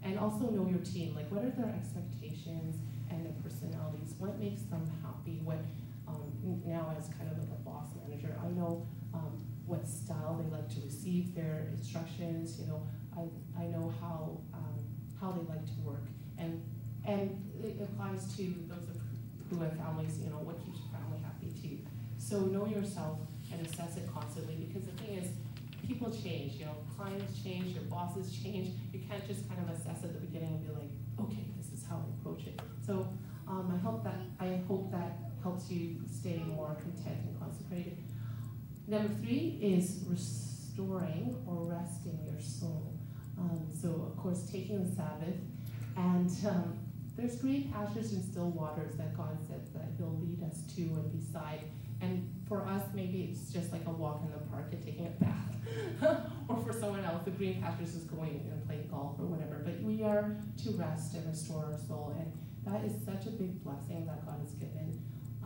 and 0.04 0.20
also 0.20 0.50
know 0.50 0.68
your 0.70 0.84
team. 0.86 1.16
Like, 1.16 1.30
what 1.32 1.44
are 1.44 1.52
their 1.52 1.74
expectations 1.76 2.78
and 3.10 3.26
their 3.26 3.36
personalities? 3.44 4.14
What 4.18 4.40
makes 4.40 4.62
them 4.64 4.86
happy? 5.04 5.42
What 5.44 5.60
um, 6.08 6.32
now 6.64 6.94
as 6.98 7.10
kind 7.18 7.32
of 7.32 7.38
like 7.40 7.50
a 7.50 7.62
boss 7.68 7.90
manager, 8.04 8.38
I 8.40 8.48
know 8.50 8.88
um, 9.14 9.44
what 9.66 9.88
style 9.88 10.40
they 10.40 10.56
like 10.56 10.70
to 10.70 10.82
receive 10.86 11.34
their 11.34 11.68
instructions. 11.76 12.60
You 12.60 12.68
know, 12.68 12.88
I 13.18 13.24
I 13.60 13.66
know 13.68 13.94
how 14.02 14.38
um, 14.54 14.80
how 15.20 15.32
they 15.32 15.46
like 15.48 15.66
to 15.66 15.82
work, 15.84 16.06
and 16.38 16.62
and 17.06 17.32
it 17.64 17.78
applies 17.82 18.36
to 18.38 18.44
those 18.68 18.88
who 19.50 19.60
have 19.60 19.78
families. 19.78 20.20
You 20.20 20.30
know, 20.30 20.42
what 20.42 20.64
keeps 20.66 20.80
your 20.80 20.92
family 21.00 21.20
happy 21.24 21.52
too. 21.62 21.78
So 22.18 22.40
know 22.42 22.66
yourself 22.66 23.20
and 23.52 23.66
assess 23.66 23.98
it 23.98 24.10
constantly 24.12 24.56
because 24.56 24.88
the 24.88 24.96
thing 25.04 25.18
is, 25.18 25.28
people 25.88 26.12
change. 26.12 26.54
You 26.54 26.66
know, 26.66 26.78
clients 26.98 27.42
change, 27.44 27.76
your 27.76 27.84
bosses 27.84 28.32
change. 28.32 28.76
You 28.92 29.02
can't 29.08 29.26
just 29.28 29.48
kind 29.48 29.62
of 29.62 29.70
assess 29.76 30.04
at 30.04 30.14
the 30.14 30.20
beginning 30.20 30.56
and 30.56 30.66
be 30.66 30.74
like, 30.74 30.92
okay, 31.22 31.46
this 31.58 31.72
is 31.72 31.86
how 31.88 31.98
I 31.98 32.20
approach 32.20 32.48
it. 32.48 32.60
So 32.86 33.08
um, 33.48 33.72
I 33.74 33.78
hope 33.86 34.04
that 34.04 34.20
I 34.40 34.60
hope 34.68 34.92
that 34.92 35.18
helps 35.44 35.70
you 35.70 35.98
stay 36.12 36.42
more 36.48 36.76
content 36.82 37.20
and 37.28 37.40
consecrated. 37.40 37.98
Number 38.88 39.14
three 39.22 39.60
is 39.62 40.04
restoring 40.08 41.36
or 41.48 41.66
resting 41.66 42.20
your 42.26 42.42
soul. 42.42 42.95
Um, 43.38 43.68
so 43.82 43.90
of 43.90 44.18
course, 44.18 44.50
taking 44.52 44.88
the 44.88 44.96
Sabbath, 44.96 45.36
and 45.98 46.30
um, 46.48 46.80
there's 47.18 47.36
green 47.38 47.72
pastures 47.72 48.12
and 48.14 48.24
still 48.24 48.50
waters 48.50 48.96
that 48.98 49.16
God 49.16 49.38
said 49.48 49.62
that 49.74 49.92
He'll 49.98 50.18
lead 50.20 50.44
us 50.44 50.62
to 50.76 50.82
and 50.82 51.12
beside. 51.12 51.62
And 52.02 52.30
for 52.48 52.66
us, 52.66 52.84
maybe 52.94 53.30
it's 53.32 53.54
just 53.54 53.72
like 53.72 53.86
a 53.88 53.92
walk 53.92 54.22
in 54.24 54.32
the 54.32 54.40
park 54.50 54.68
and 54.72 54.84
taking 54.84 55.08
a 55.08 55.24
bath. 55.24 55.56
or 56.50 56.58
for 56.58 56.74
someone 56.74 57.04
else, 57.06 57.24
the 57.24 57.32
green 57.32 57.62
pastures 57.62 57.96
is 57.96 58.04
going 58.04 58.48
and 58.52 58.66
playing 58.68 58.88
golf 58.90 59.18
or 59.20 59.26
whatever. 59.26 59.62
But 59.64 59.82
we 59.82 60.04
are 60.04 60.36
to 60.64 60.72
rest 60.72 61.16
and 61.16 61.26
restore 61.26 61.66
our 61.72 61.78
soul. 61.88 62.16
And 62.20 62.32
that 62.66 62.84
is 62.84 62.94
such 63.06 63.28
a 63.28 63.32
big 63.32 63.64
blessing 63.64 64.06
that 64.08 64.26
God 64.26 64.40
has 64.42 64.52
given 64.54 65.02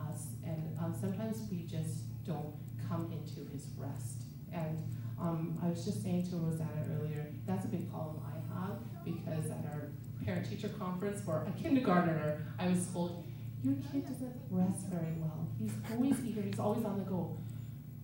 us. 0.08 0.26
And 0.44 0.76
um, 0.80 0.94
sometimes 0.98 1.48
we 1.50 1.62
just 1.62 2.24
don't 2.24 2.54
come 2.88 3.12
into 3.12 3.48
his 3.52 3.68
rest. 3.76 4.22
And 4.52 4.82
um, 5.20 5.58
I 5.62 5.68
was 5.68 5.84
just 5.84 6.02
saying 6.02 6.26
to 6.30 6.36
Rosanna 6.36 6.86
earlier, 6.98 7.26
that's 7.46 7.64
a 7.66 7.68
big 7.68 7.90
problem 7.90 8.22
I 8.24 8.58
have 8.58 8.78
because 9.04 9.50
at 9.50 9.64
our 9.72 9.90
parent 10.24 10.48
teacher 10.48 10.68
conference 10.68 11.20
for 11.20 11.46
a 11.46 11.62
kindergartner, 11.62 12.46
I 12.58 12.68
was 12.68 12.86
told, 12.86 13.24
your 13.62 13.74
kid 13.92 14.06
doesn't 14.06 14.34
rest 14.50 14.86
very 14.86 15.14
well. 15.18 15.46
He's 15.58 15.72
always 15.92 16.16
eager, 16.24 16.40
he's 16.40 16.58
always 16.58 16.84
on 16.84 16.98
the 16.98 17.04
go. 17.04 17.38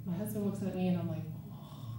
My 0.04 0.14
husband 0.16 0.44
looks 0.44 0.62
at 0.62 0.74
me 0.74 0.88
and 0.88 0.98
I'm 0.98 1.08
like, 1.08 1.24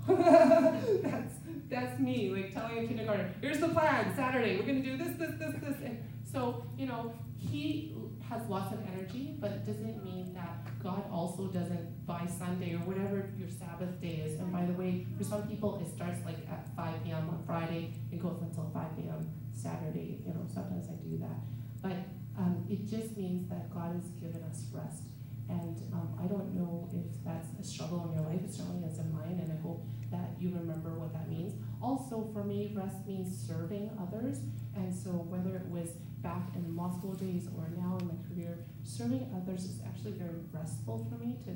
oh, 0.07 0.99
that's, 1.03 1.35
that's 1.67 1.99
me, 1.99 2.29
like 2.29 2.53
telling 2.53 2.85
a 2.85 2.87
kindergartner, 2.87 3.33
here's 3.41 3.59
the 3.59 3.69
plan, 3.69 4.15
Saturday, 4.15 4.57
we're 4.57 4.67
gonna 4.67 4.81
do 4.81 4.97
this, 4.97 5.17
this, 5.17 5.31
this, 5.39 5.55
this. 5.61 5.77
And 5.83 6.03
so, 6.31 6.63
you 6.77 6.85
know, 6.85 7.13
he 7.35 7.95
has 8.29 8.47
lots 8.47 8.73
of 8.73 8.79
energy, 8.93 9.35
but 9.39 9.51
it 9.51 9.65
doesn't 9.65 10.03
mean 10.03 10.33
that 10.33 10.56
God 10.87 11.03
also 11.11 11.47
doesn't 11.47 12.05
by 12.07 12.25
Sunday 12.25 12.73
or 12.73 12.79
whatever 12.87 13.29
your 13.37 13.49
Sabbath 13.49 13.99
day 13.99 14.23
is. 14.23 14.39
And 14.39 14.53
by 14.53 14.63
the 14.63 14.71
way, 14.71 15.05
for 15.17 15.23
some 15.25 15.43
people, 15.43 15.75
it 15.83 15.93
starts 15.93 16.23
like 16.23 16.39
at 16.47 16.63
5 16.77 17.03
p.m. 17.03 17.27
on 17.27 17.43
Friday, 17.45 17.91
it 18.09 18.23
goes 18.23 18.39
until 18.41 18.71
5 18.73 18.95
p.m. 18.95 19.27
Saturday. 19.51 20.23
You 20.25 20.31
know, 20.33 20.47
sometimes 20.47 20.87
I 20.87 20.95
do 21.03 21.17
that. 21.19 21.43
But 21.83 21.97
um, 22.39 22.63
it 22.69 22.87
just 22.87 23.17
means 23.17 23.49
that 23.49 23.69
God 23.69 23.99
has 23.99 24.07
given 24.15 24.41
us 24.49 24.63
rest. 24.71 25.11
And 25.49 25.75
um, 25.91 26.15
I 26.23 26.27
don't 26.27 26.55
know 26.55 26.87
if 26.93 27.19
that's 27.25 27.49
a 27.59 27.63
struggle 27.63 28.07
in 28.07 28.15
your 28.15 28.23
life. 28.31 28.39
It 28.47 28.53
certainly 28.53 28.87
is 28.87 28.99
in 28.99 29.11
mine, 29.11 29.39
and 29.43 29.51
I 29.51 29.59
hope 29.59 29.83
that 30.11 30.39
you 30.39 30.55
remember 30.55 30.91
what 30.95 31.11
that 31.11 31.27
means. 31.29 31.51
Also, 31.81 32.29
for 32.31 32.43
me, 32.43 32.71
rest 32.75 32.95
means 33.05 33.27
serving 33.47 33.91
others. 33.99 34.39
And 34.75 34.95
so, 34.95 35.11
whether 35.27 35.55
it 35.55 35.67
was 35.67 35.89
back 36.27 36.55
in 36.55 36.63
the 36.67 36.73
law 36.81 36.91
school 36.91 37.13
days 37.13 37.47
or 37.55 37.63
now 37.77 37.97
in 38.01 38.07
my 38.07 38.19
career, 38.27 38.59
serving 38.83 39.31
others 39.31 39.63
is 39.63 39.79
actually 39.87 40.11
very 40.11 40.39
restful 40.51 41.07
for 41.09 41.15
me 41.23 41.37
to, 41.45 41.53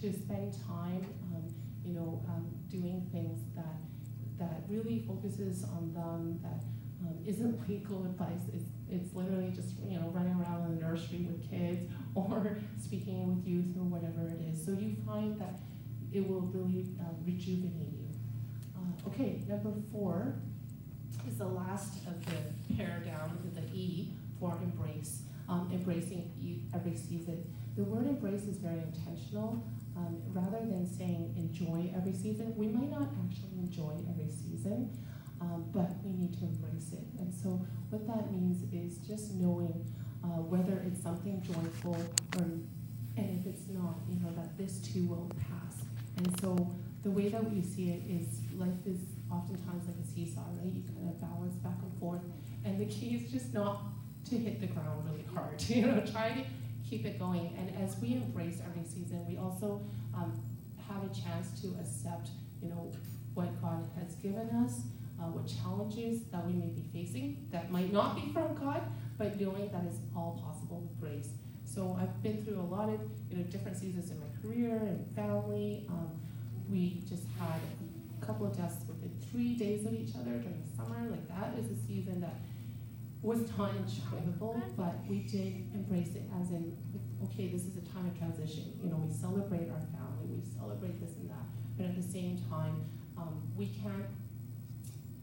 to 0.00 0.16
spend 0.16 0.54
time, 0.66 1.04
um, 1.34 1.42
you 1.84 1.92
know, 1.92 2.22
um, 2.28 2.46
doing 2.68 3.08
things 3.10 3.40
that 3.56 3.80
that 4.38 4.62
really 4.68 5.04
focuses 5.06 5.62
on 5.64 5.92
them, 5.94 6.40
that 6.42 6.62
isn't 7.26 7.68
legal 7.68 8.04
advice. 8.04 8.42
It's, 8.52 8.64
it's 8.90 9.14
literally 9.14 9.50
just 9.50 9.74
you 9.86 9.98
know 9.98 10.10
running 10.14 10.34
around 10.34 10.66
in 10.66 10.78
the 10.78 10.86
nursery 10.86 11.26
with 11.30 11.48
kids 11.48 11.90
or 12.14 12.58
speaking 12.82 13.18
with 13.28 13.46
youth 13.46 13.76
or 13.76 13.84
whatever 13.84 14.28
it 14.28 14.40
is. 14.50 14.64
So 14.64 14.72
you 14.72 14.96
find 15.06 15.38
that 15.40 15.60
it 16.12 16.28
will 16.28 16.42
really 16.42 16.86
uh, 17.00 17.12
rejuvenate 17.24 17.92
you. 17.92 18.08
Uh, 18.76 19.08
okay, 19.08 19.42
number 19.48 19.72
four 19.90 20.34
is 21.26 21.38
the 21.38 21.46
last 21.46 21.98
of 22.06 22.24
the 22.26 22.74
pair 22.74 23.02
down, 23.04 23.38
the 23.54 23.62
E 23.76 24.12
for 24.38 24.58
embrace, 24.62 25.22
um, 25.48 25.70
embracing 25.72 26.30
every 26.74 26.96
season. 26.96 27.44
The 27.76 27.84
word 27.84 28.06
embrace 28.06 28.42
is 28.42 28.58
very 28.58 28.80
intentional. 28.80 29.64
Um, 29.96 30.22
rather 30.32 30.58
than 30.58 30.88
saying 30.88 31.34
enjoy 31.36 31.92
every 31.94 32.14
season, 32.14 32.56
we 32.56 32.66
might 32.66 32.90
not 32.90 33.08
actually 33.24 33.58
enjoy 33.58 33.92
every 34.08 34.28
season, 34.28 34.90
um, 35.40 35.66
but 35.72 35.90
we 36.02 36.12
need 36.12 36.32
to 36.38 36.44
embrace 36.44 36.92
it. 36.92 37.04
And 37.18 37.32
so, 37.32 37.60
what 37.90 38.06
that 38.06 38.32
means 38.32 38.64
is 38.72 38.96
just 39.06 39.34
knowing 39.34 39.84
uh, 40.24 40.40
whether 40.48 40.82
it's 40.86 41.02
something 41.02 41.42
joyful 41.42 41.96
or, 42.38 42.44
and 43.16 43.38
if 43.38 43.46
it's 43.46 43.68
not, 43.68 43.96
you 44.08 44.16
know, 44.20 44.32
that 44.34 44.56
this 44.56 44.78
too 44.80 45.04
will 45.06 45.30
pass. 45.36 45.84
And 46.16 46.40
so, 46.40 46.56
the 47.02 47.10
way 47.10 47.28
that 47.28 47.44
we 47.50 47.60
see 47.60 47.90
it 47.90 48.02
is 48.08 48.40
life 48.54 48.86
is 48.86 49.00
oftentimes 49.32 49.86
like 49.86 49.96
a 50.02 50.06
seesaw, 50.06 50.42
right? 50.60 50.72
You 50.72 50.82
kind 50.82 51.08
of 51.08 51.20
balance 51.20 51.54
back 51.56 51.78
and 51.82 51.98
forth, 51.98 52.22
and 52.64 52.78
the 52.80 52.86
key 52.86 53.16
is 53.16 53.30
just 53.30 53.54
not 53.54 53.82
to 54.28 54.36
hit 54.36 54.60
the 54.60 54.66
ground 54.68 55.04
really 55.04 55.24
hard. 55.34 55.62
You 55.68 55.86
know, 55.86 56.00
try 56.00 56.30
to 56.30 56.44
keep 56.88 57.06
it 57.06 57.18
going. 57.18 57.54
And 57.58 57.72
as 57.82 57.96
we 58.00 58.14
embrace 58.14 58.60
every 58.64 58.84
season, 58.84 59.24
we 59.26 59.38
also 59.38 59.80
um, 60.14 60.40
have 60.88 61.02
a 61.04 61.14
chance 61.14 61.60
to 61.62 61.68
accept, 61.80 62.28
you 62.62 62.68
know, 62.68 62.92
what 63.34 63.60
God 63.62 63.88
has 63.98 64.14
given 64.16 64.48
us, 64.50 64.82
uh, 65.18 65.24
what 65.24 65.46
challenges 65.46 66.24
that 66.30 66.46
we 66.46 66.52
may 66.52 66.68
be 66.68 66.84
facing 66.92 67.48
that 67.50 67.70
might 67.70 67.92
not 67.92 68.16
be 68.16 68.30
from 68.32 68.54
God, 68.54 68.82
but 69.16 69.40
knowing 69.40 69.70
that 69.72 69.84
it's 69.86 69.98
all 70.14 70.40
possible 70.44 70.80
with 70.80 71.00
grace. 71.00 71.30
So 71.64 71.96
I've 71.98 72.22
been 72.22 72.44
through 72.44 72.60
a 72.60 72.68
lot 72.76 72.88
of 72.90 73.00
you 73.30 73.38
know 73.38 73.44
different 73.44 73.78
seasons 73.78 74.10
in 74.10 74.20
my 74.20 74.26
career 74.42 74.76
and 74.76 75.06
family. 75.16 75.86
Um, 75.88 76.10
we 76.68 77.02
just 77.08 77.24
had 77.38 77.60
a 78.20 78.26
couple 78.26 78.46
of 78.46 78.56
deaths 78.56 78.84
three 79.32 79.54
days 79.54 79.86
of 79.86 79.94
each 79.94 80.14
other 80.14 80.36
during 80.38 80.62
the 80.62 80.76
summer. 80.76 81.08
Like 81.10 81.26
that 81.28 81.58
is 81.58 81.66
a 81.72 81.86
season 81.88 82.20
that 82.20 82.36
was 83.22 83.40
not 83.56 83.70
enjoyable, 83.70 84.60
but 84.76 84.94
we 85.08 85.20
did 85.20 85.70
embrace 85.74 86.14
it 86.14 86.26
as 86.40 86.50
in, 86.50 86.76
okay, 87.24 87.48
this 87.48 87.62
is 87.62 87.76
a 87.78 87.86
time 87.94 88.06
of 88.06 88.18
transition. 88.18 88.78
You 88.82 88.90
know, 88.90 88.96
we 88.96 89.14
celebrate 89.14 89.70
our 89.70 89.82
family, 89.94 90.26
we 90.26 90.42
celebrate 90.58 91.00
this 91.00 91.16
and 91.16 91.30
that, 91.30 91.46
but 91.78 91.86
at 91.86 91.96
the 91.96 92.02
same 92.02 92.42
time, 92.50 92.84
um, 93.16 93.42
we 93.56 93.66
can't. 93.66 94.10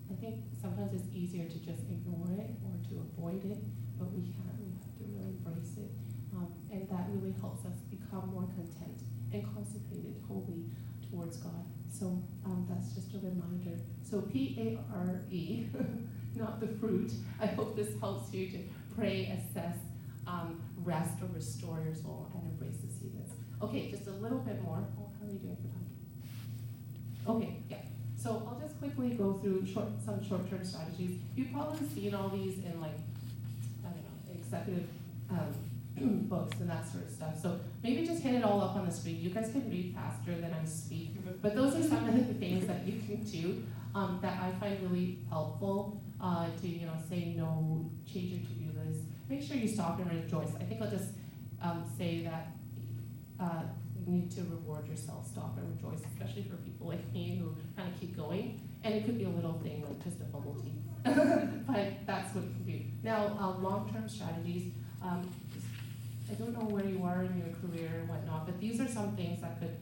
I 0.09 0.15
think 0.15 0.41
sometimes 0.59 0.93
it's 0.93 1.11
easier 1.13 1.45
to 1.45 1.59
just 1.59 1.85
ignore 1.85 2.33
it 2.33 2.49
or 2.65 2.73
to 2.89 3.05
avoid 3.13 3.45
it, 3.45 3.61
but 3.99 4.09
we 4.15 4.31
can't. 4.31 4.57
We 4.57 4.73
have 4.79 4.95
to 4.97 5.03
really 5.05 5.35
embrace 5.37 5.77
it, 5.77 5.91
um, 6.33 6.47
and 6.71 6.89
that 6.89 7.05
really 7.11 7.35
helps 7.39 7.65
us 7.65 7.77
become 7.91 8.31
more 8.31 8.47
content 8.55 9.03
and 9.31 9.43
consecrated, 9.53 10.15
wholly 10.25 10.65
towards 11.11 11.37
God. 11.37 11.67
So 11.91 12.06
um, 12.45 12.67
that's 12.69 12.93
just 12.93 13.13
a 13.13 13.17
reminder. 13.17 13.78
So 14.04 14.21
P 14.21 14.56
A 14.60 14.95
R 14.95 15.21
E. 15.32 15.65
not 16.39 16.60
the 16.60 16.67
fruit. 16.67 17.12
I 17.41 17.47
hope 17.47 17.75
this 17.75 17.89
helps 17.99 18.34
you 18.34 18.49
to 18.49 18.60
pray, 18.95 19.25
assess, 19.25 19.78
um, 20.25 20.62
rest, 20.84 21.21
or 21.21 21.28
restore 21.34 21.82
your 21.84 21.95
soul 21.95 22.32
and 22.34 22.52
embrace 22.52 22.78
the 22.82 22.91
seasons. 22.91 23.32
Okay, 23.62 23.91
just 23.91 24.08
a 24.08 24.12
little 24.12 24.39
bit 24.39 24.62
more. 24.62 24.84
Oh, 24.97 25.10
how 25.19 25.28
are 25.28 25.32
we 25.32 25.38
doing 25.38 25.58
for 25.58 25.67
time? 25.67 27.36
Okay, 27.36 27.58
yeah. 27.69 27.78
So 28.17 28.47
I'll 28.47 28.60
just 28.60 28.80
quickly 28.80 29.12
go 29.12 29.34
through 29.34 29.65
short, 29.65 29.88
some 30.04 30.25
short-term 30.25 30.63
strategies. 30.63 31.19
You've 31.36 31.52
probably 31.52 31.88
seen 31.89 32.13
all 32.13 32.30
these 32.30 32.58
in 32.60 32.80
like, 32.80 32.97
I 33.86 33.89
don't 33.89 34.04
know, 34.04 34.39
executive 34.39 34.88
um, 35.30 35.54
books 36.29 36.59
and 36.59 36.69
that 36.69 36.88
sort 36.89 37.05
of 37.05 37.12
stuff. 37.12 37.41
So 37.41 37.59
maybe 37.83 38.05
just 38.05 38.21
hit 38.21 38.35
it 38.35 38.43
all 38.43 38.62
up 38.62 38.75
on 38.75 38.85
the 38.85 38.91
screen. 38.91 39.21
You 39.21 39.29
guys 39.29 39.51
can 39.51 39.69
read 39.69 39.95
faster 39.95 40.39
than 40.39 40.53
I 40.53 40.65
speak. 40.65 41.15
But 41.41 41.55
those 41.55 41.75
are 41.75 41.83
some 41.83 42.07
of 42.07 42.27
the 42.27 42.33
things 42.33 42.67
that 42.67 42.88
you 42.88 43.01
can 43.01 43.23
do 43.23 43.63
um, 43.95 44.19
that 44.21 44.41
I 44.41 44.51
find 44.59 44.79
really 44.89 45.19
helpful 45.29 46.01
uh, 46.21 46.47
to 46.62 46.67
you 46.67 46.85
know 46.85 46.93
say 47.09 47.33
no, 47.38 47.89
change 48.05 48.31
your 48.31 48.41
to-do 48.41 48.79
list. 48.79 49.01
Make 49.29 49.41
sure 49.41 49.57
you 49.57 49.67
stop 49.67 49.99
and 49.99 50.12
rejoice. 50.12 50.49
I 50.59 50.63
think 50.63 50.81
I'll 50.81 50.89
just 50.89 51.12
um, 51.62 51.83
say 51.97 52.23
that 52.23 52.47
uh, 53.39 53.63
you 54.05 54.13
need 54.13 54.31
to 54.31 54.41
reward 54.41 54.88
yourself, 54.88 55.27
stop 55.27 55.57
and 55.57 55.75
rejoice, 55.75 56.01
especially 56.13 56.43
for 56.43 56.55
people 56.57 56.88
like 56.88 57.13
me 57.13 57.39
who 57.41 57.55
kind 57.75 57.93
of 57.93 57.99
keep 57.99 58.15
going. 58.15 58.62
And 58.83 58.93
it 58.93 59.05
could 59.05 59.17
be 59.17 59.25
a 59.25 59.29
little 59.29 59.59
thing 59.63 59.83
like 59.83 60.03
just 60.03 60.21
a 60.21 60.25
bubble 60.25 60.55
tea, 60.55 60.73
but 61.03 62.05
that's 62.07 62.33
what 62.33 62.45
it 62.45 62.51
can 62.55 62.63
do. 62.65 62.79
Now, 63.03 63.38
um, 63.39 63.63
long-term 63.63 64.07
strategies. 64.07 64.71
Um, 65.01 65.29
I 66.29 66.33
don't 66.35 66.53
know 66.53 66.65
where 66.65 66.85
you 66.85 67.03
are 67.03 67.23
in 67.23 67.37
your 67.37 67.49
career 67.61 67.99
and 67.99 68.09
whatnot, 68.09 68.45
but 68.45 68.59
these 68.59 68.79
are 68.79 68.87
some 68.87 69.15
things 69.15 69.41
that 69.41 69.59
could 69.59 69.75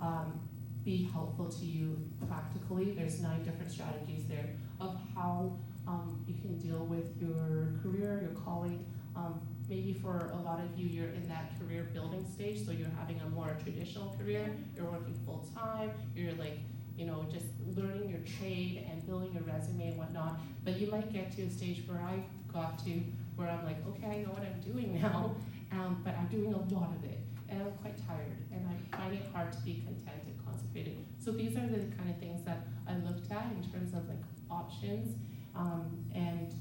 um, 0.00 0.40
be 0.84 1.08
helpful 1.12 1.48
to 1.48 1.64
you 1.64 1.98
practically. 2.26 2.92
There's 2.92 3.20
nine 3.20 3.42
different 3.42 3.70
strategies 3.70 4.24
there 4.28 4.48
of 4.80 4.98
how 5.14 5.58
um, 5.86 6.24
you 6.26 6.34
can 6.40 6.58
deal 6.58 6.86
with 6.86 7.20
your 7.20 7.68
career, 7.82 8.20
your 8.22 8.40
calling. 8.42 8.84
Um, 9.14 9.40
maybe 9.68 9.92
for 9.92 10.30
a 10.32 10.40
lot 10.42 10.60
of 10.60 10.78
you, 10.78 10.86
you're 10.86 11.10
in 11.10 11.28
that 11.28 11.52
career 11.58 11.88
building 11.92 12.26
stage, 12.34 12.64
so 12.64 12.72
you're 12.72 12.88
having 12.98 13.20
a 13.20 13.28
more 13.28 13.56
traditional 13.62 14.16
career. 14.18 14.50
You're 14.74 14.86
working 14.86 15.18
full 15.26 15.46
time. 15.54 15.90
You're 16.14 16.32
like, 16.34 16.58
you 16.96 17.06
know, 17.06 17.26
just 17.30 17.46
learning 17.76 18.08
your 18.08 18.20
trade 18.20 18.86
and 18.90 19.06
building 19.06 19.32
your 19.32 19.42
resume 19.42 19.88
and 19.88 19.98
whatnot. 19.98 20.40
But 20.64 20.78
you 20.78 20.90
might 20.90 21.12
get 21.12 21.34
to 21.36 21.42
a 21.42 21.50
stage 21.50 21.82
where 21.86 22.00
I 22.00 22.22
got 22.52 22.78
to, 22.84 22.90
where 23.36 23.48
I'm 23.48 23.64
like, 23.64 23.78
okay, 23.88 24.06
I 24.06 24.22
know 24.22 24.32
what 24.32 24.42
I'm 24.42 24.60
doing 24.60 24.94
now, 25.02 25.36
um, 25.72 26.00
but 26.04 26.14
I'm 26.16 26.26
doing 26.26 26.52
a 26.52 26.74
lot 26.74 26.94
of 26.96 27.04
it, 27.04 27.20
and 27.48 27.62
I'm 27.62 27.72
quite 27.82 27.96
tired, 28.06 28.38
and 28.52 28.66
I 28.68 28.96
find 28.96 29.14
it 29.14 29.22
hard 29.32 29.52
to 29.52 29.58
be 29.60 29.82
content 29.86 30.22
and 30.26 30.44
concentrated. 30.44 30.98
So 31.18 31.32
these 31.32 31.56
are 31.56 31.66
the 31.66 31.84
kind 31.96 32.10
of 32.10 32.18
things 32.18 32.44
that 32.44 32.66
I 32.86 32.94
looked 32.96 33.30
at 33.30 33.46
in 33.52 33.62
terms 33.70 33.94
of 33.94 34.08
like 34.08 34.22
options 34.50 35.16
um, 35.54 36.04
and, 36.14 36.52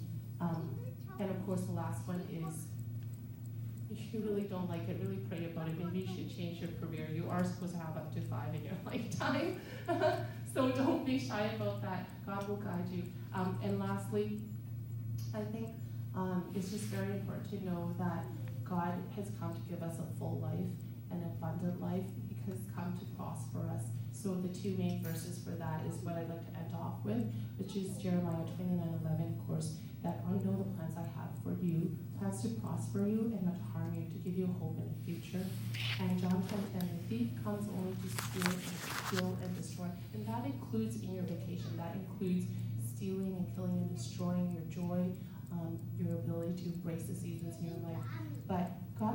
um, 0.42 0.78
and 1.20 1.30
of 1.30 1.46
course, 1.46 1.62
the 1.62 1.74
last 1.74 2.08
one 2.08 2.22
is 2.32 2.66
if 3.92 4.14
you 4.14 4.22
really 4.22 4.44
don't 4.44 4.70
like 4.70 4.88
it, 4.88 4.98
really 5.02 5.22
pray 5.30 5.46
about 5.46 5.68
it. 5.68 5.84
Maybe 5.84 6.00
you 6.00 6.08
should 6.08 6.36
change 6.36 6.60
your 6.60 6.70
career. 6.80 7.08
You 7.14 7.28
are 7.30 7.44
supposed 7.44 7.74
to 7.74 7.80
have 7.80 7.98
up 7.98 8.14
to 8.16 8.22
five 8.22 8.54
in 8.54 8.64
your 8.64 8.74
lifetime. 8.86 9.60
so 10.54 10.72
don't 10.72 11.06
be 11.06 11.20
shy 11.20 11.52
about 11.56 11.82
that. 11.82 12.10
God 12.26 12.48
will 12.48 12.58
guide 12.58 12.88
you. 12.92 13.04
Um, 13.34 13.60
and 13.64 13.80
lastly, 13.80 14.40
I 15.34 15.42
think 15.52 15.70
um, 16.16 16.52
it's 16.56 16.72
just 16.72 16.86
very 16.86 17.12
important 17.12 17.50
to 17.52 17.66
know 17.66 17.94
that 18.00 18.26
God 18.70 18.94
has 19.16 19.32
come 19.40 19.54
to 19.54 19.62
give 19.68 19.82
us 19.82 19.98
a 19.98 20.20
full 20.20 20.40
life, 20.40 20.70
an 21.10 21.26
abundant 21.26 21.82
life. 21.82 22.06
He 22.30 22.38
has 22.48 22.60
come 22.76 22.94
to 22.94 23.06
prosper 23.18 23.66
us. 23.74 23.90
So 24.14 24.36
the 24.36 24.54
two 24.54 24.78
main 24.78 25.02
verses 25.02 25.40
for 25.44 25.52
that 25.58 25.82
is 25.90 25.96
what 26.06 26.16
I'd 26.16 26.30
like 26.30 26.46
to 26.46 26.60
end 26.60 26.76
off 26.76 27.02
with, 27.04 27.24
which 27.58 27.76
is 27.76 27.98
Jeremiah 27.98 28.46
29, 28.58 29.00
11, 29.02 29.40
of 29.40 29.48
course, 29.48 29.80
that 30.04 30.22
I 30.28 30.32
know 30.44 30.54
the 30.54 30.70
plans 30.78 30.94
I 30.96 31.08
have 31.18 31.34
for 31.42 31.56
you, 31.64 31.98
plans 32.20 32.42
to 32.44 32.50
prosper 32.62 33.08
you 33.08 33.34
and 33.34 33.44
not 33.44 33.58
to 33.58 33.66
harm 33.74 33.96
you, 33.96 34.06
to 34.06 34.20
give 34.22 34.38
you 34.38 34.46
a 34.46 34.56
hope 34.60 34.78
in 34.78 34.88
the 34.92 35.00
future. 35.02 35.44
And 36.00 36.20
John 36.22 36.44
10, 36.74 36.84
10, 36.84 36.90
the 36.94 37.04
thief 37.10 37.28
comes 37.44 37.68
only 37.68 37.96
to 37.96 38.08
steal 38.12 38.54
and 38.54 39.10
kill 39.10 39.38
and 39.42 39.52
destroy. 39.58 39.88
And 40.14 40.28
that 40.28 40.46
includes 40.46 41.02
in 41.02 41.16
your 41.16 41.24
vacation, 41.24 41.76
that 41.78 41.96
includes 41.96 42.46
stealing 42.96 43.36
and 43.40 43.48
killing 43.56 43.88
and 43.88 43.96
destroying 43.96 44.52
your 44.52 44.68
joy, 44.68 45.08
um, 45.52 45.80
your 45.98 46.16
ability 46.16 46.60
to 46.64 46.66
embrace 46.76 47.04
the 47.04 47.16
seasons 47.16 47.56
in 47.60 47.72
your 47.72 47.80
life. 47.88 48.04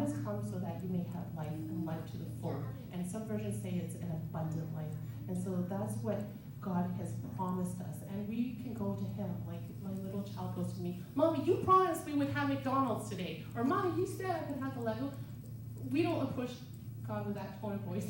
Has 0.04 0.12
come 0.22 0.44
so 0.44 0.58
that 0.58 0.82
you 0.82 0.90
may 0.90 1.02
have 1.14 1.24
life 1.34 1.48
and 1.48 1.86
life 1.86 2.04
to 2.10 2.18
the 2.18 2.26
full. 2.42 2.62
And 2.92 3.10
some 3.10 3.26
versions 3.26 3.62
say 3.62 3.80
it's 3.82 3.94
an 3.94 4.10
abundant 4.10 4.68
life. 4.74 4.92
And 5.28 5.42
so 5.42 5.64
that's 5.66 5.94
what 6.02 6.20
God 6.60 6.90
has 6.98 7.14
promised 7.38 7.80
us. 7.80 8.04
And 8.10 8.28
we 8.28 8.58
can 8.62 8.74
go 8.74 8.92
to 8.92 9.04
Him. 9.16 9.32
Like 9.48 9.62
my 9.82 9.88
little 10.04 10.22
child 10.22 10.56
goes 10.56 10.74
to 10.74 10.80
me, 10.82 11.02
Mommy, 11.14 11.42
you 11.44 11.54
promised 11.64 12.04
we 12.04 12.12
would 12.12 12.28
have 12.28 12.50
McDonald's 12.50 13.08
today. 13.08 13.44
Or 13.56 13.64
Mommy, 13.64 13.98
you 13.98 14.06
said 14.06 14.26
I 14.26 14.40
could 14.40 14.62
have 14.62 14.74
the 14.74 14.82
Lego. 14.82 15.10
We 15.90 16.02
don't 16.02 16.20
approach 16.20 16.50
God 17.08 17.24
with 17.24 17.36
that 17.36 17.58
tone 17.62 17.72
of 17.72 17.80
voice. 17.80 18.04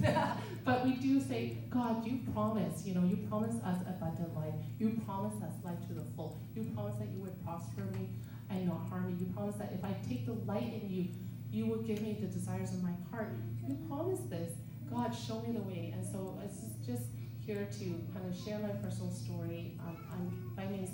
but 0.65 0.85
we 0.85 0.95
do 0.95 1.21
say, 1.21 1.59
God, 1.71 2.05
you 2.05 2.19
promised, 2.33 2.85
you 2.85 2.95
know, 2.95 3.05
you 3.05 3.19
promised 3.29 3.63
us 3.63 3.79
abundant 3.87 4.35
life. 4.35 4.55
You 4.81 5.01
promised 5.07 5.41
us 5.45 5.53
life 5.63 5.79
to 5.87 5.95
the 5.95 6.03
full. 6.17 6.41
You 6.57 6.65
promised 6.75 6.99
that 6.99 7.09
you 7.15 7.21
would 7.21 7.45
prosper 7.45 7.83
me 7.83 8.09
and 8.51 8.67
not 8.67 8.89
harm 8.89 9.07
me. 9.07 9.15
You 9.21 9.27
promised 9.33 9.59
that 9.59 9.73
if 9.73 9.85
I 9.85 9.95
take 10.09 10.27
the 10.27 10.35
light 10.51 10.83
in 10.83 10.91
you, 10.91 11.07
you 11.55 11.67
will 11.67 11.83
give 11.83 12.03
me 12.03 12.17
the 12.21 12.27
desires 12.27 12.73
of 12.73 12.83
my 12.83 12.91
heart. 13.11 13.37
You 13.67 13.77
promised 13.89 14.29
this. 14.29 14.53
God, 14.91 15.15
show 15.15 15.41
me 15.41 15.53
the 15.53 15.63
way. 15.63 15.95
And 15.95 16.05
so 16.05 16.37
it's 16.45 16.63
just 16.85 17.05
here 17.39 17.69
to 17.79 17.85
kind 18.13 18.27
of 18.29 18.37
share 18.37 18.59
my 18.59 18.71
personal 18.83 19.13
story. 19.13 19.79
Um, 19.87 19.97
I'm 20.13 20.53
by 20.57 20.67
means 20.71 20.91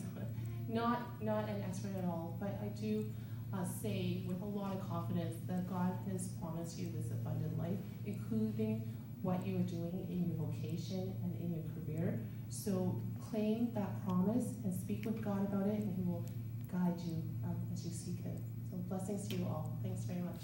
not 0.68 1.22
not 1.22 1.48
an 1.48 1.64
expert 1.66 1.96
at 1.98 2.04
all, 2.04 2.36
but 2.38 2.60
I 2.62 2.68
do 2.80 3.06
uh, 3.54 3.64
say 3.82 4.22
with 4.28 4.40
a 4.42 4.44
lot 4.44 4.76
of 4.76 4.88
confidence 4.88 5.36
that 5.48 5.68
God 5.68 5.92
has 6.12 6.28
promised 6.40 6.78
you 6.78 6.92
this 6.94 7.10
abundant 7.10 7.58
life, 7.58 7.78
including 8.04 8.82
what 9.22 9.44
you 9.46 9.56
are 9.56 9.68
doing 9.68 10.06
in 10.08 10.28
your 10.28 10.46
vocation 10.46 11.14
and 11.24 11.36
in 11.40 11.52
your 11.54 11.64
career. 11.74 12.20
So 12.48 13.02
claim 13.30 13.70
that 13.74 14.04
promise 14.06 14.44
and 14.64 14.74
speak 14.74 15.04
with 15.06 15.24
God 15.24 15.48
about 15.48 15.68
it, 15.68 15.80
and 15.80 15.96
He 15.96 16.02
will 16.02 16.28
guide 16.70 17.00
you 17.04 17.22
um, 17.44 17.56
as 17.72 17.84
you 17.84 17.90
seek 17.90 18.22
Him. 18.22 18.36
Blessings 18.90 19.28
to 19.28 19.36
you 19.36 19.46
all. 19.46 19.70
Thanks 19.84 20.02
very 20.02 20.18
much. 20.20 20.34